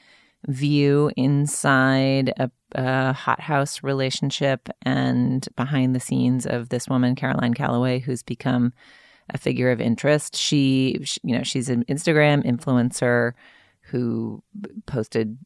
view 0.47 1.11
inside 1.17 2.33
a, 2.37 2.51
a 2.75 3.13
hothouse 3.13 3.81
relationship 3.81 4.69
and 4.83 5.47
behind 5.55 5.95
the 5.95 5.99
scenes 5.99 6.45
of 6.45 6.69
this 6.69 6.87
woman, 6.87 7.15
Caroline 7.15 7.53
Calloway, 7.53 7.99
who's 7.99 8.21
become 8.21 8.73
a 9.29 9.37
figure 9.37 9.71
of 9.71 9.81
interest. 9.81 10.35
She, 10.35 10.99
she 11.03 11.19
you 11.23 11.35
know, 11.35 11.43
she's 11.43 11.69
an 11.69 11.83
Instagram 11.85 12.45
influencer 12.45 13.33
who 13.81 14.43
posted, 14.85 15.37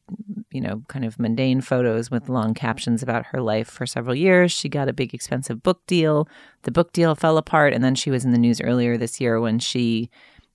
you 0.52 0.60
know, 0.60 0.82
kind 0.88 1.04
of 1.04 1.18
mundane 1.18 1.60
photos 1.60 2.10
with 2.10 2.28
long 2.28 2.54
captions 2.54 3.02
about 3.02 3.26
her 3.26 3.40
life 3.40 3.68
for 3.68 3.86
several 3.86 4.14
years. 4.14 4.52
She 4.52 4.68
got 4.68 4.88
a 4.88 4.92
big 4.92 5.14
expensive 5.14 5.62
book 5.62 5.80
deal. 5.86 6.28
The 6.62 6.70
book 6.70 6.92
deal 6.92 7.14
fell 7.14 7.38
apart. 7.38 7.72
And 7.72 7.82
then 7.82 7.94
she 7.94 8.10
was 8.10 8.24
in 8.24 8.32
the 8.32 8.38
news 8.38 8.60
earlier 8.60 8.96
this 8.96 9.20
year 9.20 9.40
when 9.40 9.58
she 9.58 10.10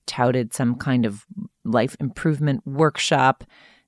touted 0.06 0.54
some 0.54 0.74
kind 0.74 1.04
of 1.04 1.26
life 1.64 1.96
improvement 2.00 2.66
workshop 2.66 3.44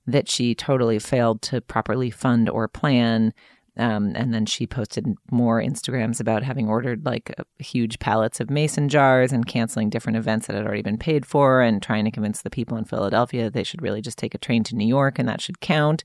that 0.07 0.29
she 0.29 0.55
totally 0.55 0.99
failed 0.99 1.41
to 1.43 1.61
properly 1.61 2.09
fund 2.09 2.49
or 2.49 2.67
plan. 2.67 3.33
Um, 3.77 4.11
and 4.15 4.33
then 4.33 4.45
she 4.45 4.67
posted 4.67 5.07
more 5.31 5.61
Instagrams 5.61 6.19
about 6.19 6.43
having 6.43 6.67
ordered 6.67 7.05
like 7.05 7.33
huge 7.57 7.99
pallets 7.99 8.41
of 8.41 8.49
mason 8.49 8.89
jars 8.89 9.31
and 9.31 9.45
canceling 9.45 9.89
different 9.89 10.17
events 10.17 10.47
that 10.47 10.57
had 10.57 10.65
already 10.65 10.81
been 10.81 10.97
paid 10.97 11.25
for 11.25 11.61
and 11.61 11.81
trying 11.81 12.03
to 12.03 12.11
convince 12.11 12.41
the 12.41 12.49
people 12.49 12.77
in 12.77 12.83
Philadelphia 12.83 13.49
they 13.49 13.63
should 13.63 13.81
really 13.81 14.01
just 14.01 14.17
take 14.17 14.35
a 14.35 14.37
train 14.37 14.63
to 14.65 14.75
New 14.75 14.87
York 14.87 15.17
and 15.17 15.29
that 15.29 15.39
should 15.39 15.61
count. 15.61 16.03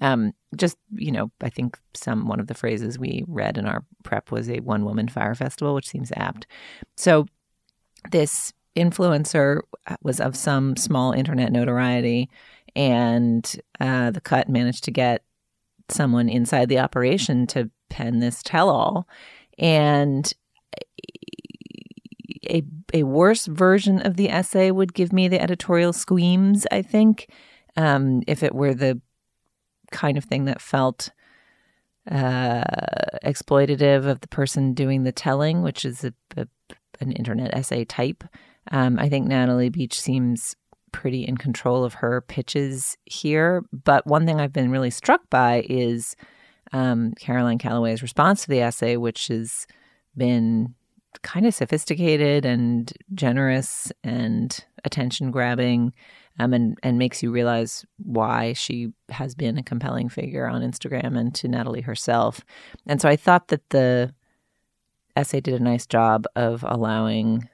Um, 0.00 0.32
just, 0.56 0.78
you 0.94 1.12
know, 1.12 1.30
I 1.42 1.50
think 1.50 1.78
some 1.94 2.28
one 2.28 2.40
of 2.40 2.46
the 2.46 2.54
phrases 2.54 2.98
we 2.98 3.24
read 3.28 3.58
in 3.58 3.66
our 3.66 3.84
prep 4.04 4.30
was 4.30 4.48
a 4.48 4.60
one 4.60 4.84
woman 4.84 5.08
Fyre 5.08 5.34
Festival, 5.34 5.74
which 5.74 5.88
seems 5.88 6.12
apt. 6.16 6.46
So 6.96 7.26
this 8.10 8.54
influencer 8.74 9.60
was 10.02 10.18
of 10.18 10.34
some 10.34 10.76
small 10.76 11.12
internet 11.12 11.52
notoriety 11.52 12.30
and 12.74 13.60
uh, 13.80 14.10
the 14.10 14.20
cut 14.20 14.48
managed 14.48 14.84
to 14.84 14.90
get 14.90 15.22
someone 15.92 16.28
inside 16.28 16.68
the 16.68 16.78
operation 16.78 17.46
to 17.48 17.70
pen 17.90 18.20
this 18.20 18.42
tell 18.42 18.68
all. 18.68 19.08
And 19.58 20.32
a, 22.48 22.62
a 22.92 23.02
worse 23.04 23.46
version 23.46 24.00
of 24.00 24.16
the 24.16 24.30
essay 24.30 24.70
would 24.70 24.94
give 24.94 25.12
me 25.12 25.28
the 25.28 25.40
editorial 25.40 25.92
squeams, 25.92 26.66
I 26.70 26.82
think, 26.82 27.28
um, 27.76 28.22
if 28.26 28.42
it 28.42 28.54
were 28.54 28.74
the 28.74 29.00
kind 29.90 30.18
of 30.18 30.24
thing 30.24 30.46
that 30.46 30.60
felt 30.60 31.10
uh, 32.10 32.64
exploitative 33.24 34.06
of 34.06 34.20
the 34.20 34.28
person 34.28 34.74
doing 34.74 35.04
the 35.04 35.12
telling, 35.12 35.62
which 35.62 35.84
is 35.84 36.04
a, 36.04 36.12
a, 36.36 36.46
an 37.00 37.12
internet 37.12 37.54
essay 37.54 37.84
type. 37.84 38.24
Um, 38.70 38.98
I 38.98 39.08
think 39.08 39.26
Natalie 39.26 39.68
Beach 39.68 40.00
seems 40.00 40.56
pretty 40.92 41.26
in 41.26 41.36
control 41.36 41.84
of 41.84 41.94
her 41.94 42.20
pitches 42.20 42.96
here. 43.04 43.64
But 43.72 44.06
one 44.06 44.26
thing 44.26 44.40
I've 44.40 44.52
been 44.52 44.70
really 44.70 44.90
struck 44.90 45.28
by 45.30 45.66
is 45.68 46.14
um, 46.72 47.12
Caroline 47.18 47.58
Calloway's 47.58 48.02
response 48.02 48.42
to 48.42 48.48
the 48.48 48.60
essay, 48.60 48.96
which 48.96 49.28
has 49.28 49.66
been 50.16 50.74
kind 51.22 51.46
of 51.46 51.54
sophisticated 51.54 52.44
and 52.44 52.92
generous 53.14 53.92
and 54.04 54.64
attention 54.84 55.30
grabbing. 55.30 55.92
Um, 56.38 56.54
and, 56.54 56.78
and 56.82 56.96
makes 56.96 57.22
you 57.22 57.30
realize 57.30 57.84
why 57.98 58.54
she 58.54 58.94
has 59.10 59.34
been 59.34 59.58
a 59.58 59.62
compelling 59.62 60.08
figure 60.08 60.46
on 60.46 60.62
Instagram 60.62 61.18
and 61.18 61.34
to 61.34 61.46
Natalie 61.46 61.82
herself. 61.82 62.42
And 62.86 63.02
so 63.02 63.08
I 63.10 63.16
thought 63.16 63.48
that 63.48 63.68
the 63.68 64.14
essay 65.14 65.42
did 65.42 65.60
a 65.60 65.62
nice 65.62 65.86
job 65.86 66.24
of 66.34 66.64
allowing 66.66 67.50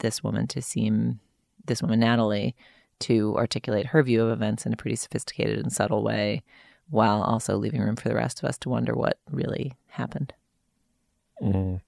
this 0.00 0.22
woman 0.22 0.46
to 0.48 0.60
seem 0.60 1.20
this 1.66 1.82
woman, 1.82 2.00
Natalie, 2.00 2.54
to 3.00 3.36
articulate 3.36 3.86
her 3.86 4.02
view 4.02 4.22
of 4.22 4.30
events 4.30 4.66
in 4.66 4.72
a 4.72 4.76
pretty 4.76 4.96
sophisticated 4.96 5.58
and 5.58 5.72
subtle 5.72 6.02
way 6.02 6.42
while 6.90 7.22
also 7.22 7.56
leaving 7.56 7.80
room 7.80 7.96
for 7.96 8.08
the 8.08 8.14
rest 8.14 8.42
of 8.42 8.48
us 8.48 8.58
to 8.58 8.68
wonder 8.68 8.94
what 8.94 9.18
really 9.30 9.72
happened. 9.88 10.32
Mm. 11.42 11.80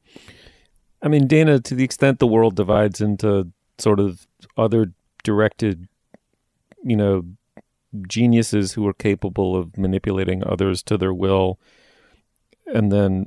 I 1.02 1.08
mean, 1.08 1.26
Dana, 1.26 1.60
to 1.60 1.74
the 1.74 1.84
extent 1.84 2.18
the 2.18 2.26
world 2.26 2.56
divides 2.56 3.00
into 3.00 3.50
sort 3.78 4.00
of 4.00 4.26
other 4.56 4.92
directed, 5.22 5.88
you 6.82 6.96
know, 6.96 7.24
geniuses 8.08 8.72
who 8.72 8.86
are 8.86 8.94
capable 8.94 9.56
of 9.56 9.76
manipulating 9.76 10.42
others 10.44 10.82
to 10.84 10.98
their 10.98 11.14
will, 11.14 11.58
and 12.66 12.90
then 12.90 13.26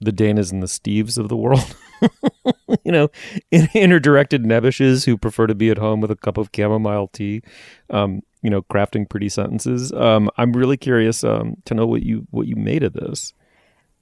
the 0.00 0.12
Danas 0.12 0.52
and 0.52 0.62
the 0.62 0.66
Steves 0.66 1.18
of 1.18 1.28
the 1.28 1.36
world. 1.36 1.76
you 2.84 2.92
know, 2.92 3.08
interdirected 3.50 4.44
nebbishes 4.44 5.04
who 5.04 5.16
prefer 5.16 5.46
to 5.46 5.54
be 5.54 5.70
at 5.70 5.78
home 5.78 6.00
with 6.00 6.10
a 6.10 6.16
cup 6.16 6.38
of 6.38 6.50
chamomile 6.54 7.08
tea. 7.08 7.42
Um, 7.90 8.22
you 8.42 8.50
know, 8.50 8.62
crafting 8.62 9.08
pretty 9.08 9.28
sentences. 9.28 9.92
Um, 9.92 10.30
I'm 10.36 10.52
really 10.52 10.76
curious 10.76 11.24
um, 11.24 11.56
to 11.64 11.74
know 11.74 11.86
what 11.86 12.02
you 12.02 12.26
what 12.30 12.46
you 12.46 12.56
made 12.56 12.82
of 12.82 12.92
this. 12.92 13.32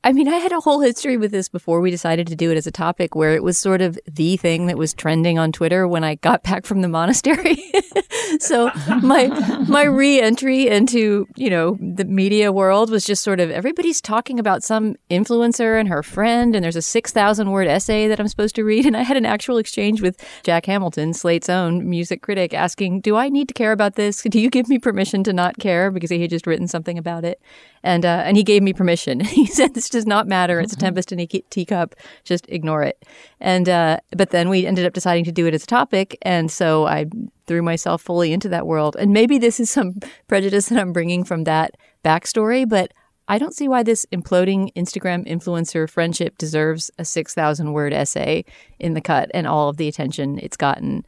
I 0.05 0.13
mean, 0.13 0.29
I 0.29 0.37
had 0.37 0.53
a 0.53 0.61
whole 0.61 0.81
history 0.81 1.17
with 1.17 1.31
this 1.31 1.49
before 1.49 1.81
we 1.81 1.91
decided 1.91 2.27
to 2.27 2.37
do 2.37 2.51
it 2.51 2.59
as 2.59 2.67
a 2.67 2.71
topic 2.71 3.15
where 3.15 3.35
it 3.35 3.43
was 3.43 3.57
sort 3.57 3.81
of 3.81 3.99
the 4.07 4.37
thing 4.37 4.67
that 4.67 4.77
was 4.77 4.93
trending 4.93 5.39
on 5.39 5.51
Twitter 5.51 5.89
when 5.89 6.05
I 6.05 6.17
got 6.17 6.43
back 6.45 6.67
from 6.67 6.83
the 6.83 6.89
monastery. 6.89 7.57
so 8.39 8.71
my 9.03 9.29
my 9.67 9.85
re-entry 9.85 10.69
into, 10.69 11.27
you 11.37 11.49
know, 11.49 11.79
the 11.81 12.05
media 12.05 12.53
world 12.53 12.91
was 12.91 13.07
just 13.07 13.25
sort 13.25 13.41
of 13.41 13.51
everybody's 13.51 14.03
talking 14.03 14.39
about 14.39 14.63
some 14.63 14.95
influencer 15.09 15.81
and 15.81 15.89
her 15.89 16.03
friend 16.03 16.55
and 16.55 16.63
there's 16.63 16.77
a 16.77 16.83
6,000 16.83 17.51
word 17.51 17.67
essay 17.67 18.07
that 18.07 18.21
I'm 18.21 18.29
supposed 18.29 18.57
to 18.57 18.63
read 18.65 18.85
and 18.85 18.99
I 18.99 19.03
had 19.03 19.17
an 19.17 19.25
actual 19.25 19.57
exchange 19.57 20.03
with 20.03 20.23
Jack 20.43 20.67
Hamilton, 20.67 21.15
Slate's 21.15 21.49
own 21.49 21.89
music 21.89 22.21
critic 22.21 22.53
asking, 22.53 23.01
"Do 23.01 23.17
I 23.17 23.31
need 23.31 23.49
to 23.49 23.55
care 23.55 23.73
about 23.73 23.95
this? 23.95 24.21
Do 24.21 24.39
you 24.39 24.51
give 24.51 24.69
me 24.69 24.79
permission 24.79 25.25
to 25.25 25.33
not 25.33 25.57
care 25.59 25.91
because 25.91 26.11
he 26.11 26.21
had 26.21 26.29
just 26.29 26.47
written 26.47 26.69
something 26.69 26.99
about 26.99 27.25
it?" 27.25 27.41
And 27.85 28.05
uh, 28.05 28.23
and 28.25 28.37
he 28.37 28.43
gave 28.43 28.63
me 28.63 28.73
permission. 28.73 29.21
he 29.25 29.47
said 29.47 29.75
this 29.75 29.89
does 29.89 30.07
not 30.07 30.27
matter. 30.27 30.59
It's 30.59 30.73
a 30.73 30.77
tempest 30.77 31.13
in 31.13 31.21
a 31.21 31.27
teacup. 31.27 31.95
Just 32.25 32.47
ignore 32.49 32.83
it. 32.83 33.05
And 33.41 33.69
uh, 33.69 33.99
but 34.17 34.31
then 34.31 34.49
we 34.49 34.67
ended 34.67 34.87
up 34.87 34.95
deciding 34.95 35.25
to 35.25 35.33
do 35.33 35.47
it 35.47 35.55
as 35.55 35.63
a 35.63 35.67
topic, 35.67 36.19
and 36.23 36.51
so 36.51 36.87
I 36.87 37.07
threw 37.47 37.63
myself 37.63 38.01
fully 38.01 38.33
into 38.33 38.49
that 38.49 38.67
world. 38.67 38.97
And 38.99 39.13
maybe 39.13 39.39
this 39.39 39.61
is 39.61 39.71
some 39.71 40.01
prejudice 40.29 40.71
that 40.71 40.81
I'm 40.81 40.95
bringing 40.95 41.25
from 41.25 41.45
that 41.45 41.77
backstory, 42.03 42.67
but 42.67 42.93
I 43.29 43.39
don't 43.39 43.55
see 43.55 43.69
why 43.69 43.83
this 43.83 44.07
imploding 44.13 44.73
Instagram 44.75 45.27
influencer 45.27 45.89
friendship 45.89 46.37
deserves 46.37 46.91
a 46.99 47.05
6,000 47.05 47.73
word 47.73 47.93
essay 47.93 48.45
in 48.79 48.95
the 48.95 49.01
cut 49.01 49.31
and 49.33 49.47
all 49.47 49.69
of 49.69 49.77
the 49.77 49.89
attention 49.89 50.39
it's 50.43 50.57
gotten. 50.57 51.05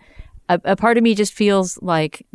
A, 0.49 0.61
a, 0.65 0.77
part 0.77 0.97
of 0.97 1.03
me 1.03 1.15
just 1.15 1.35
feels 1.35 1.79
like 1.83 2.27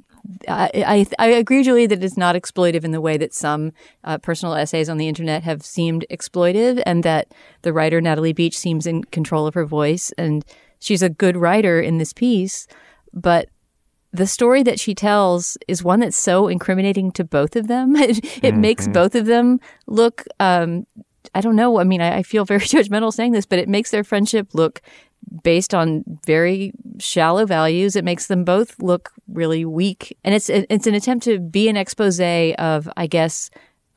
I, 0.47 0.69
I, 0.75 1.05
I 1.19 1.27
agree, 1.27 1.63
Julie, 1.63 1.87
that 1.87 2.03
it's 2.03 2.17
not 2.17 2.35
exploitive 2.35 2.83
in 2.83 2.91
the 2.91 3.01
way 3.01 3.17
that 3.17 3.33
some 3.33 3.71
uh, 4.03 4.17
personal 4.17 4.55
essays 4.55 4.89
on 4.89 4.97
the 4.97 5.07
internet 5.07 5.43
have 5.43 5.63
seemed 5.63 6.05
exploitive, 6.09 6.81
and 6.85 7.03
that 7.03 7.33
the 7.61 7.73
writer 7.73 8.01
Natalie 8.01 8.33
Beach 8.33 8.57
seems 8.57 8.85
in 8.85 9.03
control 9.05 9.47
of 9.47 9.53
her 9.53 9.65
voice, 9.65 10.11
and 10.17 10.45
she's 10.79 11.01
a 11.01 11.09
good 11.09 11.37
writer 11.37 11.79
in 11.79 11.97
this 11.97 12.13
piece. 12.13 12.67
But 13.13 13.49
the 14.11 14.27
story 14.27 14.63
that 14.63 14.79
she 14.79 14.93
tells 14.93 15.57
is 15.67 15.83
one 15.83 16.01
that's 16.01 16.17
so 16.17 16.47
incriminating 16.47 17.11
to 17.13 17.23
both 17.23 17.55
of 17.55 17.67
them. 17.67 17.95
It, 18.01 18.17
it 18.17 18.23
mm-hmm. 18.23 18.61
makes 18.61 18.87
both 18.87 19.15
of 19.15 19.25
them 19.25 19.59
look. 19.87 20.23
Um, 20.39 20.85
I 21.33 21.41
don't 21.41 21.55
know. 21.55 21.79
I 21.79 21.83
mean, 21.83 22.01
I, 22.01 22.17
I 22.17 22.23
feel 22.23 22.45
very 22.45 22.61
judgmental 22.61 23.13
saying 23.13 23.31
this, 23.31 23.45
but 23.45 23.59
it 23.59 23.69
makes 23.69 23.91
their 23.91 24.03
friendship 24.03 24.53
look 24.53 24.81
based 25.43 25.73
on 25.73 26.03
very 26.25 26.73
shallow 26.99 27.45
values. 27.45 27.95
It 27.95 28.03
makes 28.03 28.27
them 28.27 28.43
both 28.43 28.79
look 28.79 29.11
really 29.27 29.65
weak. 29.65 30.17
And 30.23 30.35
it's 30.35 30.49
it's 30.49 30.87
an 30.87 30.93
attempt 30.93 31.25
to 31.25 31.39
be 31.39 31.69
an 31.69 31.77
expose 31.77 32.19
of, 32.19 32.89
I 32.97 33.07
guess, 33.07 33.49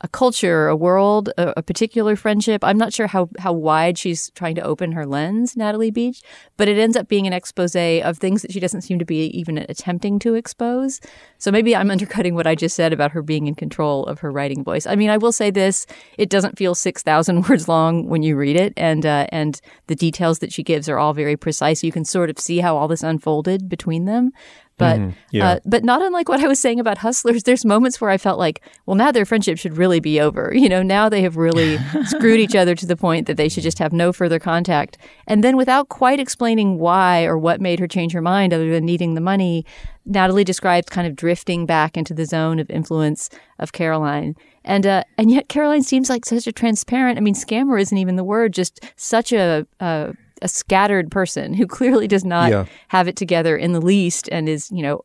a 0.05 0.07
culture, 0.07 0.67
a 0.67 0.75
world, 0.75 1.29
a, 1.35 1.53
a, 1.57 1.63
particular 1.63 2.15
friendship. 2.15 2.63
I'm 2.63 2.77
not 2.77 2.93
sure 2.93 3.07
how, 3.07 3.27
how 3.39 3.51
wide 3.51 3.97
she's 3.97 4.29
trying 4.35 4.53
to 4.53 4.61
open 4.61 4.91
her 4.91 5.03
lens, 5.03 5.57
Natalie 5.57 5.89
Beach, 5.89 6.21
but 6.57 6.67
it 6.67 6.77
ends 6.77 6.95
up 6.95 7.07
being 7.07 7.25
an 7.25 7.33
expose 7.33 7.75
of 7.75 8.19
things 8.19 8.43
that 8.43 8.51
she 8.51 8.59
doesn't 8.59 8.81
seem 8.81 8.99
to 8.99 9.05
be 9.05 9.25
even 9.37 9.57
attempting 9.57 10.19
to 10.19 10.35
expose. 10.35 11.01
So 11.39 11.49
maybe 11.51 11.75
I'm 11.75 11.89
undercutting 11.89 12.35
what 12.35 12.45
I 12.45 12.53
just 12.53 12.75
said 12.75 12.93
about 12.93 13.11
her 13.13 13.23
being 13.23 13.47
in 13.47 13.55
control 13.55 14.05
of 14.05 14.19
her 14.19 14.31
writing 14.31 14.63
voice. 14.63 14.85
I 14.85 14.95
mean, 14.95 15.09
I 15.09 15.17
will 15.17 15.31
say 15.31 15.49
this: 15.49 15.87
it 16.19 16.29
doesn't 16.29 16.57
feel 16.57 16.75
six 16.75 17.01
thousand 17.01 17.47
words 17.49 17.67
long 17.67 18.07
when 18.07 18.21
you 18.21 18.37
read 18.37 18.55
it, 18.55 18.73
and 18.77 19.05
uh, 19.05 19.25
and 19.29 19.59
the 19.87 19.95
details 19.95 20.39
that 20.39 20.53
she 20.53 20.61
gives 20.61 20.87
are 20.87 20.99
all 20.99 21.13
very 21.13 21.35
precise. 21.35 21.83
You 21.83 21.91
can 21.91 22.05
sort 22.05 22.29
of 22.29 22.37
see 22.37 22.59
how 22.59 22.77
all 22.77 22.87
this 22.87 23.03
unfolded 23.03 23.67
between 23.67 24.05
them. 24.05 24.31
But 24.77 24.99
mm, 24.99 25.15
yeah. 25.31 25.47
uh, 25.47 25.59
but 25.65 25.85
not 25.85 26.01
unlike 26.01 26.27
what 26.27 26.41
I 26.41 26.47
was 26.47 26.59
saying 26.59 26.81
about 26.81 26.97
hustlers, 26.97 27.43
there's 27.43 27.63
moments 27.63 28.01
where 28.01 28.09
I 28.09 28.17
felt 28.17 28.37
like, 28.37 28.61
well, 28.85 28.95
now 28.95 29.11
their 29.11 29.25
friendship 29.25 29.57
should 29.57 29.77
really 29.77 29.99
be 29.99 30.19
over. 30.19 30.53
You 30.65 30.69
know, 30.69 30.81
now 30.81 31.09
they 31.09 31.21
have 31.21 31.37
really 31.37 31.77
screwed 32.05 32.39
each 32.39 32.55
other 32.55 32.73
to 32.73 32.87
the 32.87 32.95
point 32.95 33.27
that 33.27 33.37
they 33.37 33.49
should 33.49 33.61
just 33.61 33.77
have 33.77 33.93
no 33.93 34.11
further 34.11 34.39
contact. 34.39 34.97
And 35.27 35.43
then 35.43 35.57
without 35.57 35.89
quite 35.89 36.19
explaining 36.19 36.79
why 36.79 37.25
or 37.25 37.37
what 37.37 37.61
made 37.61 37.79
her 37.79 37.87
change 37.87 38.13
her 38.13 38.21
mind 38.21 38.51
other 38.51 38.71
than 38.71 38.83
needing 38.83 39.13
the 39.13 39.21
money, 39.21 39.63
Natalie 40.05 40.43
describes 40.43 40.89
kind 40.89 41.05
of 41.05 41.15
drifting 41.15 41.67
back 41.67 41.97
into 41.97 42.15
the 42.15 42.25
zone 42.25 42.57
of 42.57 42.67
influence 42.71 43.29
of 43.59 43.73
Caroline. 43.73 44.35
And 44.63 44.87
uh, 44.87 45.03
and 45.19 45.29
yet 45.29 45.49
Caroline 45.49 45.83
seems 45.83 46.09
like 46.09 46.25
such 46.25 46.47
a 46.47 46.51
transparent. 46.51 47.19
I 47.19 47.21
mean, 47.21 47.35
scammer 47.35 47.79
isn't 47.79 47.97
even 47.97 48.15
the 48.15 48.23
word. 48.23 48.53
Just 48.53 48.83
such 48.95 49.31
a, 49.31 49.67
a 49.79 50.15
a 50.45 50.47
scattered 50.47 51.09
person 51.09 51.55
who 51.55 51.65
clearly 51.77 52.07
does 52.07 52.23
not 52.23 52.51
yeah. 52.51 52.65
have 52.87 53.07
it 53.07 53.17
together 53.17 53.57
in 53.57 53.73
the 53.73 53.81
least 53.81 54.29
and 54.31 54.47
is, 54.47 54.71
you 54.71 54.83
know, 54.83 55.03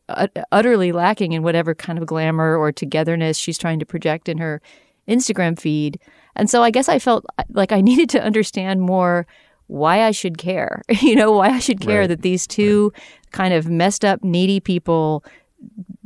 utterly 0.51 0.91
lacking 0.91 1.33
in 1.33 1.41
whatever 1.41 1.73
kind 1.73 1.97
of 1.99 2.05
glamour 2.05 2.55
or 2.55 2.71
togetherness 2.71 3.37
she's 3.37 3.57
trying 3.57 3.79
to 3.79 3.85
project 3.85 4.29
in 4.29 4.37
her 4.37 4.61
Instagram 5.09 5.59
feed. 5.59 5.99
And 6.35 6.49
so 6.49 6.61
I 6.61 6.69
guess 6.69 6.87
I 6.87 6.99
felt 6.99 7.25
uh, 7.39 7.43
like 7.49 7.71
I 7.71 7.81
needed 7.89 8.07
to 8.11 8.21
understand 8.21 8.81
more 8.81 9.25
why 9.65 10.03
I 10.03 10.11
should 10.11 10.37
care, 10.37 10.83
you 11.01 11.15
know, 11.15 11.31
why 11.31 11.49
I 11.49 11.59
should 11.59 11.81
care 11.81 12.01
right. 12.01 12.07
that 12.07 12.21
these 12.21 12.45
two 12.45 12.91
right. 12.93 13.31
kind 13.31 13.53
of 13.53 13.67
messed 13.67 14.05
up, 14.05 14.23
needy 14.23 14.59
people 14.59 15.25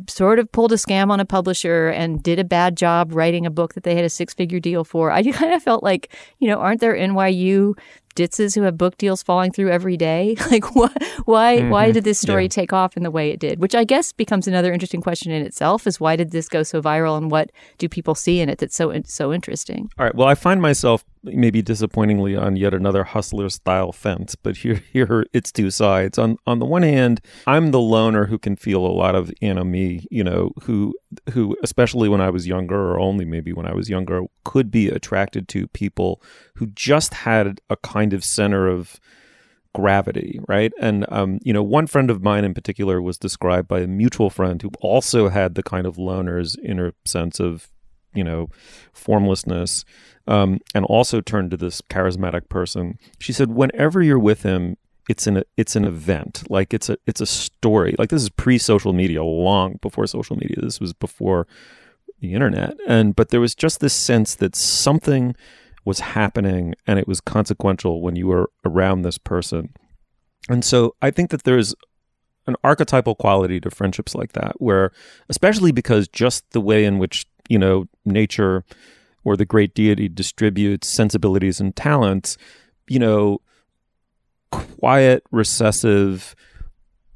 sort 0.08 0.40
of 0.40 0.52
pulled 0.52 0.72
a 0.72 0.76
scam 0.76 1.10
on 1.10 1.20
a 1.20 1.26
publisher 1.26 1.88
and 1.90 2.22
did 2.22 2.40
a 2.40 2.44
bad 2.44 2.78
job 2.78 3.14
writing 3.14 3.46
a 3.46 3.50
book 3.50 3.74
that 3.74 3.84
they 3.84 3.96
had 3.96 4.06
a 4.06 4.10
six 4.10 4.34
figure 4.34 4.60
deal 4.60 4.84
for. 4.84 5.12
I 5.12 5.24
kind 5.32 5.54
of 5.54 5.62
felt 5.64 5.84
like, 5.84 6.14
you 6.40 6.48
know, 6.48 6.60
aren't 6.60 6.80
there 6.80 6.96
NYU 6.96 7.78
ditzes 8.16 8.56
who 8.56 8.62
have 8.64 8.78
book 8.78 8.98
deals 8.98 9.22
falling 9.22 9.52
through 9.52 9.70
every 9.70 9.98
day? 9.98 10.36
Like, 10.52 10.76
why 10.76 10.90
why, 11.26 11.58
mm-hmm. 11.58 11.70
why 11.70 11.92
did 11.92 12.04
this 12.04 12.20
story 12.20 12.44
yeah. 12.44 12.50
take 12.50 12.72
off 12.72 12.96
in 12.96 13.04
the 13.04 13.10
way 13.10 13.32
it 13.32 13.40
did? 13.40 13.60
Which 13.60 13.74
I 13.74 13.84
guess 13.84 14.14
becomes 14.14 14.48
another 14.48 14.72
interesting 14.72 15.02
question 15.02 15.32
in 15.32 15.44
itself: 15.44 15.88
is 15.88 16.00
why 16.00 16.16
did 16.16 16.32
this 16.32 16.48
go 16.48 16.62
so 16.62 16.82
viral, 16.82 17.18
and 17.18 17.32
what 17.32 17.52
do 17.80 17.90
people 17.90 18.14
see 18.14 18.40
in 18.40 18.48
it 18.48 18.60
that's 18.60 18.76
so 18.76 18.94
so 19.06 19.34
interesting? 19.34 19.90
All 19.98 20.06
right. 20.06 20.16
Well, 20.16 20.28
I 20.28 20.36
find 20.36 20.62
myself 20.62 21.04
maybe 21.26 21.62
disappointingly 21.62 22.36
on 22.36 22.56
yet 22.56 22.74
another 22.74 23.04
hustler 23.04 23.50
style 23.50 23.92
fence, 23.92 24.36
but 24.36 24.58
here 24.58 24.76
here 24.94 25.26
it's 25.34 25.52
two 25.52 25.72
sides. 25.72 26.18
On 26.18 26.38
on 26.46 26.60
the 26.60 26.66
one 26.66 26.84
hand, 26.84 27.22
I'm 27.48 27.72
the 27.72 27.80
loner 27.80 28.26
who 28.26 28.38
can 28.38 28.56
feel 28.56 28.86
a 28.86 28.88
lot 28.88 29.16
of 29.16 29.32
enemy, 29.42 30.06
you 30.12 30.24
know, 30.24 30.52
who 30.64 30.94
who 31.32 31.58
especially 31.64 32.10
when 32.10 32.22
I 32.22 32.30
was 32.30 32.48
younger 32.48 32.92
or 32.92 33.00
only 33.00 33.26
maybe 33.26 33.54
when 33.54 33.66
I 33.66 33.74
was 33.74 33.90
younger 33.90 34.24
could 34.44 34.72
be 34.72 34.88
attracted 34.90 35.48
to 35.50 35.68
people 35.68 36.22
who 36.56 36.68
just 36.68 37.14
had 37.14 37.60
a 37.70 37.78
kind 37.78 38.14
of 38.14 38.24
center 38.24 38.68
of 38.68 39.00
gravity, 39.76 40.40
right? 40.48 40.72
And 40.80 41.06
um, 41.10 41.40
you 41.44 41.54
know, 41.54 41.62
one 41.62 41.86
friend 41.86 42.10
of 42.10 42.24
mine 42.24 42.46
in 42.46 42.54
particular 42.54 43.02
was 43.02 43.18
described 43.18 43.68
by 43.68 43.82
a 43.82 43.88
mutual 43.88 44.30
friend 44.30 44.62
who 44.62 44.72
also 44.80 45.30
had 45.30 45.56
the 45.56 45.64
kind 45.64 45.86
of 45.86 45.98
loner's 45.98 46.56
inner 46.64 46.94
sense 47.06 47.40
of, 47.40 47.70
you 48.16 48.24
know, 48.24 48.50
formlessness, 48.94 49.86
um, 50.28 50.60
and 50.74 50.86
also 50.86 51.22
turned 51.22 51.52
to 51.52 51.58
this 51.58 51.82
charismatic 51.82 52.50
person. 52.50 52.98
She 53.20 53.34
said, 53.34 53.52
whenever 53.52 54.02
you're 54.02 54.20
with 54.20 54.44
him, 54.44 54.78
it's 55.08 55.28
an 55.28 55.44
it's 55.56 55.76
an 55.76 55.86
event, 55.86 56.44
like 56.50 56.74
it's 56.74 56.90
a 56.90 56.98
it's 57.06 57.22
a 57.22 57.28
story. 57.28 57.96
Like 58.00 58.10
this 58.10 58.24
is 58.24 58.30
pre 58.30 58.58
social 58.58 58.92
media, 58.92 59.24
long 59.24 59.78
before 59.82 60.08
social 60.08 60.36
media. 60.36 60.58
This 60.60 60.80
was 60.80 60.94
before 60.94 61.46
the 62.22 62.34
internet, 62.34 62.76
and 62.88 63.16
but 63.16 63.30
there 63.30 63.40
was 63.42 63.54
just 63.54 63.82
this 63.82 63.94
sense 63.94 64.34
that 64.36 64.56
something 64.56 65.36
was 65.86 66.00
happening 66.00 66.74
and 66.88 66.98
it 66.98 67.08
was 67.08 67.22
consequential 67.22 68.02
when 68.02 68.16
you 68.16 68.26
were 68.28 68.50
around 68.66 69.04
this 69.04 69.20
person. 69.20 69.70
And 70.50 70.66
so 70.66 70.96
I 71.02 71.12
think 71.12 71.30
that 71.30 71.44
there's 71.44 71.76
an 72.48 72.56
archetypal 72.64 73.16
quality 73.16 73.60
to 73.60 73.70
friendships 73.70 74.14
like 74.16 74.34
that, 74.34 74.60
where, 74.60 74.92
especially 75.30 75.72
because 75.72 76.08
just 76.08 76.52
the 76.52 76.62
way 76.62 76.86
in 76.86 76.98
which, 76.98 77.26
you 77.50 77.58
know, 77.58 77.86
nature 78.06 78.64
or 79.24 79.36
the 79.36 79.46
great 79.46 79.74
deity 79.74 80.08
distributes 80.08 80.88
sensibilities 80.88 81.60
and 81.60 81.76
talents, 81.76 82.38
you 82.88 83.00
know, 83.00 83.40
quiet, 84.52 85.24
recessive, 85.32 86.36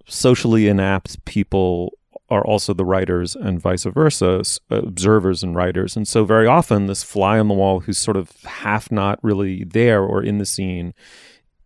socially 0.07 0.63
inapt 0.63 1.23
people 1.25 1.93
are 2.29 2.45
also 2.45 2.73
the 2.73 2.85
writers 2.85 3.35
and 3.35 3.59
vice 3.59 3.85
versa, 3.85 4.43
observers 4.69 5.41
and 5.41 5.55
writers. 5.55 5.95
And 5.95 6.07
so 6.07 6.25
very 6.25 6.47
often 6.47 6.85
this 6.85 7.03
fly 7.03 7.39
on 7.39 7.47
the 7.47 7.53
wall 7.53 7.79
who's 7.81 7.97
sort 7.97 8.17
of 8.17 8.31
half 8.43 8.91
not 8.91 9.19
really 9.23 9.63
there 9.63 10.03
or 10.03 10.21
in 10.21 10.37
the 10.37 10.45
scene 10.45 10.93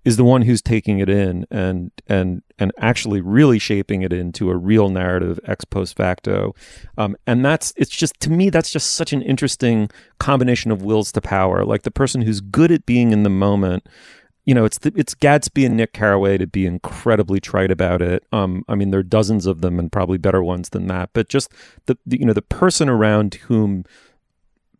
is 0.05 0.17
the 0.17 0.23
one 0.23 0.41
who's 0.41 0.61
taking 0.61 0.99
it 0.99 1.09
in 1.09 1.45
and 1.49 1.91
and 2.07 2.41
and 2.59 2.71
actually 2.77 3.21
really 3.21 3.59
shaping 3.59 4.01
it 4.01 4.11
into 4.11 4.49
a 4.49 4.55
real 4.55 4.89
narrative 4.89 5.39
ex 5.45 5.65
post 5.65 5.95
facto. 5.95 6.53
Um, 6.97 7.15
and 7.25 7.43
that's 7.43 7.73
it's 7.77 7.91
just 7.91 8.19
to 8.21 8.31
me 8.31 8.49
that's 8.49 8.71
just 8.71 8.91
such 8.91 9.13
an 9.13 9.21
interesting 9.21 9.89
combination 10.19 10.71
of 10.71 10.81
wills 10.81 11.11
to 11.13 11.21
power. 11.21 11.65
Like 11.65 11.83
the 11.83 11.91
person 11.91 12.21
who's 12.21 12.41
good 12.41 12.71
at 12.71 12.85
being 12.85 13.11
in 13.11 13.23
the 13.23 13.29
moment 13.29 13.87
you 14.45 14.53
know, 14.53 14.65
it's 14.65 14.79
the, 14.79 14.91
it's 14.95 15.15
Gatsby 15.15 15.65
and 15.65 15.77
Nick 15.77 15.93
Carraway 15.93 16.37
to 16.37 16.47
be 16.47 16.65
incredibly 16.65 17.39
trite 17.39 17.71
about 17.71 18.01
it. 18.01 18.25
Um, 18.31 18.65
I 18.67 18.75
mean, 18.75 18.91
there 18.91 18.99
are 18.99 19.03
dozens 19.03 19.45
of 19.45 19.61
them 19.61 19.79
and 19.79 19.91
probably 19.91 20.17
better 20.17 20.43
ones 20.43 20.69
than 20.69 20.87
that. 20.87 21.11
But 21.13 21.29
just 21.29 21.53
the, 21.85 21.97
the 22.05 22.19
you 22.19 22.25
know 22.25 22.33
the 22.33 22.41
person 22.41 22.89
around 22.89 23.35
whom 23.35 23.85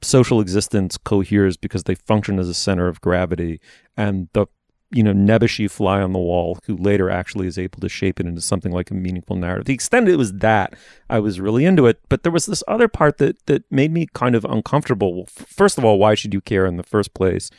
social 0.01 0.41
existence 0.41 0.97
coheres 0.97 1.55
because 1.55 1.85
they 1.85 1.95
function 1.95 2.39
as 2.39 2.49
a 2.49 2.53
center 2.53 2.87
of 2.87 2.99
gravity, 2.99 3.61
and 3.95 4.27
the 4.33 4.47
you 4.93 5.03
know 5.03 5.13
nebbishy 5.13 5.69
fly 5.69 6.01
on 6.01 6.13
the 6.13 6.19
wall 6.19 6.59
who 6.65 6.77
later 6.77 7.09
actually 7.09 7.47
is 7.47 7.57
able 7.57 7.79
to 7.79 7.89
shape 7.89 8.19
it 8.19 8.27
into 8.27 8.41
something 8.41 8.71
like 8.71 8.91
a 8.91 8.93
meaningful 8.93 9.35
narrative. 9.35 9.65
The 9.65 9.73
extent 9.73 10.07
it 10.07 10.15
was 10.15 10.33
that 10.33 10.75
I 11.09 11.19
was 11.19 11.39
really 11.39 11.65
into 11.65 11.87
it, 11.87 11.99
but 12.09 12.23
there 12.23 12.31
was 12.31 12.45
this 12.45 12.63
other 12.67 12.87
part 12.87 13.17
that 13.17 13.43
that 13.47 13.69
made 13.71 13.91
me 13.91 14.07
kind 14.13 14.35
of 14.35 14.45
uncomfortable. 14.45 15.15
Well, 15.15 15.25
first 15.25 15.77
of 15.77 15.83
all, 15.83 15.97
why 15.97 16.15
should 16.15 16.33
you 16.33 16.41
care 16.41 16.65
in 16.65 16.77
the 16.77 16.83
first 16.83 17.13
place? 17.13 17.49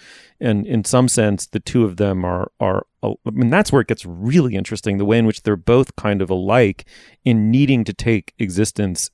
And 0.40 0.66
in 0.66 0.84
some 0.84 1.08
sense, 1.08 1.46
the 1.46 1.60
two 1.60 1.84
of 1.84 1.96
them 1.96 2.24
are 2.24 2.50
are. 2.60 2.86
I 3.02 3.16
mean, 3.32 3.50
that's 3.50 3.70
where 3.70 3.82
it 3.82 3.88
gets 3.88 4.06
really 4.06 4.54
interesting. 4.54 4.96
The 4.96 5.04
way 5.04 5.18
in 5.18 5.26
which 5.26 5.42
they're 5.42 5.56
both 5.56 5.94
kind 5.96 6.22
of 6.22 6.30
alike 6.30 6.86
in 7.24 7.50
needing 7.50 7.84
to 7.84 7.92
take 7.92 8.32
existence, 8.38 9.10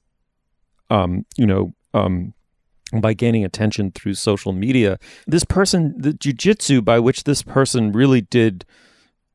um, 0.91 1.27
you 1.37 1.47
know, 1.47 1.75
um, 1.93 2.35
by 2.99 3.13
gaining 3.15 3.45
attention 3.45 3.93
through 3.93 4.15
social 4.15 4.53
media. 4.53 4.99
This 5.27 5.45
person, 5.45 5.95
the 5.97 6.13
jujitsu 6.13 6.85
by 6.85 6.99
which 6.99 7.25
this 7.25 7.43
person 7.43 7.93
really 7.93 8.21
did 8.23 8.65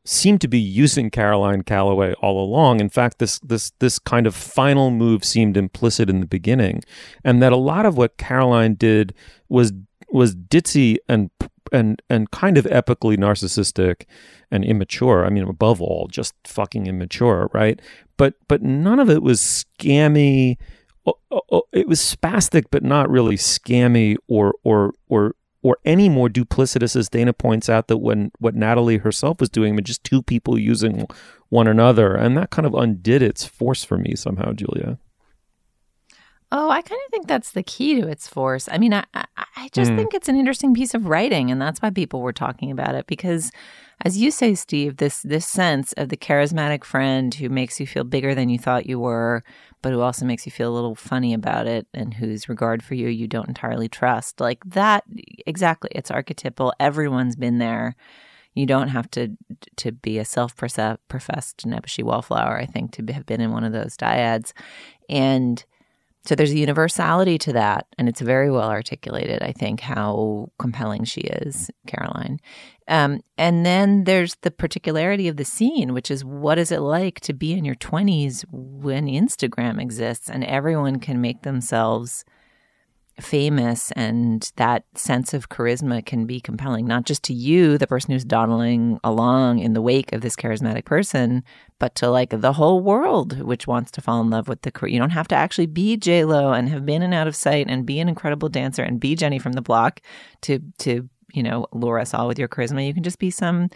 seem 0.05 0.37
to 0.37 0.47
be 0.47 0.59
using 0.59 1.09
Caroline 1.09 1.63
Calloway 1.63 2.13
all 2.21 2.43
along. 2.43 2.79
In 2.79 2.89
fact, 2.89 3.19
this 3.19 3.39
this 3.39 3.71
this 3.79 3.99
kind 3.99 4.27
of 4.27 4.35
final 4.35 4.91
move 4.91 5.25
seemed 5.25 5.57
implicit 5.57 6.09
in 6.09 6.19
the 6.19 6.27
beginning, 6.27 6.83
and 7.23 7.41
that 7.41 7.51
a 7.51 7.57
lot 7.57 7.85
of 7.85 7.97
what 7.97 8.17
Caroline 8.17 8.75
did 8.75 9.13
was 9.49 9.73
was 10.09 10.35
ditzy 10.35 10.97
and 11.09 11.31
and 11.71 12.01
and 12.09 12.31
kind 12.31 12.57
of 12.57 12.65
epically 12.65 13.17
narcissistic 13.17 14.05
and 14.51 14.63
immature. 14.63 15.25
I 15.25 15.29
mean, 15.29 15.47
above 15.47 15.81
all, 15.81 16.07
just 16.07 16.33
fucking 16.45 16.87
immature, 16.87 17.49
right? 17.53 17.81
But 18.17 18.35
but 18.47 18.61
none 18.61 18.99
of 18.99 19.09
it 19.09 19.23
was 19.23 19.41
scammy 19.41 20.57
it 21.71 21.87
was 21.87 21.99
spastic, 21.99 22.65
but 22.71 22.83
not 22.83 23.09
really 23.09 23.35
scammy 23.35 24.15
or 24.27 24.53
or 24.63 24.93
or 25.07 25.35
or 25.61 25.77
any 25.83 26.09
more 26.09 26.29
duplicitous, 26.29 26.95
as 26.95 27.09
Dana 27.09 27.33
points 27.33 27.69
out, 27.69 27.87
that 27.87 27.97
when 27.97 28.31
what 28.39 28.55
Natalie 28.55 28.97
herself 28.97 29.39
was 29.39 29.49
doing, 29.49 29.75
but 29.75 29.83
just 29.83 30.03
two 30.03 30.21
people 30.21 30.59
using 30.59 31.07
one 31.49 31.67
another, 31.67 32.15
and 32.15 32.37
that 32.37 32.51
kind 32.51 32.65
of 32.65 32.73
undid 32.73 33.21
its 33.21 33.45
force 33.45 33.83
for 33.83 33.97
me 33.97 34.15
somehow, 34.15 34.53
Julia. 34.53 34.99
Oh, 36.51 36.69
I 36.69 36.81
kind 36.81 37.01
of 37.05 37.11
think 37.11 37.27
that's 37.27 37.51
the 37.51 37.63
key 37.63 37.99
to 37.99 38.07
its 38.07 38.27
force. 38.27 38.69
I 38.71 38.77
mean, 38.77 38.93
I 38.93 39.03
I 39.13 39.69
just 39.71 39.91
mm. 39.91 39.97
think 39.97 40.13
it's 40.13 40.29
an 40.29 40.35
interesting 40.35 40.73
piece 40.73 40.93
of 40.93 41.07
writing, 41.07 41.51
and 41.51 41.61
that's 41.61 41.81
why 41.81 41.89
people 41.89 42.21
were 42.21 42.33
talking 42.33 42.71
about 42.71 42.95
it 42.95 43.07
because 43.07 43.51
as 44.03 44.17
you 44.17 44.29
say, 44.29 44.55
Steve, 44.55 44.97
this 44.97 45.21
this 45.21 45.47
sense 45.47 45.93
of 45.93 46.09
the 46.09 46.17
charismatic 46.17 46.83
friend 46.83 47.33
who 47.33 47.49
makes 47.49 47.79
you 47.79 47.87
feel 47.87 48.03
bigger 48.03 48.35
than 48.35 48.49
you 48.49 48.59
thought 48.59 48.85
you 48.85 48.99
were, 48.99 49.43
but 49.85 49.93
who 49.93 50.01
also 50.01 50.25
makes 50.25 50.47
you 50.47 50.51
feel 50.51 50.71
a 50.71 50.73
little 50.73 50.95
funny 50.95 51.31
about 51.31 51.67
it 51.67 51.85
and 51.93 52.11
whose 52.11 52.49
regard 52.49 52.81
for 52.81 52.95
you 52.95 53.07
you 53.07 53.27
don't 53.27 53.47
entirely 53.47 53.87
trust. 53.87 54.41
Like 54.41 54.63
that 54.65 55.03
exactly. 55.45 55.91
It's 55.93 56.09
archetypal. 56.09 56.73
Everyone's 56.79 57.35
been 57.35 57.59
there. 57.59 57.95
You 58.55 58.65
don't 58.65 58.87
have 58.87 59.11
to 59.11 59.37
to 59.75 59.91
be 59.91 60.17
a 60.17 60.25
self-professed 60.25 61.67
Nebuchadnezzar 61.67 62.03
wallflower, 62.03 62.57
I 62.57 62.65
think, 62.65 62.93
to 62.93 63.13
have 63.13 63.27
been 63.27 63.41
in 63.41 63.51
one 63.51 63.63
of 63.63 63.73
those 63.73 63.95
dyads. 63.95 64.53
And 65.07 65.63
so 66.25 66.35
there's 66.35 66.51
a 66.51 66.57
universality 66.57 67.37
to 67.39 67.53
that, 67.53 67.85
and 67.97 68.09
it's 68.09 68.21
very 68.21 68.49
well 68.49 68.69
articulated. 68.69 69.43
I 69.43 69.51
think 69.51 69.79
how 69.79 70.49
compelling 70.57 71.03
she 71.03 71.21
is, 71.21 71.69
Caroline. 71.87 72.39
Um, 72.87 73.21
and 73.37 73.65
then 73.65 74.03
there's 74.03 74.35
the 74.41 74.51
particularity 74.51 75.27
of 75.27 75.37
the 75.37 75.45
scene, 75.45 75.93
which 75.93 76.09
is 76.09 76.25
what 76.25 76.57
is 76.57 76.71
it 76.71 76.79
like 76.79 77.19
to 77.21 77.33
be 77.33 77.53
in 77.53 77.65
your 77.65 77.75
20s 77.75 78.43
when 78.51 79.07
Instagram 79.07 79.81
exists 79.81 80.29
and 80.29 80.43
everyone 80.43 80.99
can 80.99 81.21
make 81.21 81.41
themselves 81.41 82.25
famous 83.19 83.91
and 83.91 84.51
that 84.57 84.83
sense 84.95 85.33
of 85.33 85.47
charisma 85.49 86.05
can 86.05 86.25
be 86.25 86.41
compelling, 86.41 86.85
not 86.85 87.05
just 87.05 87.23
to 87.23 87.33
you, 87.33 87.77
the 87.77 87.87
person 87.87 88.11
who's 88.11 88.25
dawdling 88.25 88.99
along 89.03 89.59
in 89.59 89.73
the 89.73 89.81
wake 89.81 90.11
of 90.11 90.21
this 90.21 90.35
charismatic 90.35 90.83
person, 90.83 91.43
but 91.79 91.95
to 91.95 92.09
like 92.09 92.29
the 92.29 92.53
whole 92.53 92.81
world, 92.81 93.41
which 93.41 93.67
wants 93.67 93.91
to 93.91 94.01
fall 94.01 94.19
in 94.21 94.29
love 94.29 94.47
with 94.47 94.61
the. 94.63 94.71
You 94.87 94.99
don't 94.99 95.11
have 95.11 95.29
to 95.29 95.35
actually 95.35 95.67
be 95.67 95.95
J 95.97 96.25
Lo 96.25 96.51
and 96.51 96.67
have 96.69 96.85
been 96.85 97.01
and 97.01 97.13
out 97.13 97.27
of 97.27 97.35
sight 97.35 97.67
and 97.69 97.85
be 97.85 97.99
an 97.99 98.09
incredible 98.09 98.49
dancer 98.49 98.83
and 98.83 98.99
be 98.99 99.15
Jenny 99.15 99.39
from 99.39 99.53
the 99.53 99.61
block 99.61 100.01
to 100.41 100.59
to 100.79 101.09
you 101.33 101.43
know 101.43 101.67
lure 101.71 101.99
us 101.99 102.13
all 102.13 102.27
with 102.27 102.39
your 102.39 102.49
charisma. 102.49 102.85
You 102.85 102.93
can 102.93 103.03
just 103.03 103.19
be 103.19 103.31
some 103.31 103.69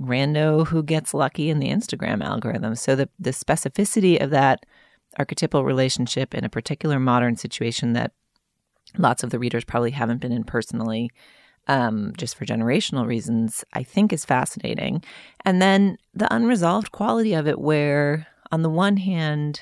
rando 0.00 0.66
who 0.66 0.82
gets 0.82 1.12
lucky 1.12 1.50
in 1.50 1.58
the 1.58 1.68
Instagram 1.68 2.22
algorithm. 2.22 2.76
So 2.76 2.94
the 2.94 3.08
the 3.18 3.30
specificity 3.30 4.22
of 4.22 4.30
that 4.30 4.64
archetypal 5.18 5.64
relationship 5.64 6.34
in 6.34 6.44
a 6.44 6.48
particular 6.48 7.00
modern 7.00 7.36
situation 7.36 7.94
that 7.94 8.12
lots 8.98 9.22
of 9.22 9.30
the 9.30 9.38
readers 9.38 9.64
probably 9.64 9.90
haven't 9.90 10.20
been 10.20 10.32
in 10.32 10.44
personally, 10.44 11.10
um, 11.68 12.12
just 12.16 12.36
for 12.36 12.44
generational 12.44 13.06
reasons, 13.06 13.64
I 13.72 13.82
think 13.82 14.12
is 14.12 14.24
fascinating. 14.24 15.04
And 15.44 15.60
then 15.60 15.98
the 16.14 16.32
unresolved 16.34 16.92
quality 16.92 17.34
of 17.34 17.46
it, 17.46 17.60
where 17.60 18.26
on 18.50 18.62
the 18.62 18.70
one 18.70 18.96
hand, 18.96 19.60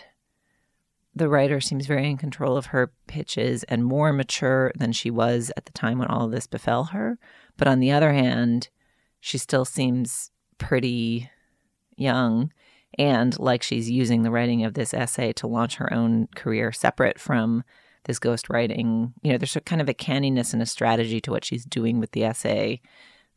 the 1.15 1.29
writer 1.29 1.61
seems 1.61 1.87
very 1.87 2.09
in 2.09 2.17
control 2.17 2.57
of 2.57 2.67
her 2.67 2.93
pitches 3.07 3.65
and 3.65 3.85
more 3.85 4.13
mature 4.13 4.73
than 4.77 4.93
she 4.93 5.11
was 5.11 5.51
at 5.57 5.67
the 5.67 5.73
time 5.73 5.99
when 5.99 6.09
all 6.09 6.27
of 6.27 6.31
this 6.31 6.47
befell 6.47 6.85
her. 6.85 7.19
But 7.57 7.69
on 7.69 7.81
the 7.81 7.91
other 7.91 8.13
hand, 8.13 8.69
she 9.21 9.37
still 9.37 9.65
seems 9.65 10.31
pretty 10.59 11.29
young 11.97 12.53
and 12.97 13.39
like 13.39 13.63
she's 13.63 13.91
using 13.91 14.23
the 14.23 14.31
writing 14.31 14.65
of 14.65 14.75
this 14.75 14.95
essay 14.95 15.33
to 15.35 15.47
launch 15.47 15.77
her 15.77 15.93
own 15.93 16.29
career 16.35 16.73
separate 16.73 17.19
from 17.19 17.65
this 18.09 18.19
ghostwriting. 18.19 19.13
You 19.23 19.33
know, 19.33 19.39
there's 19.39 19.55
a 19.55 19.61
kind 19.61 19.81
of 19.81 19.89
a 19.89 19.95
canniness 19.95 20.53
and 20.53 20.61
a 20.61 20.67
strategy 20.67 21.21
to 21.21 21.31
what 21.31 21.45
she's 21.45 21.65
doing 21.65 22.01
with 22.01 22.11
the 22.11 22.25
essay 22.25 22.81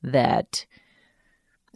that 0.02 0.66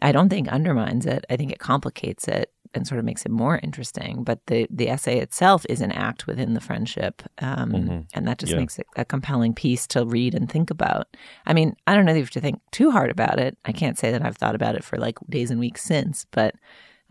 I 0.02 0.12
don't 0.12 0.30
think 0.30 0.48
undermines 0.48 1.06
it. 1.06 1.26
I 1.30 1.38
think 1.38 1.52
it 1.52 1.60
complicates 1.60 2.28
it 2.28 2.52
and 2.74 2.86
sort 2.86 3.00
of 3.00 3.06
makes 3.06 3.26
it 3.26 3.32
more 3.32 3.60
interesting. 3.62 4.24
But 4.24 4.46
the 4.48 4.68
the 4.70 4.90
essay 4.90 5.20
itself 5.20 5.66
is 5.70 5.82
an 5.82 5.92
act 5.92 6.28
within 6.28 6.54
the 6.54 6.62
friendship, 6.62 7.22
um, 7.40 7.72
mm-hmm. 7.72 8.00
and 8.14 8.28
that 8.28 8.40
just 8.40 8.54
yeah. 8.54 8.60
makes 8.60 8.80
it 8.80 8.88
a 8.96 9.06
compelling 9.06 9.54
piece 9.54 9.86
to 9.88 10.06
read 10.06 10.34
and 10.34 10.50
think 10.50 10.70
about. 10.70 11.16
I 11.46 11.54
mean, 11.54 11.76
I 11.88 11.96
don't 11.96 12.06
know 12.06 12.12
if 12.12 12.18
you 12.18 12.24
have 12.24 12.32
to 12.32 12.42
think 12.42 12.60
too 12.72 12.92
hard 12.92 13.12
about 13.12 13.40
it. 13.40 13.58
I 13.66 13.72
can't 13.72 13.98
say 13.98 14.12
that 14.12 14.26
I've 14.26 14.38
thought 14.38 14.56
about 14.56 14.76
it 14.76 14.84
for 14.84 14.98
like 14.98 15.18
days 15.30 15.52
and 15.52 15.60
weeks 15.60 15.84
since, 15.84 16.26
but 16.32 16.56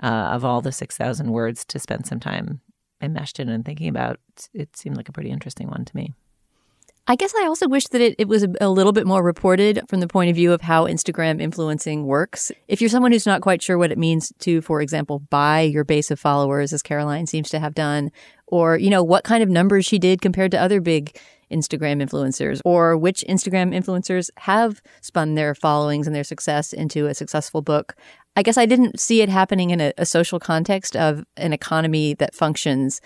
uh, 0.03 0.07
of 0.32 0.45
all 0.45 0.61
the 0.61 0.72
six 0.72 0.97
thousand 0.97 1.30
words 1.30 1.64
to 1.66 1.78
spend 1.78 2.07
some 2.07 2.20
time 2.20 2.61
enmeshed 3.05 3.41
in 3.41 3.49
and 3.49 3.65
thinking 3.65 3.89
about, 3.89 4.19
it 4.53 4.77
seemed 4.77 4.97
like 4.97 5.09
a 5.09 5.13
pretty 5.13 5.31
interesting 5.31 5.69
one 5.69 5.85
to 5.85 5.97
me. 5.97 6.13
I 7.07 7.17
guess 7.17 7.35
I 7.35 7.45
also 7.47 7.69
wish 7.69 7.87
that 7.89 8.01
it, 8.01 8.15
it 8.19 8.29
was 8.29 8.45
a, 8.45 8.49
a, 8.63 8.71
little 8.71 8.93
bit 8.93 9.07
more 9.07 9.23
reported 9.23 9.83
from 9.89 10.01
the 10.01 10.09
point 10.09 10.31
of 10.31 10.37
view 10.37 10.55
of 10.55 10.63
how 10.63 10.87
Instagram 10.87 11.39
influencing 11.39 12.07
works. 12.07 12.51
If 12.67 12.81
you're 12.81 12.89
someone 12.89 13.13
who's 13.13 13.27
not 13.27 13.43
quite 13.43 13.61
sure 13.61 13.77
what 13.77 13.93
it 13.93 13.99
means 13.99 14.33
to, 14.39 14.63
for 14.63 14.81
example, 14.81 15.19
buy 15.19 15.61
your 15.61 15.85
base 15.85 16.11
of 16.11 16.19
followers, 16.19 16.73
as 16.73 16.81
Caroline 16.81 17.27
seems 17.27 17.51
to 17.51 17.59
have 17.59 17.75
done, 17.75 18.11
or, 18.47 18.79
you 18.79 18.89
know, 18.89 19.03
what 19.03 19.23
kind 19.23 19.43
of 19.43 19.51
numbers 19.51 19.85
she 19.85 19.99
did 19.99 20.23
compared 20.23 20.51
to 20.53 20.61
other 20.61 20.81
big 20.81 21.19
Instagram 21.53 22.03
influencers, 22.03 22.61
or 22.65 22.97
which 22.97 23.23
Instagram 23.29 23.75
influencers 23.75 24.31
have 24.39 24.81
spun 25.03 25.35
their 25.35 25.55
followings 25.55 26.07
and 26.07 26.17
their 26.17 26.25
success 26.25 26.73
into 26.73 27.07
a 27.07 27.15
successful 27.15 27.61
book. 27.61 27.97
I 28.37 28.43
guess 28.43 28.57
I 28.57 28.66
didn't 28.66 28.99
see 28.99 29.22
it 29.22 29.28
happening 29.28 29.70
in 29.70 29.80
a, 29.80 29.93
a 29.97 30.07
social 30.07 30.41
context 30.41 30.97
of 30.97 31.24
an 31.37 31.53
economy 31.53 32.14
that 32.14 32.35
functions 32.35 33.01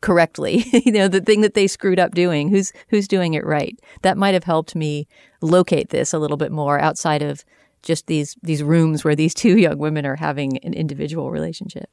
correctly. 0.00 0.64
you 0.84 0.92
know, 0.92 1.08
the 1.08 1.20
thing 1.20 1.40
that 1.40 1.54
they 1.54 1.66
screwed 1.66 1.98
up 1.98 2.14
doing. 2.14 2.48
Who's 2.48 2.72
who's 2.88 3.08
doing 3.08 3.34
it 3.34 3.44
right? 3.44 3.78
That 4.02 4.16
might 4.16 4.34
have 4.34 4.44
helped 4.44 4.74
me 4.74 5.06
locate 5.40 5.90
this 5.90 6.12
a 6.12 6.18
little 6.18 6.36
bit 6.36 6.52
more 6.52 6.78
outside 6.78 7.22
of 7.22 7.44
just 7.82 8.06
these 8.06 8.36
these 8.42 8.62
rooms 8.62 9.04
where 9.04 9.16
these 9.16 9.34
two 9.34 9.58
young 9.58 9.78
women 9.78 10.06
are 10.06 10.16
having 10.16 10.58
an 10.58 10.74
individual 10.74 11.30
relationship. 11.30 11.90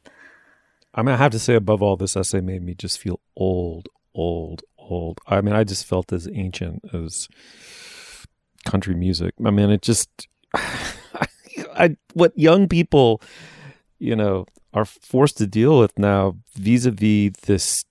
I 0.93 1.03
mean, 1.03 1.13
I 1.13 1.17
have 1.17 1.31
to 1.33 1.39
say, 1.39 1.53
above 1.53 1.83
all, 1.83 1.97
this 1.97 2.17
essay 2.17 2.41
made 2.41 2.63
me 2.63 2.73
just 2.73 2.97
feel 2.97 3.19
old, 3.35 3.89
old, 4.15 4.63
old. 4.77 5.19
I 5.27 5.39
mean, 5.41 5.53
I 5.53 5.63
just 5.63 5.85
felt 5.85 6.11
as 6.11 6.27
ancient 6.33 6.83
as 6.91 7.27
country 8.65 8.95
music. 8.95 9.35
I 9.45 9.51
mean, 9.51 9.69
it 9.69 9.83
just 9.83 10.27
I, 11.79 11.95
what 12.13 12.37
young 12.37 12.67
people, 12.67 13.21
you 13.97 14.15
know, 14.15 14.45
are 14.73 14.85
forced 14.85 15.37
to 15.37 15.47
deal 15.47 15.79
with 15.79 15.97
now 15.97 16.37
vis-a-vis 16.53 17.31
this 17.41 17.85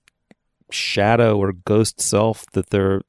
shadow 0.71 1.37
or 1.37 1.51
ghost 1.51 1.99
self 1.99 2.45
that 2.53 2.69
they're 2.69 3.01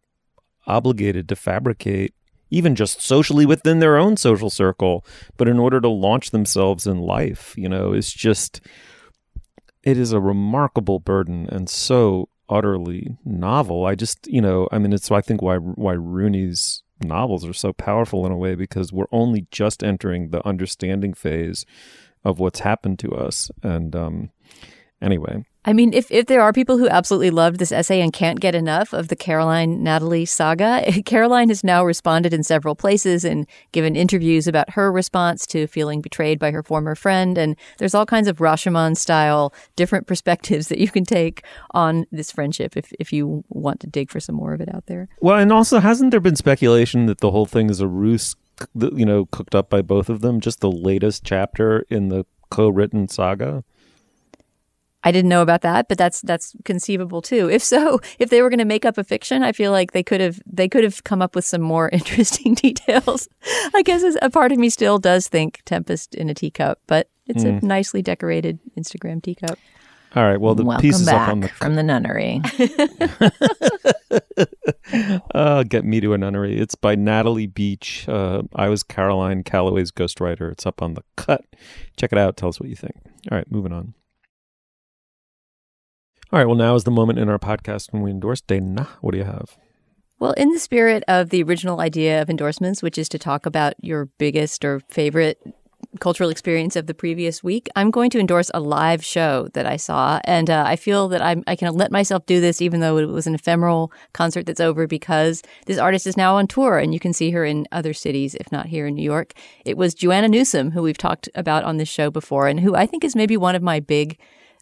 obligated 0.67 1.29
to 1.29 1.37
fabricate 1.37 2.15
even 2.51 2.75
just 2.75 3.01
socially 3.01 3.47
within 3.47 3.79
their 3.79 3.97
own 3.97 4.17
social 4.17 4.51
circle 4.51 5.05
but 5.37 5.47
in 5.47 5.59
order 5.59 5.81
to 5.81 5.89
launch 5.89 6.31
themselves 6.31 6.87
in 6.87 6.99
life 6.99 7.55
you 7.57 7.69
know 7.69 7.93
it's 7.93 8.13
just 8.13 8.61
it 9.83 9.99
is 9.99 10.13
a 10.13 10.21
remarkable 10.21 10.99
burden 10.99 11.49
and 11.51 11.69
so 11.69 12.29
utterly 12.49 13.17
novel. 13.25 13.87
I 13.87 13.95
just 13.95 14.27
you 14.27 14.41
know 14.41 14.69
i 14.73 14.79
mean 14.79 14.93
it's 14.93 15.11
i 15.11 15.21
think 15.21 15.41
why 15.41 15.57
why 15.57 15.93
rooney's 15.93 16.83
novels 17.03 17.47
are 17.47 17.53
so 17.53 17.73
powerful 17.73 18.27
in 18.27 18.33
a 18.33 18.37
way 18.37 18.55
because 18.55 18.93
we're 18.93 19.07
only 19.13 19.47
just 19.51 19.83
entering 19.83 20.31
the 20.31 20.47
understanding 20.47 21.15
phase 21.15 21.65
of 22.25 22.39
what's 22.39 22.61
happened 22.61 22.99
to 23.01 23.13
us. 23.13 23.51
And 23.63 23.95
um, 23.97 24.31
anyway, 25.01 25.45
I 25.65 25.75
mean, 25.75 25.93
if, 25.93 26.11
if 26.11 26.25
there 26.25 26.41
are 26.41 26.55
people 26.55 26.79
who 26.79 26.89
absolutely 26.89 27.31
loved 27.31 27.59
this 27.59 27.71
essay 27.71 28.01
and 28.01 28.13
can't 28.15 28.41
get 28.41 28.55
enough 28.55 28.95
of 28.95 29.09
the 29.09 29.17
Caroline 29.17 29.83
Natalie 29.83 30.25
saga, 30.25 30.83
Caroline 31.05 31.51
has 31.51 31.63
now 31.63 31.85
responded 31.85 32.33
in 32.33 32.43
several 32.43 32.75
places 32.75 33.25
and 33.25 33.47
given 33.73 33.95
interviews 33.95 34.47
about 34.47 34.71
her 34.71 34.91
response 34.91 35.47
to 35.49 35.67
feeling 35.67 36.01
betrayed 36.01 36.39
by 36.39 36.51
her 36.51 36.63
former 36.63 36.95
friend. 36.95 37.37
And 37.37 37.57
there's 37.77 37.95
all 37.95 38.07
kinds 38.07 38.27
of 38.27 38.39
Rashomon 38.39 38.97
style 38.97 39.53
different 39.77 40.07
perspectives 40.07 40.69
that 40.69 40.79
you 40.79 40.89
can 40.89 41.05
take 41.05 41.45
on 41.73 42.07
this 42.11 42.33
friendship 42.33 42.75
if, 42.77 42.91
if 42.99 43.13
you 43.13 43.45
want 43.51 43.81
to 43.81 43.87
dig 43.87 44.11
for 44.11 44.21
some 44.21 44.37
more 44.37 44.55
of 44.55 44.63
it 44.63 44.75
out 44.75 44.87
there. 44.87 45.09
Well, 45.21 45.37
and 45.37 45.53
also, 45.53 45.81
hasn't 45.81 46.11
there 46.11 46.21
been 46.21 46.37
speculation 46.37 47.05
that 47.07 47.19
the 47.19 47.33
whole 47.33 47.47
thing 47.47 47.69
is 47.69 47.81
a 47.81 47.87
ruse, 47.87 48.35
you 48.75 49.05
know, 49.05 49.27
cooked 49.27 49.55
up 49.55 49.69
by 49.69 49.83
both 49.83 50.09
of 50.09 50.23
them? 50.23 50.41
Just 50.41 50.61
the 50.61 50.73
latest 50.73 51.23
chapter 51.23 51.85
in 51.91 52.09
the 52.09 52.25
co-written 52.51 53.09
saga. 53.09 53.63
I 55.03 55.13
didn't 55.13 55.31
know 55.31 55.43
about 55.43 55.63
that, 55.63 55.89
but 55.89 55.97
that's 55.97 56.21
that's 56.21 56.55
conceivable 56.65 57.23
too. 57.23 57.49
If 57.49 57.63
so, 57.63 58.01
if 58.19 58.31
they 58.31 58.43
were 58.43 58.51
going 58.51 58.59
to 58.59 58.65
make 58.65 58.85
up 58.85 58.99
a 58.99 59.05
fiction, 59.05 59.43
I 59.43 59.53
feel 59.53 59.73
like 59.73 59.93
they 59.93 60.03
could 60.03 60.21
have 60.21 60.41
they 60.47 60.69
could 60.69 60.85
have 60.85 61.05
come 61.05 61.23
up 61.23 61.35
with 61.35 61.45
some 61.45 61.63
more 61.63 61.89
interesting 61.93 62.55
details. 62.55 63.29
I 63.75 63.83
guess 63.83 64.05
a 64.21 64.31
part 64.31 64.53
of 64.53 64.59
me 64.59 64.71
still 64.71 64.99
does 64.99 65.29
think 65.29 65.63
Tempest 65.65 66.15
in 66.15 66.29
a 66.29 66.35
teacup, 66.35 66.81
but 66.87 67.09
it's 67.27 67.45
mm. 67.45 67.63
a 67.63 67.65
nicely 67.65 68.03
decorated 68.03 68.59
Instagram 68.77 69.23
teacup. 69.23 69.59
All 70.17 70.25
right. 70.25 70.41
Well, 70.41 70.57
the 70.57 70.65
Welcome 70.65 70.83
piece 70.83 70.99
is 70.99 71.07
back 71.07 71.29
up 71.29 71.33
on 71.33 71.41
the 71.41 71.49
from 71.49 71.77
the 71.77 71.85
nunnery. 71.85 72.43
uh, 75.35 75.63
get 75.69 75.85
me 75.85 76.01
to 76.01 76.15
a 76.15 76.19
nunnery. 76.19 76.59
It's 76.59 76.75
by 76.75 76.97
Natalie 76.97 77.47
Beach. 77.47 78.09
Uh, 78.09 78.43
I 78.57 78.69
was 78.69 78.83
Caroline 78.83 79.45
Calloway's 79.45 79.93
ghostwriter. 79.93 80.51
It's 80.51 80.67
up 80.67 80.83
on 80.83 80.95
the 80.95 81.05
cut. 81.17 81.45
Check 81.97 82.11
it 82.11 82.19
out. 82.19 82.37
Tell 82.37 82.49
us 82.49 82.59
what 82.59 82.69
you 82.69 82.75
think. 82.75 82.97
All 83.31 83.39
right, 83.39 83.49
moving 83.53 83.73
on. 83.73 83.95
All 86.33 86.39
right. 86.39 86.47
Well, 86.47 86.57
now 86.57 86.77
is 86.77 86.85
the 86.85 86.93
moment 86.93 87.19
in 87.19 87.29
our 87.29 87.41
podcast 87.41 87.93
when 87.93 88.03
we 88.03 88.11
endorse 88.13 88.41
Dana. 88.41 88.89
What 89.01 89.11
do 89.11 89.19
you 89.19 89.25
have? 89.25 89.57
Well, 90.21 90.31
in 90.33 90.51
the 90.51 90.61
spirit 90.61 91.03
of 91.09 91.31
the 91.31 91.43
original 91.43 91.81
idea 91.81 92.23
of 92.23 92.31
endorsements, 92.31 92.85
which 92.85 92.99
is 92.99 93.09
to 93.09 93.19
talk 93.19 93.47
about 93.47 93.75
your 93.83 94.05
biggest 94.17 94.65
or 94.65 94.79
favorite 94.91 95.43
cultural 95.99 96.31
experience 96.31 96.77
of 96.77 96.87
the 96.87 96.95
previous 96.95 97.43
week, 97.43 97.69
I'm 97.75 97.91
going 97.91 98.11
to 98.11 98.21
endorse 98.21 98.49
a 98.55 98.61
live 98.61 99.05
show 99.05 99.49
that 99.55 99.67
I 99.67 99.77
saw. 99.77 100.21
And 100.23 100.49
uh, 100.49 100.63
I 100.65 100.77
feel 100.77 101.09
that 101.09 101.21
I'm, 101.21 101.43
I 101.49 101.57
can 101.57 101.75
let 101.75 101.91
myself 101.91 102.27
do 102.27 102.41
this, 102.41 102.63
even 102.63 102.79
though 102.79 102.99
it 102.99 103.07
was 103.07 103.27
an 103.27 103.35
ephemeral 103.35 103.91
concert 104.13 104.47
that's 104.47 104.61
over, 104.61 104.87
because 104.87 105.43
this 105.67 105.79
artist 105.79 106.07
is 106.07 106.17
now 106.17 106.37
on 106.37 106.47
tour 106.47 106.79
and 106.79 106.95
you 106.95 107.01
can 107.01 107.13
see 107.13 107.33
her 107.33 107.45
in 107.45 107.67
other 107.73 107.93
cities, 107.93 108.37
if 108.37 108.53
not 108.53 108.67
here 108.67 108.87
in 108.87 108.95
New 108.95 109.03
York. 109.03 109.33
It 109.65 109.77
was 109.77 109.95
Joanna 109.95 110.29
Newsom, 110.29 110.71
who 110.71 110.83
we've 110.83 110.97
talked 110.97 111.29
about 111.35 111.65
on 111.65 111.79
this 111.79 111.89
show 111.89 112.09
before, 112.09 112.47
and 112.47 112.61
who 112.61 112.77
I 112.77 112.87
think 112.87 113.03
is 113.03 113.17
maybe 113.17 113.37
one 113.37 113.57
of 113.57 113.63
my 113.63 113.81
big 113.81 114.17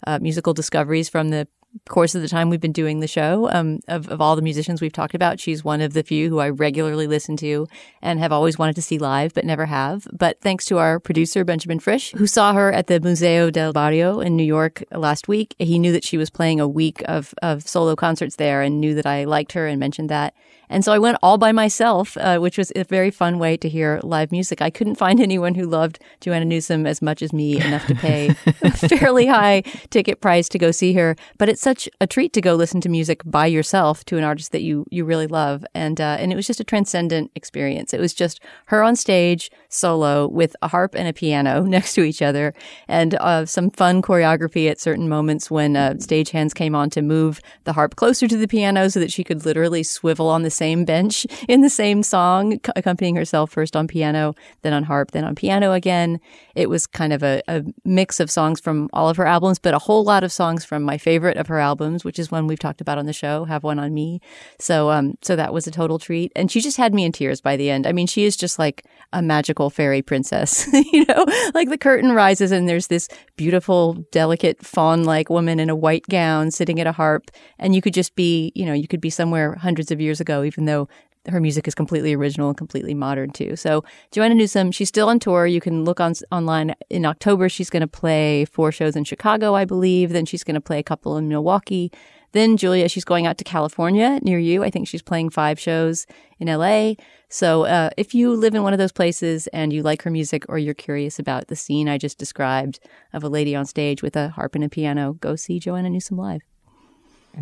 uh, 0.07 0.19
musical 0.21 0.55
discoveries 0.55 1.11
from 1.11 1.29
the 1.29 1.47
course 1.89 2.15
of 2.15 2.23
the 2.23 2.29
time 2.29 2.51
we've 2.51 2.61
been 2.61 2.73
doing 2.73 3.01
the 3.01 3.07
show, 3.07 3.51
um, 3.51 3.81
of, 3.89 4.09
of 4.09 4.21
all 4.21 4.37
the 4.37 4.43
musicians 4.43 4.81
we've 4.81 4.93
talked 4.93 5.15
about, 5.15 5.41
she's 5.41 5.65
one 5.65 5.81
of 5.81 5.93
the 5.93 6.03
few 6.03 6.29
who 6.29 6.39
I 6.39 6.49
regularly 6.49 7.07
listen 7.07 7.37
to 7.39 7.67
and 8.03 8.19
have 8.19 8.33
always 8.33 8.59
wanted 8.59 8.77
to 8.77 8.83
see 8.83 8.99
live, 8.99 9.35
but 9.35 9.45
never 9.45 9.67
have. 9.67 10.07
But 10.13 10.41
thanks 10.41 10.65
to 10.67 10.79
our 10.79 11.01
producer, 11.01 11.45
Benjamin 11.45 11.79
Frisch, 11.79 12.13
who 12.13 12.27
saw 12.27 12.53
her 12.53 12.73
at 12.73 12.87
the 12.87 13.01
Museo 13.01 13.51
del 13.51 13.73
Barrio 13.73 14.21
in 14.21 14.37
New 14.37 14.45
York 14.45 14.83
last 14.93 15.29
week, 15.29 15.55
he 15.59 15.79
knew 15.79 15.93
that 15.93 16.05
she 16.05 16.19
was 16.19 16.31
playing 16.31 16.61
a 16.61 16.69
week 16.69 17.03
of, 17.07 17.35
of 17.43 17.67
solo 17.69 17.97
concerts 17.97 18.37
there 18.37 18.63
and 18.63 18.81
knew 18.81 18.95
that 18.95 19.07
I 19.07 19.25
liked 19.25 19.53
her 19.53 19.67
and 19.67 19.79
mentioned 19.79 20.09
that. 20.09 20.35
And 20.71 20.85
so 20.85 20.93
I 20.93 20.99
went 20.99 21.19
all 21.23 21.39
by 21.39 21.53
myself, 21.53 22.17
uh, 22.19 22.39
which 22.39 22.59
was 22.59 22.73
a 22.77 22.85
very 22.85 23.11
fun 23.11 23.39
way 23.39 23.57
to 23.57 23.69
hear 23.69 24.01
live 24.03 24.33
music. 24.33 24.61
I 24.61 24.71
couldn't 24.71 24.97
find 24.97 25.21
anyone 25.29 25.55
who 25.55 25.67
loved 25.67 25.99
Joanna 26.21 26.45
Newsom 26.45 26.87
as 26.87 27.01
much 27.03 27.23
as 27.23 27.33
me 27.33 27.61
enough 27.61 27.87
to 27.87 27.95
pay 27.95 28.35
a 28.63 28.71
fairly 28.89 29.27
high 29.27 29.63
ticket 29.91 30.21
price 30.21 30.49
to 30.51 30.59
go 30.59 30.71
see 30.71 30.93
her. 30.95 31.17
But 31.39 31.49
it's 31.49 31.63
such 31.63 31.89
a 32.01 32.07
treat 32.07 32.33
to 32.35 32.41
go 32.41 32.55
listen 32.55 32.81
to 32.83 32.89
music 32.89 33.23
by 33.25 33.47
yourself 33.47 34.05
to 34.07 34.19
an 34.19 34.25
artist 34.25 34.53
that 34.53 34.63
you 34.63 34.87
you 34.91 35.05
really 35.05 35.27
love. 35.27 35.65
And 35.75 36.01
uh, 36.01 36.17
and 36.21 36.33
it 36.33 36.37
was 36.37 36.47
just 36.47 36.61
a 36.61 36.65
transcendent 36.65 37.31
experience. 37.35 37.95
It 37.95 38.01
was 38.01 38.15
just 38.15 38.41
her 38.67 38.83
on 38.83 38.97
stage 38.97 39.51
solo 39.69 40.27
with 40.29 40.55
a 40.63 40.69
harp 40.69 40.95
and 40.95 41.09
a 41.09 41.13
piano 41.13 41.63
next 41.67 41.95
to 41.95 42.03
each 42.03 42.23
other, 42.23 42.55
and 42.87 43.15
uh, 43.15 43.47
some 43.47 43.71
fun 43.71 44.03
choreography 44.03 44.71
at 44.71 44.81
certain 44.81 45.09
moments 45.09 45.51
when 45.51 45.77
uh, 45.77 45.95
stagehands 45.95 46.55
came 46.55 46.75
on 46.75 46.91
to 46.91 47.03
move 47.03 47.41
the 47.65 47.73
harp 47.73 47.97
closer 47.97 48.27
to 48.27 48.37
the 48.37 48.49
piano 48.49 48.89
so 48.91 49.01
that 49.01 49.13
she 49.13 49.25
could 49.25 49.45
literally 49.45 49.83
swivel 49.83 50.29
on 50.29 50.43
the 50.43 50.51
same 50.59 50.85
bench 50.85 51.27
in 51.49 51.63
the 51.63 51.71
same 51.71 52.03
song, 52.03 52.61
accompanying 52.77 53.17
herself 53.17 53.51
first 53.51 53.77
on 53.77 53.87
piano, 53.87 54.35
then 54.63 54.73
on 54.73 54.85
harp, 54.85 55.13
then 55.13 55.25
on 55.25 55.35
piano 55.35 55.73
again. 55.73 56.21
It 56.55 56.69
was 56.69 56.87
kind 56.87 57.13
of 57.13 57.23
a, 57.23 57.41
a 57.49 57.63
mix 57.85 58.21
of 58.21 58.31
songs 58.31 58.61
from 58.61 58.89
all 58.93 59.09
of 59.09 59.17
her 59.17 59.27
albums, 59.27 59.59
but 59.59 59.75
a 59.75 59.79
whole 59.79 60.05
lot 60.05 60.25
of 60.25 60.33
songs 60.33 60.65
from 60.65 60.83
my 60.83 60.99
favorite 60.99 61.37
of 61.37 61.47
her 61.47 61.59
albums, 61.59 62.05
which 62.05 62.19
is 62.19 62.31
one 62.31 62.47
we've 62.47 62.59
talked 62.59 62.81
about 62.81 62.99
on 62.99 63.07
the 63.07 63.13
show, 63.13 63.45
Have 63.45 63.65
One 63.65 63.79
on 63.79 63.95
Me. 63.95 64.21
So, 64.59 64.91
um, 64.91 65.17
so 65.23 65.37
that 65.37 65.53
was 65.53 65.67
a 65.67 65.71
total 65.71 65.99
treat. 65.99 66.33
And 66.35 66.51
she 66.51 66.61
just 66.61 66.77
had 66.77 66.93
me 66.93 67.05
in 67.05 67.13
tears 67.13 67.41
by 67.41 67.57
the 67.57 67.71
end. 67.71 67.87
I 67.87 67.93
mean, 67.93 68.07
she 68.07 68.25
is 68.25 68.37
just 68.37 68.59
like 68.59 68.85
a 69.13 69.23
magical 69.23 69.71
fairy 69.71 70.03
princess, 70.03 70.69
you 70.93 71.05
know, 71.07 71.25
like 71.55 71.69
the 71.69 71.79
curtain 71.79 72.13
rises 72.13 72.53
and 72.53 72.69
there's 72.69 72.89
this 72.89 73.09
beautiful, 73.37 73.95
delicate 74.11 74.65
fawn 74.65 75.05
like 75.05 75.31
woman 75.31 75.61
in 75.61 75.71
a 75.71 75.77
white 75.77 76.07
gown 76.09 76.51
sitting 76.51 76.81
at 76.81 76.87
a 76.87 76.93
harp. 76.93 77.31
And 77.59 77.75
you 77.75 77.81
could 77.81 77.95
just 77.95 78.15
be, 78.15 78.53
you 78.55 78.67
know, 78.67 78.73
you 78.73 78.89
could 78.89 79.01
be 79.01 79.11
somewhere 79.11 79.55
hundreds 79.55 79.91
of 79.91 80.01
years 80.01 80.21
ago, 80.21 80.43
even 80.49 80.65
though 80.65 80.89
her 81.29 81.41
music 81.41 81.69
is 81.69 81.75
completely 81.75 82.15
original 82.15 82.49
and 82.49 82.57
completely 82.57 82.95
modern 82.95 83.31
too. 83.31 83.57
So 83.57 83.85
Joanna 84.13 84.35
Newsom, 84.35 84.73
she's 84.73 84.89
still 84.89 85.09
on 85.09 85.19
tour. 85.19 85.47
You 85.47 85.61
can 85.61 85.85
look 85.85 86.01
on 86.01 86.15
online 86.33 86.75
in 86.91 87.05
October. 87.05 87.49
She's 87.49 87.71
going 87.71 87.83
to 87.83 87.87
play 87.87 88.45
four 88.47 88.73
shows 88.73 88.97
in 88.97 89.05
Chicago, 89.05 89.55
I 89.55 89.65
believe. 89.65 90.11
Then 90.11 90.27
she's 90.27 90.45
going 90.45 90.55
to 90.55 90.61
play 90.61 90.79
a 90.79 90.83
couple 90.83 91.17
in 91.17 91.29
Milwaukee. 91.29 91.93
Then 92.33 92.57
Julia, 92.57 92.89
she's 92.89 93.05
going 93.05 93.27
out 93.27 93.39
to 93.39 93.45
California 93.45 94.19
near 94.23 94.39
you. 94.39 94.63
I 94.63 94.71
think 94.71 94.87
she's 94.87 95.03
playing 95.03 95.31
five 95.31 95.59
shows 95.59 96.07
in 96.39 96.49
LA. 96.49 96.95
So 97.31 97.65
uh, 97.65 97.91
if 97.97 98.15
you 98.15 98.35
live 98.35 98.55
in 98.55 98.63
one 98.63 98.73
of 98.73 98.79
those 98.79 98.93
places 98.93 99.47
and 99.49 99.73
you 99.73 99.83
like 99.83 100.03
her 100.03 100.11
music 100.11 100.45
or 100.49 100.59
you're 100.59 100.75
curious 100.75 101.19
about 101.19 101.49
the 101.49 101.57
scene 101.57 101.89
I 101.89 101.97
just 101.97 102.19
described 102.19 102.81
of 103.13 103.25
a 103.25 103.29
lady 103.29 103.55
on 103.55 103.65
stage 103.65 104.03
with 104.03 104.17
a 104.17 104.29
harp 104.29 104.55
and 104.55 104.65
a 104.65 104.69
piano, 104.69 105.15
go 105.15 105.37
see 105.37 105.59
Joanna 105.59 105.91
Newsom 105.91 106.19
live. 106.19 106.43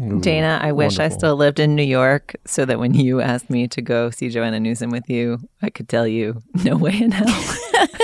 Ooh, 0.01 0.20
Dana, 0.20 0.59
I 0.62 0.72
wish 0.72 0.99
I 0.99 1.09
still 1.09 1.36
lived 1.36 1.59
in 1.59 1.74
New 1.74 1.82
York 1.82 2.36
so 2.44 2.64
that 2.64 2.78
when 2.78 2.94
you 2.94 3.20
asked 3.20 3.49
me 3.49 3.66
to 3.68 3.80
go 3.80 4.11
see 4.11 4.28
Joanna 4.28 4.61
Newsom 4.61 4.90
with 4.90 5.09
you, 5.09 5.38
I 5.62 5.70
could 5.70 5.88
tell 5.88 6.07
you, 6.07 6.42
no 6.64 6.76
way 6.76 7.01
in 7.01 7.12
hell. 7.12 7.55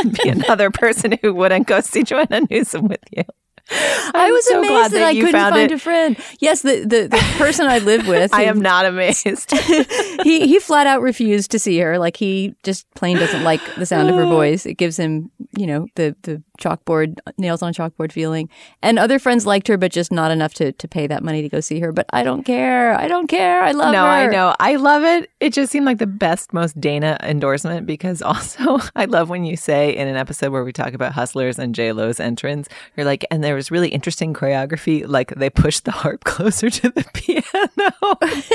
be 0.22 0.28
another 0.28 0.70
person 0.70 1.18
who 1.22 1.34
wouldn't 1.34 1.66
go 1.66 1.80
see 1.80 2.02
Joanna 2.02 2.42
Newsom 2.50 2.88
with 2.88 3.02
you. 3.10 3.24
I 3.70 4.30
was 4.30 4.46
so 4.46 4.58
amazed 4.58 4.92
that, 4.92 4.98
that 4.98 5.02
I 5.08 5.14
couldn't 5.14 5.32
find 5.32 5.56
it. 5.56 5.72
a 5.72 5.78
friend. 5.78 6.16
Yes, 6.40 6.62
the, 6.62 6.80
the, 6.80 7.08
the 7.08 7.34
person 7.38 7.66
I 7.66 7.78
live 7.78 8.08
with. 8.08 8.34
I 8.34 8.44
am 8.44 8.60
not 8.60 8.84
amazed. 8.84 9.50
he 10.22 10.46
he 10.46 10.58
flat 10.58 10.86
out 10.86 11.00
refused 11.00 11.50
to 11.52 11.58
see 11.58 11.78
her. 11.78 11.98
Like 11.98 12.16
he 12.16 12.54
just 12.62 12.90
plain 12.94 13.18
doesn't 13.18 13.44
like 13.44 13.60
the 13.76 13.86
sound 13.86 14.10
of 14.10 14.16
her 14.16 14.26
voice. 14.26 14.66
It 14.66 14.74
gives 14.74 14.98
him, 14.98 15.30
you 15.56 15.66
know, 15.66 15.86
the 15.94 16.16
the 16.22 16.42
chalkboard 16.62 17.18
nails 17.38 17.62
on 17.62 17.70
a 17.70 17.72
chalkboard 17.72 18.12
feeling. 18.12 18.48
And 18.82 18.98
other 18.98 19.18
friends 19.18 19.46
liked 19.46 19.68
her, 19.68 19.76
but 19.76 19.92
just 19.92 20.12
not 20.12 20.30
enough 20.30 20.54
to 20.54 20.72
to 20.72 20.88
pay 20.88 21.06
that 21.06 21.22
money 21.22 21.42
to 21.42 21.48
go 21.48 21.60
see 21.60 21.80
her. 21.80 21.92
But 21.92 22.06
I 22.12 22.22
don't 22.22 22.44
care. 22.44 22.98
I 22.98 23.08
don't 23.08 23.26
care. 23.26 23.62
I 23.62 23.72
love 23.72 23.92
no, 23.92 24.04
her. 24.04 24.10
I 24.10 24.26
know. 24.26 24.54
I 24.60 24.76
love 24.76 25.02
it. 25.02 25.30
It 25.40 25.52
just 25.52 25.72
seemed 25.72 25.86
like 25.86 25.98
the 25.98 26.06
best, 26.06 26.52
most 26.52 26.80
Dana 26.80 27.18
endorsement 27.22 27.86
because 27.86 28.22
also 28.32 28.78
I 28.94 29.06
love 29.06 29.28
when 29.28 29.44
you 29.44 29.56
say 29.56 29.94
in 29.94 30.08
an 30.08 30.16
episode 30.16 30.52
where 30.52 30.64
we 30.64 30.72
talk 30.72 30.94
about 30.94 31.12
hustlers 31.12 31.58
and 31.58 31.74
J 31.74 31.92
Lo's 31.92 32.20
entrance, 32.20 32.68
you're 32.96 33.06
like, 33.06 33.24
and 33.30 33.42
there 33.42 33.54
was 33.54 33.70
really 33.70 33.88
interesting 33.88 34.34
choreography. 34.34 35.06
Like 35.06 35.34
they 35.34 35.50
pushed 35.50 35.84
the 35.84 35.90
harp 35.90 36.24
closer 36.24 36.70
to 36.70 36.90
the 36.90 37.04
piano. 37.12 37.42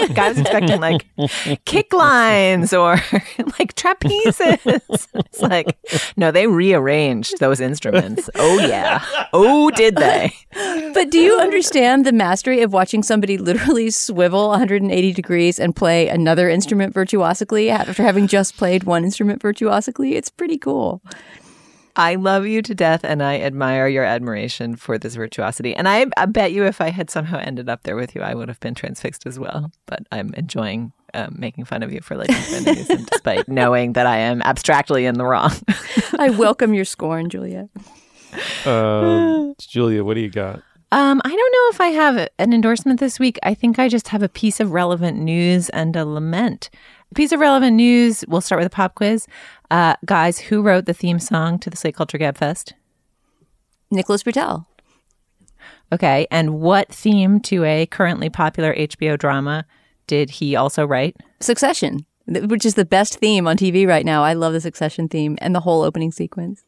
like 0.08 0.18
I 0.18 0.30
was 0.30 0.40
expecting 0.40 0.80
like 0.80 1.06
kick 1.66 1.94
lines 1.94 2.74
or 2.74 2.94
like 3.60 3.76
trapezes. 3.76 5.08
it's 5.14 5.42
like 5.42 5.78
no, 6.16 6.32
they 6.32 6.48
rearranged 6.48 7.40
those 7.40 7.60
instruments 7.60 7.97
Oh, 8.36 8.60
yeah. 8.60 9.04
Oh, 9.34 9.70
did 9.72 9.96
they? 9.96 10.34
But 10.94 11.12
do 11.12 11.20
you 11.20 11.40
understand 11.40 12.06
the 12.06 12.12
mastery 12.12 12.62
of 12.62 12.74
watching 12.74 13.04
somebody 13.04 13.38
literally 13.38 13.90
swivel 13.92 14.50
180 14.50 15.14
degrees 15.14 15.60
and 15.60 15.76
play 15.76 16.08
another 16.08 16.50
instrument 16.50 16.94
virtuosically 16.94 17.70
after 17.70 18.04
having 18.04 18.28
just 18.28 18.58
played 18.58 18.84
one 18.84 19.04
instrument 19.04 19.42
virtuosically? 19.42 20.16
It's 20.16 20.30
pretty 20.30 20.58
cool. 20.58 21.02
I 21.96 22.14
love 22.14 22.46
you 22.46 22.62
to 22.62 22.76
death 22.76 23.04
and 23.04 23.24
I 23.24 23.40
admire 23.40 23.88
your 23.88 24.04
admiration 24.04 24.76
for 24.76 25.00
this 25.00 25.16
virtuosity. 25.16 25.76
And 25.76 25.90
I, 25.90 26.06
I, 26.16 26.28
bet 26.28 26.52
you 26.52 26.64
if 26.66 26.80
I 26.80 26.92
had 26.92 27.10
somehow 27.10 27.40
ended 27.40 27.70
up 27.70 27.84
there 27.84 27.96
with 27.96 28.14
you, 28.14 28.22
I 28.22 28.36
would 28.36 28.50
have 28.50 28.60
been 28.60 28.76
transfixed 28.76 29.26
as 29.26 29.40
well. 29.40 29.72
But 29.88 30.06
I'm 30.12 30.32
enjoying 30.36 30.94
um, 31.14 31.36
making 31.38 31.66
fun 31.66 31.84
of 31.84 31.92
you 31.92 32.02
for 32.02 32.16
like 32.16 32.32
feminism 32.32 33.06
despite 33.12 33.48
knowing 33.48 33.94
that 33.94 34.06
I 34.06 34.18
am 34.18 34.42
abstractly 34.42 35.06
in 35.06 35.16
the 35.16 35.26
wrong. 35.26 35.52
I 36.20 36.30
welcome 36.30 36.74
your 36.74 36.86
scorn, 36.86 37.30
Julia. 37.30 37.70
Uh, 38.66 39.54
Julia, 39.60 40.04
what 40.04 40.16
do 40.16 40.22
you 40.22 40.30
got? 40.30 40.62
Um, 40.92 41.22
I 41.26 41.30
don't 41.30 41.38
know 41.38 41.70
if 41.72 41.82
I 41.82 41.88
have 41.88 42.30
an 42.40 42.54
endorsement 42.54 43.00
this 43.00 43.20
week. 43.20 43.38
I 43.44 43.54
think 43.54 43.78
I 43.78 43.90
just 43.90 44.08
have 44.10 44.24
a 44.24 44.30
piece 44.30 44.60
of 44.60 44.72
relevant 44.72 45.18
news 45.20 45.70
and 45.70 45.96
a 45.96 46.06
lament. 46.06 46.70
A 47.12 47.16
piece 47.16 47.32
of 47.32 47.42
relevant 47.42 47.76
news. 47.76 48.24
We'll 48.28 48.42
start 48.42 48.60
with 48.60 48.68
a 48.68 48.76
pop 48.76 48.96
quiz. 48.96 49.28
Uh, 49.70 49.96
guys, 50.06 50.40
who 50.40 50.62
wrote 50.62 50.86
the 50.86 50.94
theme 50.94 51.20
song 51.20 51.60
to 51.60 51.70
the 51.70 51.76
Slate 51.76 51.96
Culture 51.96 52.18
Gab 52.18 52.38
Fest? 52.38 52.74
Nicholas 53.92 54.24
Britell. 54.24 54.66
Okay. 55.92 56.28
And 56.32 56.62
what 56.62 56.90
theme 56.90 57.40
to 57.42 57.64
a 57.64 57.86
currently 57.86 58.30
popular 58.30 58.74
HBO 58.74 59.18
drama 59.18 59.66
did 60.08 60.32
he 60.32 60.56
also 60.56 60.86
write? 60.86 61.18
Succession, 61.40 62.06
which 62.26 62.66
is 62.66 62.76
the 62.76 62.86
best 62.86 63.20
theme 63.20 63.48
on 63.48 63.58
TV 63.58 63.88
right 63.88 64.06
now. 64.06 64.24
I 64.24 64.34
love 64.34 64.54
the 64.54 64.62
Succession 64.62 65.08
theme 65.08 65.38
and 65.42 65.54
the 65.54 65.62
whole 65.62 65.84
opening 65.84 66.12
sequence. 66.12 66.64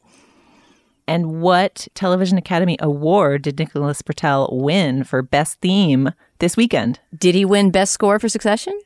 And 1.06 1.40
what 1.40 1.88
Television 1.94 2.38
Academy 2.38 2.76
Award 2.80 3.42
did 3.42 3.58
Nicholas 3.58 4.00
Britell 4.00 4.52
win 4.52 5.02
for 5.02 5.22
Best 5.22 5.60
Theme 5.60 6.10
this 6.38 6.56
weekend? 6.56 7.00
Did 7.16 7.34
he 7.34 7.44
win 7.44 7.72
Best 7.72 7.92
Score 7.92 8.20
for 8.20 8.28
Succession? 8.28 8.78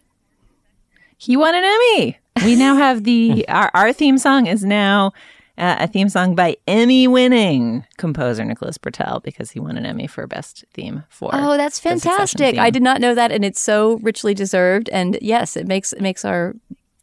He 1.18 1.36
won 1.36 1.54
an 1.54 1.64
Emmy. 1.64 2.18
We 2.44 2.56
now 2.56 2.76
have 2.76 3.04
the 3.04 3.46
our, 3.48 3.70
our 3.74 3.92
theme 3.92 4.16
song 4.16 4.46
is 4.46 4.64
now 4.64 5.12
uh, 5.56 5.76
a 5.80 5.86
theme 5.86 6.08
song 6.08 6.34
by 6.34 6.56
Emmy-winning 6.66 7.84
composer 7.96 8.44
Nicholas 8.44 8.78
Britell 8.78 9.22
because 9.22 9.52
he 9.52 9.60
won 9.60 9.76
an 9.76 9.86
Emmy 9.86 10.06
for 10.06 10.26
Best 10.26 10.64
Theme 10.74 11.04
for. 11.08 11.30
Oh, 11.32 11.56
that's 11.56 11.78
fantastic! 11.78 12.58
I 12.58 12.70
did 12.70 12.82
not 12.82 13.00
know 13.00 13.14
that, 13.14 13.30
and 13.30 13.44
it's 13.44 13.60
so 13.60 13.98
richly 14.02 14.34
deserved. 14.34 14.88
And 14.90 15.18
yes, 15.22 15.56
it 15.56 15.66
makes 15.66 15.92
it 15.92 16.00
makes 16.00 16.24
our 16.24 16.54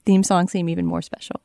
theme 0.05 0.23
song 0.23 0.47
seem 0.47 0.67
even 0.69 0.85
more 0.85 1.01
special. 1.01 1.41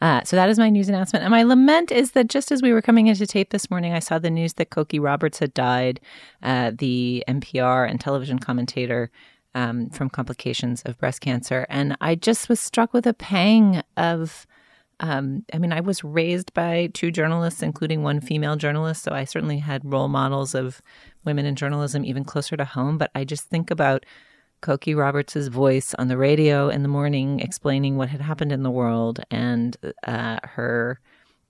Uh, 0.00 0.22
so 0.22 0.36
that 0.36 0.50
is 0.50 0.58
my 0.58 0.68
news 0.68 0.88
announcement. 0.88 1.24
And 1.24 1.30
my 1.30 1.44
lament 1.44 1.90
is 1.90 2.12
that 2.12 2.28
just 2.28 2.52
as 2.52 2.60
we 2.60 2.72
were 2.72 2.82
coming 2.82 3.06
into 3.06 3.26
tape 3.26 3.50
this 3.50 3.70
morning, 3.70 3.94
I 3.94 4.00
saw 4.00 4.18
the 4.18 4.28
news 4.28 4.54
that 4.54 4.68
Cokie 4.68 5.02
Roberts 5.02 5.38
had 5.38 5.54
died, 5.54 5.98
uh, 6.42 6.72
the 6.76 7.24
NPR 7.26 7.88
and 7.88 7.98
television 7.98 8.38
commentator 8.38 9.10
um, 9.54 9.88
from 9.90 10.10
complications 10.10 10.82
of 10.82 10.98
breast 10.98 11.22
cancer. 11.22 11.66
And 11.70 11.96
I 12.00 12.16
just 12.16 12.48
was 12.48 12.60
struck 12.60 12.92
with 12.92 13.06
a 13.06 13.14
pang 13.14 13.82
of. 13.96 14.46
Um, 15.00 15.44
I 15.52 15.58
mean, 15.58 15.72
I 15.72 15.80
was 15.80 16.04
raised 16.04 16.54
by 16.54 16.90
two 16.94 17.10
journalists, 17.10 17.62
including 17.62 18.02
one 18.02 18.20
female 18.20 18.56
journalist. 18.56 19.02
So 19.02 19.12
I 19.12 19.24
certainly 19.24 19.58
had 19.58 19.82
role 19.84 20.08
models 20.08 20.54
of 20.54 20.80
women 21.24 21.46
in 21.46 21.56
journalism 21.56 22.04
even 22.04 22.24
closer 22.24 22.56
to 22.56 22.64
home. 22.64 22.98
But 22.98 23.10
I 23.14 23.24
just 23.24 23.48
think 23.48 23.70
about 23.70 24.06
Cokie 24.62 24.96
Roberts' 24.96 25.48
voice 25.48 25.94
on 25.94 26.08
the 26.08 26.16
radio 26.16 26.68
in 26.68 26.82
the 26.82 26.88
morning 26.88 27.40
explaining 27.40 27.96
what 27.96 28.08
had 28.08 28.20
happened 28.20 28.52
in 28.52 28.62
the 28.62 28.70
world 28.70 29.20
and 29.30 29.76
uh, 30.06 30.38
her 30.42 31.00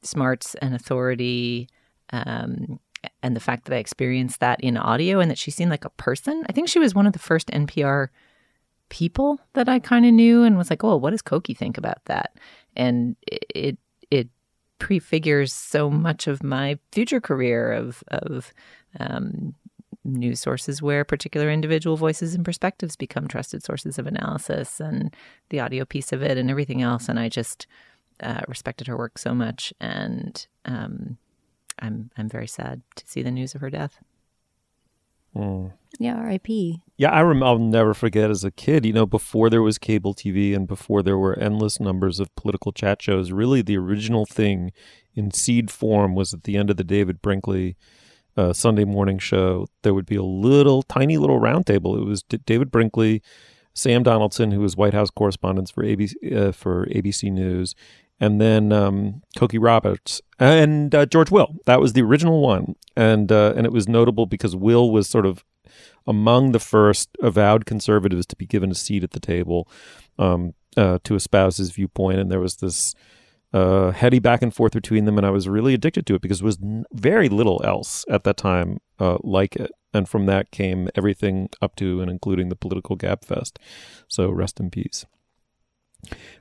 smarts 0.03 0.55
and 0.57 0.75
authority 0.75 1.69
um, 2.13 2.81
and 3.23 3.37
the 3.37 3.41
fact 3.41 3.67
that 3.67 3.75
I 3.75 3.79
experienced 3.79 4.41
that 4.41 4.61
in 4.61 4.77
audio 4.77 5.21
and 5.21 5.31
that 5.31 5.39
she 5.39 5.51
seemed 5.51 5.71
like 5.71 5.85
a 5.85 5.91
person. 5.91 6.45
I 6.49 6.53
think 6.53 6.69
she 6.69 6.79
was 6.79 6.95
one 6.95 7.07
of 7.07 7.13
the 7.13 7.19
first 7.19 7.49
NPR 7.49 8.09
people 8.89 9.41
that 9.55 9.69
I 9.69 9.79
kind 9.79 10.05
of 10.07 10.13
knew 10.13 10.43
and 10.43 10.59
was 10.59 10.71
like, 10.71 10.85
oh, 10.85 10.97
what 10.97 11.11
does 11.11 11.23
Cokie 11.23 11.57
think 11.57 11.79
about 11.79 12.05
that? 12.07 12.37
And 12.77 13.17
it 13.23 13.79
it 14.11 14.29
prefigures 14.79 15.53
so 15.53 15.89
much 15.89 16.27
of 16.27 16.43
my 16.43 16.79
future 16.93 17.21
career 17.21 17.73
of 17.73 18.03
of 18.09 18.53
um, 19.01 19.55
news 20.05 20.41
sources 20.41 20.83
where 20.83 21.05
particular 21.05 21.51
individual 21.51 21.97
voices 21.97 22.35
and 22.35 22.45
perspectives 22.45 22.97
become 22.97 23.27
trusted 23.27 23.63
sources 23.63 23.99
of 23.99 24.07
analysis 24.07 24.81
and 24.81 25.15
the 25.49 25.61
audio 25.61 25.85
piece 25.85 26.13
of 26.13 26.23
it 26.23 26.37
and 26.37 26.51
everything 26.51 26.83
else. 26.83 27.09
And 27.09 27.19
I 27.19 27.29
just 27.29 27.67
uh, 28.21 28.43
respected 28.47 28.87
her 28.87 28.97
work 28.97 29.19
so 29.19 29.35
much, 29.35 29.73
and 29.81 30.47
um, 30.65 31.19
I'm 31.79 32.11
I'm 32.17 32.29
very 32.29 32.47
sad 32.47 32.83
to 32.97 33.07
see 33.07 33.23
the 33.23 33.31
news 33.31 33.55
of 33.55 33.61
her 33.61 33.71
death. 33.71 34.01
Mm. 35.35 35.73
Yeah, 35.99 36.17
R.I.P. 36.17 36.81
Yeah, 36.97 37.11
I 37.11 37.23
rem- 37.23 37.43
I'll 37.43 37.59
never 37.59 37.95
forget 37.95 38.31
as 38.31 38.45
a 38.45 38.51
kid, 38.51 38.85
you 38.85 38.93
know, 38.93 39.07
before 39.07 39.49
there 39.49 39.63
was 39.63 39.79
cable 39.79 40.15
TV 40.15 40.55
and 40.55 40.67
before 40.67 41.03
there 41.03 41.19
were 41.19 41.39
endless 41.39 41.79
numbers 41.79 42.19
of 42.19 42.35
political 42.35 42.73
chat 42.73 43.01
shows, 43.01 43.33
really 43.33 43.63
the 43.63 43.77
original 43.77 44.27
thing 44.27 44.73
in 45.15 45.31
seed 45.31 45.71
form 45.71 46.15
was 46.15 46.35
at 46.35 46.45
the 46.45 46.57
end 46.57 46.71
of 46.71 46.77
the 46.77 46.85
David 46.85 47.23
Brinkley 47.23 47.77
uh, 48.37 48.53
Sunday 48.53 48.85
morning 48.85 49.19
show, 49.19 49.67
there 49.83 49.95
would 49.95 50.07
be 50.07 50.17
a 50.17 50.23
little, 50.23 50.83
tiny 50.83 51.17
little 51.17 51.41
roundtable. 51.41 51.97
It 52.01 52.05
was 52.05 52.23
D- 52.23 52.41
David 52.45 52.71
Brinkley, 52.71 53.23
Sam 53.75 54.03
Donaldson, 54.03 54.51
who 54.51 54.61
was 54.61 54.77
White 54.77 54.95
House 54.95 55.11
correspondent 55.11 55.71
for 55.71 55.85
ABC, 55.85 56.15
uh, 56.37 56.53
for 56.53 56.87
ABC 56.87 57.31
News, 57.31 57.75
and 58.21 58.41
then 58.41 58.73
um, 58.73 59.23
Cokie 59.37 59.59
Roberts 59.61 60.21
and 60.39 60.95
uh, 60.95 61.07
George 61.07 61.31
Will. 61.31 61.57
That 61.67 61.81
was 61.81 61.93
the 61.93 62.03
original 62.03 62.41
one, 62.41 62.77
and 62.97 63.31
uh, 63.31 63.55
and 63.57 63.67
it 63.67 63.73
was 63.73 63.89
notable 63.89 64.27
because 64.27 64.55
Will 64.57 64.91
was 64.91 65.09
sort 65.09 65.27
of 65.27 65.45
among 66.07 66.53
the 66.53 66.61
first 66.61 67.11
avowed 67.23 67.67
conservatives 67.67 68.27
to 68.27 68.37
be 68.37 68.47
given 68.47 68.71
a 68.71 68.75
seat 68.75 69.03
at 69.03 69.13
the 69.13 69.21
table 69.21 69.69
um, 70.19 70.53
uh, 70.77 70.99
to 71.05 71.15
espouse 71.15 71.57
his 71.57 71.71
viewpoint, 71.71 72.19
and 72.19 72.31
there 72.31 72.41
was 72.41 72.57
this 72.57 72.95
uh, 73.53 73.93
heady 73.93 74.19
back 74.19 74.43
and 74.43 74.55
forth 74.55 74.73
between 74.73 75.05
them, 75.05 75.17
and 75.17 75.27
I 75.27 75.31
was 75.31 75.49
really 75.49 75.75
addicted 75.75 76.07
to 76.07 76.15
it 76.15 76.23
because 76.23 76.41
there 76.41 76.47
was 76.47 76.59
n- 76.61 76.85
very 76.93 77.29
little 77.29 77.63
else 77.65 78.05
at 78.11 78.25
that 78.25 78.37
time 78.37 78.79
uh, 78.99 79.19
like 79.23 79.57
it, 79.57 79.71
and 79.93 80.09
from 80.09 80.27
that 80.27 80.51
came 80.51 80.89
everything 80.95 81.49
up 81.63 81.77
to 81.77 82.01
and 82.01 82.11
including 82.11 82.49
the 82.49 82.57
political 82.57 82.97
gab 82.97 83.25
fest. 83.25 83.59
So 84.09 84.31
rest 84.31 84.61
in 84.61 84.71
peace. 84.71 85.07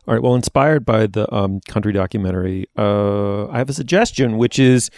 All 0.08 0.14
right. 0.14 0.22
Well, 0.22 0.36
inspired 0.36 0.86
by 0.86 1.08
the 1.08 1.34
um, 1.34 1.62
country 1.62 1.94
documentary, 1.94 2.68
uh, 2.78 3.48
I 3.48 3.58
have 3.58 3.70
a 3.70 3.74
suggestion, 3.74 4.38
which 4.38 4.60
is 4.60 4.90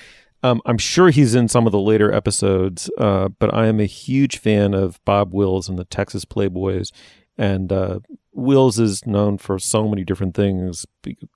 um, 0.43 0.61
I'm 0.65 0.77
sure 0.77 1.09
he's 1.09 1.33
in 1.33 1.47
some 1.47 1.65
of 1.65 1.71
the 1.71 1.79
later 1.79 2.13
episodes, 2.13 2.89
uh, 2.99 3.29
but 3.29 3.53
I 3.53 3.65
am 3.67 3.79
a 3.79 3.85
huge 3.85 4.37
fan 4.37 4.73
of 4.73 5.03
Bob 5.03 5.33
Wills 5.33 5.67
and 5.67 5.79
the 5.79 5.85
Texas 5.85 6.23
Playboys. 6.23 6.91
And 7.37 7.71
uh, 7.71 7.99
Wills 8.31 8.79
is 8.79 9.05
known 9.05 9.37
for 9.37 9.57
so 9.57 9.87
many 9.87 10.03
different 10.03 10.35
things 10.35 10.85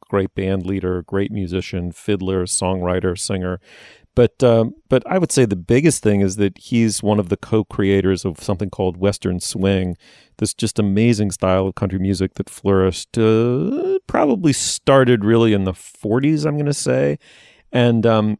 great 0.09 0.34
band 0.34 0.65
leader, 0.65 1.01
great 1.03 1.32
musician, 1.32 1.91
fiddler, 1.91 2.45
songwriter, 2.45 3.17
singer. 3.17 3.59
But 4.16 4.43
um, 4.43 4.74
but 4.89 5.03
I 5.07 5.18
would 5.18 5.32
say 5.32 5.45
the 5.45 5.55
biggest 5.55 6.03
thing 6.03 6.22
is 6.22 6.36
that 6.38 6.57
he's 6.57 7.01
one 7.01 7.20
of 7.20 7.30
the 7.30 7.38
co-creators 7.38 8.26
of 8.26 8.43
something 8.43 8.70
called 8.70 8.97
Western 8.97 9.39
Swing, 9.39 9.95
this 10.38 10.53
just 10.53 10.80
amazing 10.80 11.32
style 11.32 11.68
of 11.68 11.76
country 11.76 11.99
music 11.99 12.34
that 12.34 12.49
flourished. 12.49 13.18
Uh, 13.18 13.99
probably 14.07 14.51
started 14.51 15.24
really 15.24 15.53
in 15.53 15.64
the 15.64 15.74
'40s, 15.74 16.45
I'm 16.45 16.55
going 16.55 16.66
to 16.66 16.74
say, 16.74 17.18
and 17.72 18.05
um, 18.05 18.39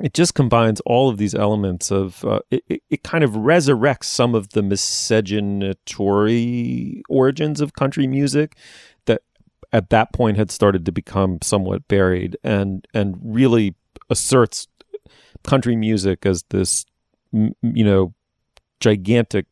it 0.00 0.14
just 0.14 0.34
combines 0.34 0.80
all 0.86 1.08
of 1.08 1.18
these 1.18 1.34
elements 1.34 1.90
of 1.90 2.24
uh, 2.24 2.40
it, 2.50 2.62
it, 2.68 2.82
it 2.90 3.02
kind 3.02 3.24
of 3.24 3.32
resurrects 3.32 4.04
some 4.04 4.34
of 4.34 4.50
the 4.50 4.62
miscegenatory 4.62 7.02
origins 7.08 7.60
of 7.60 7.72
country 7.74 8.06
music 8.06 8.56
that 9.06 9.22
at 9.72 9.90
that 9.90 10.12
point 10.12 10.36
had 10.36 10.50
started 10.50 10.84
to 10.86 10.92
become 10.92 11.38
somewhat 11.42 11.88
buried 11.88 12.36
and 12.44 12.86
and 12.92 13.16
really 13.22 13.74
asserts 14.10 14.68
country 15.46 15.76
music 15.76 16.26
as 16.26 16.44
this 16.50 16.84
you 17.32 17.84
know 17.84 18.14
gigantic 18.80 19.46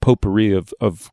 potpourri 0.00 0.52
of 0.52 0.74
of 0.80 1.12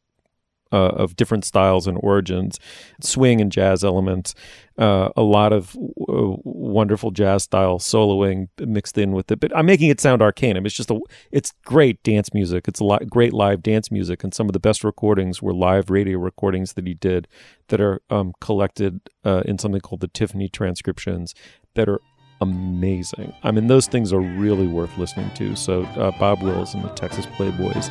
uh, 0.71 0.89
of 0.89 1.15
different 1.15 1.43
styles 1.45 1.87
and 1.87 1.97
origins, 2.01 2.59
swing 3.01 3.41
and 3.41 3.51
jazz 3.51 3.83
elements, 3.83 4.35
uh, 4.77 5.09
a 5.17 5.21
lot 5.23 5.51
of 5.51 5.73
w- 5.73 6.37
wonderful 6.43 7.09
jazz 7.09 7.41
style 7.43 7.79
soloing 7.79 8.49
mixed 8.59 8.95
in 8.95 9.11
with 9.11 9.31
it. 9.31 9.39
But 9.39 9.55
I'm 9.57 9.65
making 9.65 9.89
it 9.89 9.99
sound 9.99 10.21
arcane. 10.21 10.55
I 10.55 10.59
mean, 10.59 10.67
it's 10.67 10.75
just 10.75 10.91
a, 10.91 10.99
it's 11.31 11.53
great 11.65 12.03
dance 12.03 12.35
music. 12.35 12.67
It's 12.67 12.79
a 12.79 12.83
lot, 12.83 13.07
great 13.09 13.33
live 13.33 13.63
dance 13.63 13.89
music, 13.89 14.23
and 14.23 14.31
some 14.31 14.47
of 14.47 14.53
the 14.53 14.59
best 14.59 14.83
recordings 14.83 15.41
were 15.41 15.53
live 15.53 15.89
radio 15.89 16.19
recordings 16.19 16.73
that 16.73 16.85
he 16.85 16.93
did 16.93 17.27
that 17.69 17.81
are 17.81 18.01
um, 18.11 18.33
collected 18.39 18.99
uh, 19.25 19.41
in 19.45 19.57
something 19.57 19.81
called 19.81 20.01
the 20.01 20.07
Tiffany 20.07 20.49
transcriptions 20.49 21.33
that 21.73 21.89
are 21.89 21.99
amazing. 22.41 23.33
I 23.43 23.51
mean, 23.51 23.67
those 23.67 23.87
things 23.87 24.13
are 24.13 24.19
really 24.21 24.67
worth 24.67 24.97
listening 24.97 25.29
to. 25.35 25.55
So, 25.55 25.83
uh, 25.97 26.11
Bob 26.19 26.41
Wills 26.41 26.73
and 26.73 26.83
the 26.83 26.89
Texas 26.89 27.25
Playboys, 27.25 27.89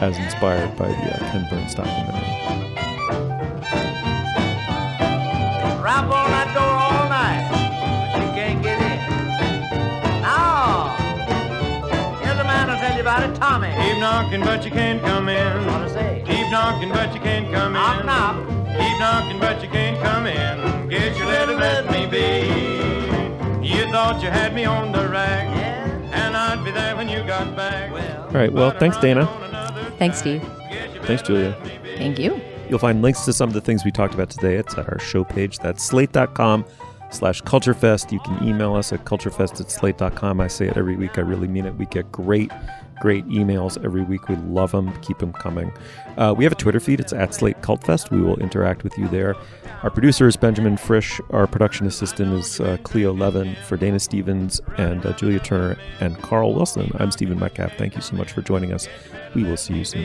as 0.00 0.18
inspired 0.18 0.76
by 0.76 0.88
the 0.88 0.94
uh, 0.94 1.30
Ken 1.30 1.46
Burns 1.50 1.74
documentary. 1.74 2.28
Rap 5.82 6.04
on 6.04 6.30
that 6.30 6.48
door 6.54 6.64
all 6.64 7.08
night, 7.08 7.44
but 8.12 8.22
you 8.24 8.32
can't 8.32 8.62
get 8.62 8.80
in. 8.80 10.22
Now, 10.22 10.96
here's 12.22 12.38
a 12.38 12.44
man 12.44 12.68
who'll 12.68 12.78
tell 12.78 12.94
you 12.94 13.00
about 13.02 13.22
it, 13.28 13.34
Tommy. 13.34 13.68
Keep 13.68 13.98
knocking, 13.98 14.40
but 14.40 14.64
you 14.64 14.70
can't 14.70 15.02
come 15.02 15.28
in. 15.28 15.66
What 15.66 15.78
to 15.80 15.90
say? 15.90 16.22
Keep 16.26 16.50
knocking, 16.50 16.88
but 16.90 17.12
you 17.14 17.20
can't 17.20 17.52
come 17.52 17.72
Knock, 17.74 18.00
in. 18.00 18.06
knock. 18.06 18.48
Keep 18.78 18.98
knocking, 19.00 19.38
but 19.40 19.62
you 19.62 19.68
can't 19.68 20.00
come 20.02 20.26
in. 20.26 20.88
Get 20.88 21.16
your 21.18 21.26
letter, 21.26 21.54
let 21.54 21.90
me 21.90 22.06
be. 22.06 22.81
You 23.92 23.98
thought 23.98 24.22
you 24.22 24.30
had 24.30 24.54
me 24.54 24.64
on 24.64 24.90
the 24.90 25.06
rack, 25.06 25.46
and 26.14 26.34
I'd 26.34 26.64
be 26.64 26.70
there 26.70 26.96
when 26.96 27.10
you 27.10 27.22
got 27.24 27.54
back. 27.54 27.92
All 27.92 28.30
right. 28.32 28.50
Well, 28.50 28.70
thanks, 28.70 28.96
Dana. 28.96 29.26
Thanks, 29.98 30.20
Steve. 30.20 30.42
Thanks, 31.02 31.20
Julia. 31.20 31.54
Thank 31.98 32.18
you. 32.18 32.40
You'll 32.70 32.78
find 32.78 33.02
links 33.02 33.26
to 33.26 33.34
some 33.34 33.50
of 33.50 33.52
the 33.54 33.60
things 33.60 33.84
we 33.84 33.90
talked 33.90 34.14
about 34.14 34.30
today 34.30 34.56
at 34.56 34.78
our 34.78 34.98
show 34.98 35.24
page. 35.24 35.58
That's 35.58 35.84
slate.com 35.84 36.64
slash 37.10 37.42
culturefest. 37.42 38.12
You 38.12 38.20
can 38.20 38.42
email 38.42 38.74
us 38.76 38.94
at 38.94 39.04
culturefest 39.04 39.60
at 39.60 39.70
slate.com. 39.70 40.40
I 40.40 40.48
say 40.48 40.68
it 40.68 40.78
every 40.78 40.96
week. 40.96 41.18
I 41.18 41.20
really 41.20 41.46
mean 41.46 41.66
it. 41.66 41.74
We 41.74 41.84
get 41.84 42.10
great, 42.10 42.50
great 43.02 43.26
emails 43.26 43.76
every 43.84 44.04
week. 44.04 44.26
We 44.26 44.36
love 44.36 44.72
them. 44.72 44.98
Keep 45.02 45.18
them 45.18 45.34
coming. 45.34 45.70
Uh, 46.16 46.34
we 46.34 46.44
have 46.44 46.52
a 46.54 46.56
Twitter 46.56 46.80
feed. 46.80 46.98
It's 46.98 47.12
at 47.12 47.34
Slate 47.34 47.60
Cult 47.60 47.84
Fest. 47.84 48.10
We 48.10 48.22
will 48.22 48.40
interact 48.40 48.84
with 48.84 48.96
you 48.96 49.06
there. 49.08 49.36
Our 49.82 49.90
producer 49.90 50.28
is 50.28 50.36
Benjamin 50.36 50.76
Frisch. 50.76 51.20
Our 51.30 51.48
production 51.48 51.88
assistant 51.88 52.32
is 52.34 52.60
uh, 52.60 52.76
Cleo 52.84 53.12
Levin 53.12 53.56
for 53.66 53.76
Dana 53.76 53.98
Stevens 53.98 54.60
and 54.78 55.04
uh, 55.04 55.12
Julia 55.14 55.40
Turner 55.40 55.76
and 55.98 56.16
Carl 56.22 56.54
Wilson. 56.54 56.92
I'm 57.00 57.10
Stephen 57.10 57.36
Metcalf. 57.36 57.72
Thank 57.76 57.96
you 57.96 58.00
so 58.00 58.14
much 58.14 58.30
for 58.30 58.42
joining 58.42 58.72
us. 58.72 58.86
We 59.34 59.42
will 59.42 59.56
see 59.56 59.74
you 59.74 59.84
soon. 59.84 60.04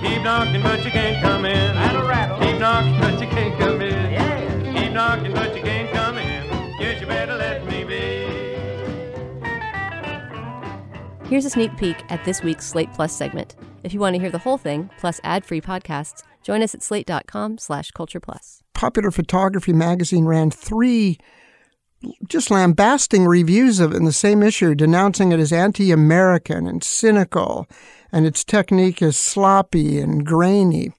Keep 0.00 0.22
knocking, 0.22 0.62
but 0.62 0.82
you 0.82 0.90
can't 0.90 1.22
come 1.22 1.44
in. 1.44 1.76
Rattle, 1.76 2.08
rattle. 2.08 2.38
Keep 2.38 2.58
knocking, 2.60 2.98
but 2.98 3.20
you 3.20 3.26
can't 3.28 3.60
come 3.60 3.82
in. 3.82 4.10
Yeah. 4.10 4.72
Keep 4.72 4.92
knocking, 4.94 5.32
but 5.34 5.54
you 5.54 5.62
can't 5.62 5.69
Here's 11.30 11.44
a 11.44 11.50
sneak 11.50 11.76
peek 11.76 11.96
at 12.08 12.24
this 12.24 12.42
week's 12.42 12.66
Slate 12.66 12.92
Plus 12.92 13.12
segment. 13.12 13.54
If 13.84 13.94
you 13.94 14.00
want 14.00 14.16
to 14.16 14.20
hear 14.20 14.32
the 14.32 14.38
whole 14.38 14.58
thing, 14.58 14.90
plus 14.98 15.20
ad-free 15.22 15.60
podcasts, 15.60 16.24
join 16.42 16.60
us 16.60 16.74
at 16.74 16.82
slate.com 16.82 17.58
slash 17.58 17.92
culture 17.92 18.18
plus. 18.18 18.64
Popular 18.74 19.12
Photography 19.12 19.72
magazine 19.72 20.24
ran 20.24 20.50
three 20.50 21.18
just 22.26 22.50
lambasting 22.50 23.26
reviews 23.26 23.78
of 23.78 23.92
it 23.92 23.96
in 23.98 24.06
the 24.06 24.12
same 24.12 24.42
issue, 24.42 24.74
denouncing 24.74 25.30
it 25.30 25.38
as 25.38 25.52
anti 25.52 25.92
American 25.92 26.66
and 26.66 26.82
cynical, 26.82 27.68
and 28.10 28.26
its 28.26 28.42
technique 28.42 29.00
is 29.00 29.16
sloppy 29.16 30.00
and 30.00 30.26
grainy. 30.26 30.90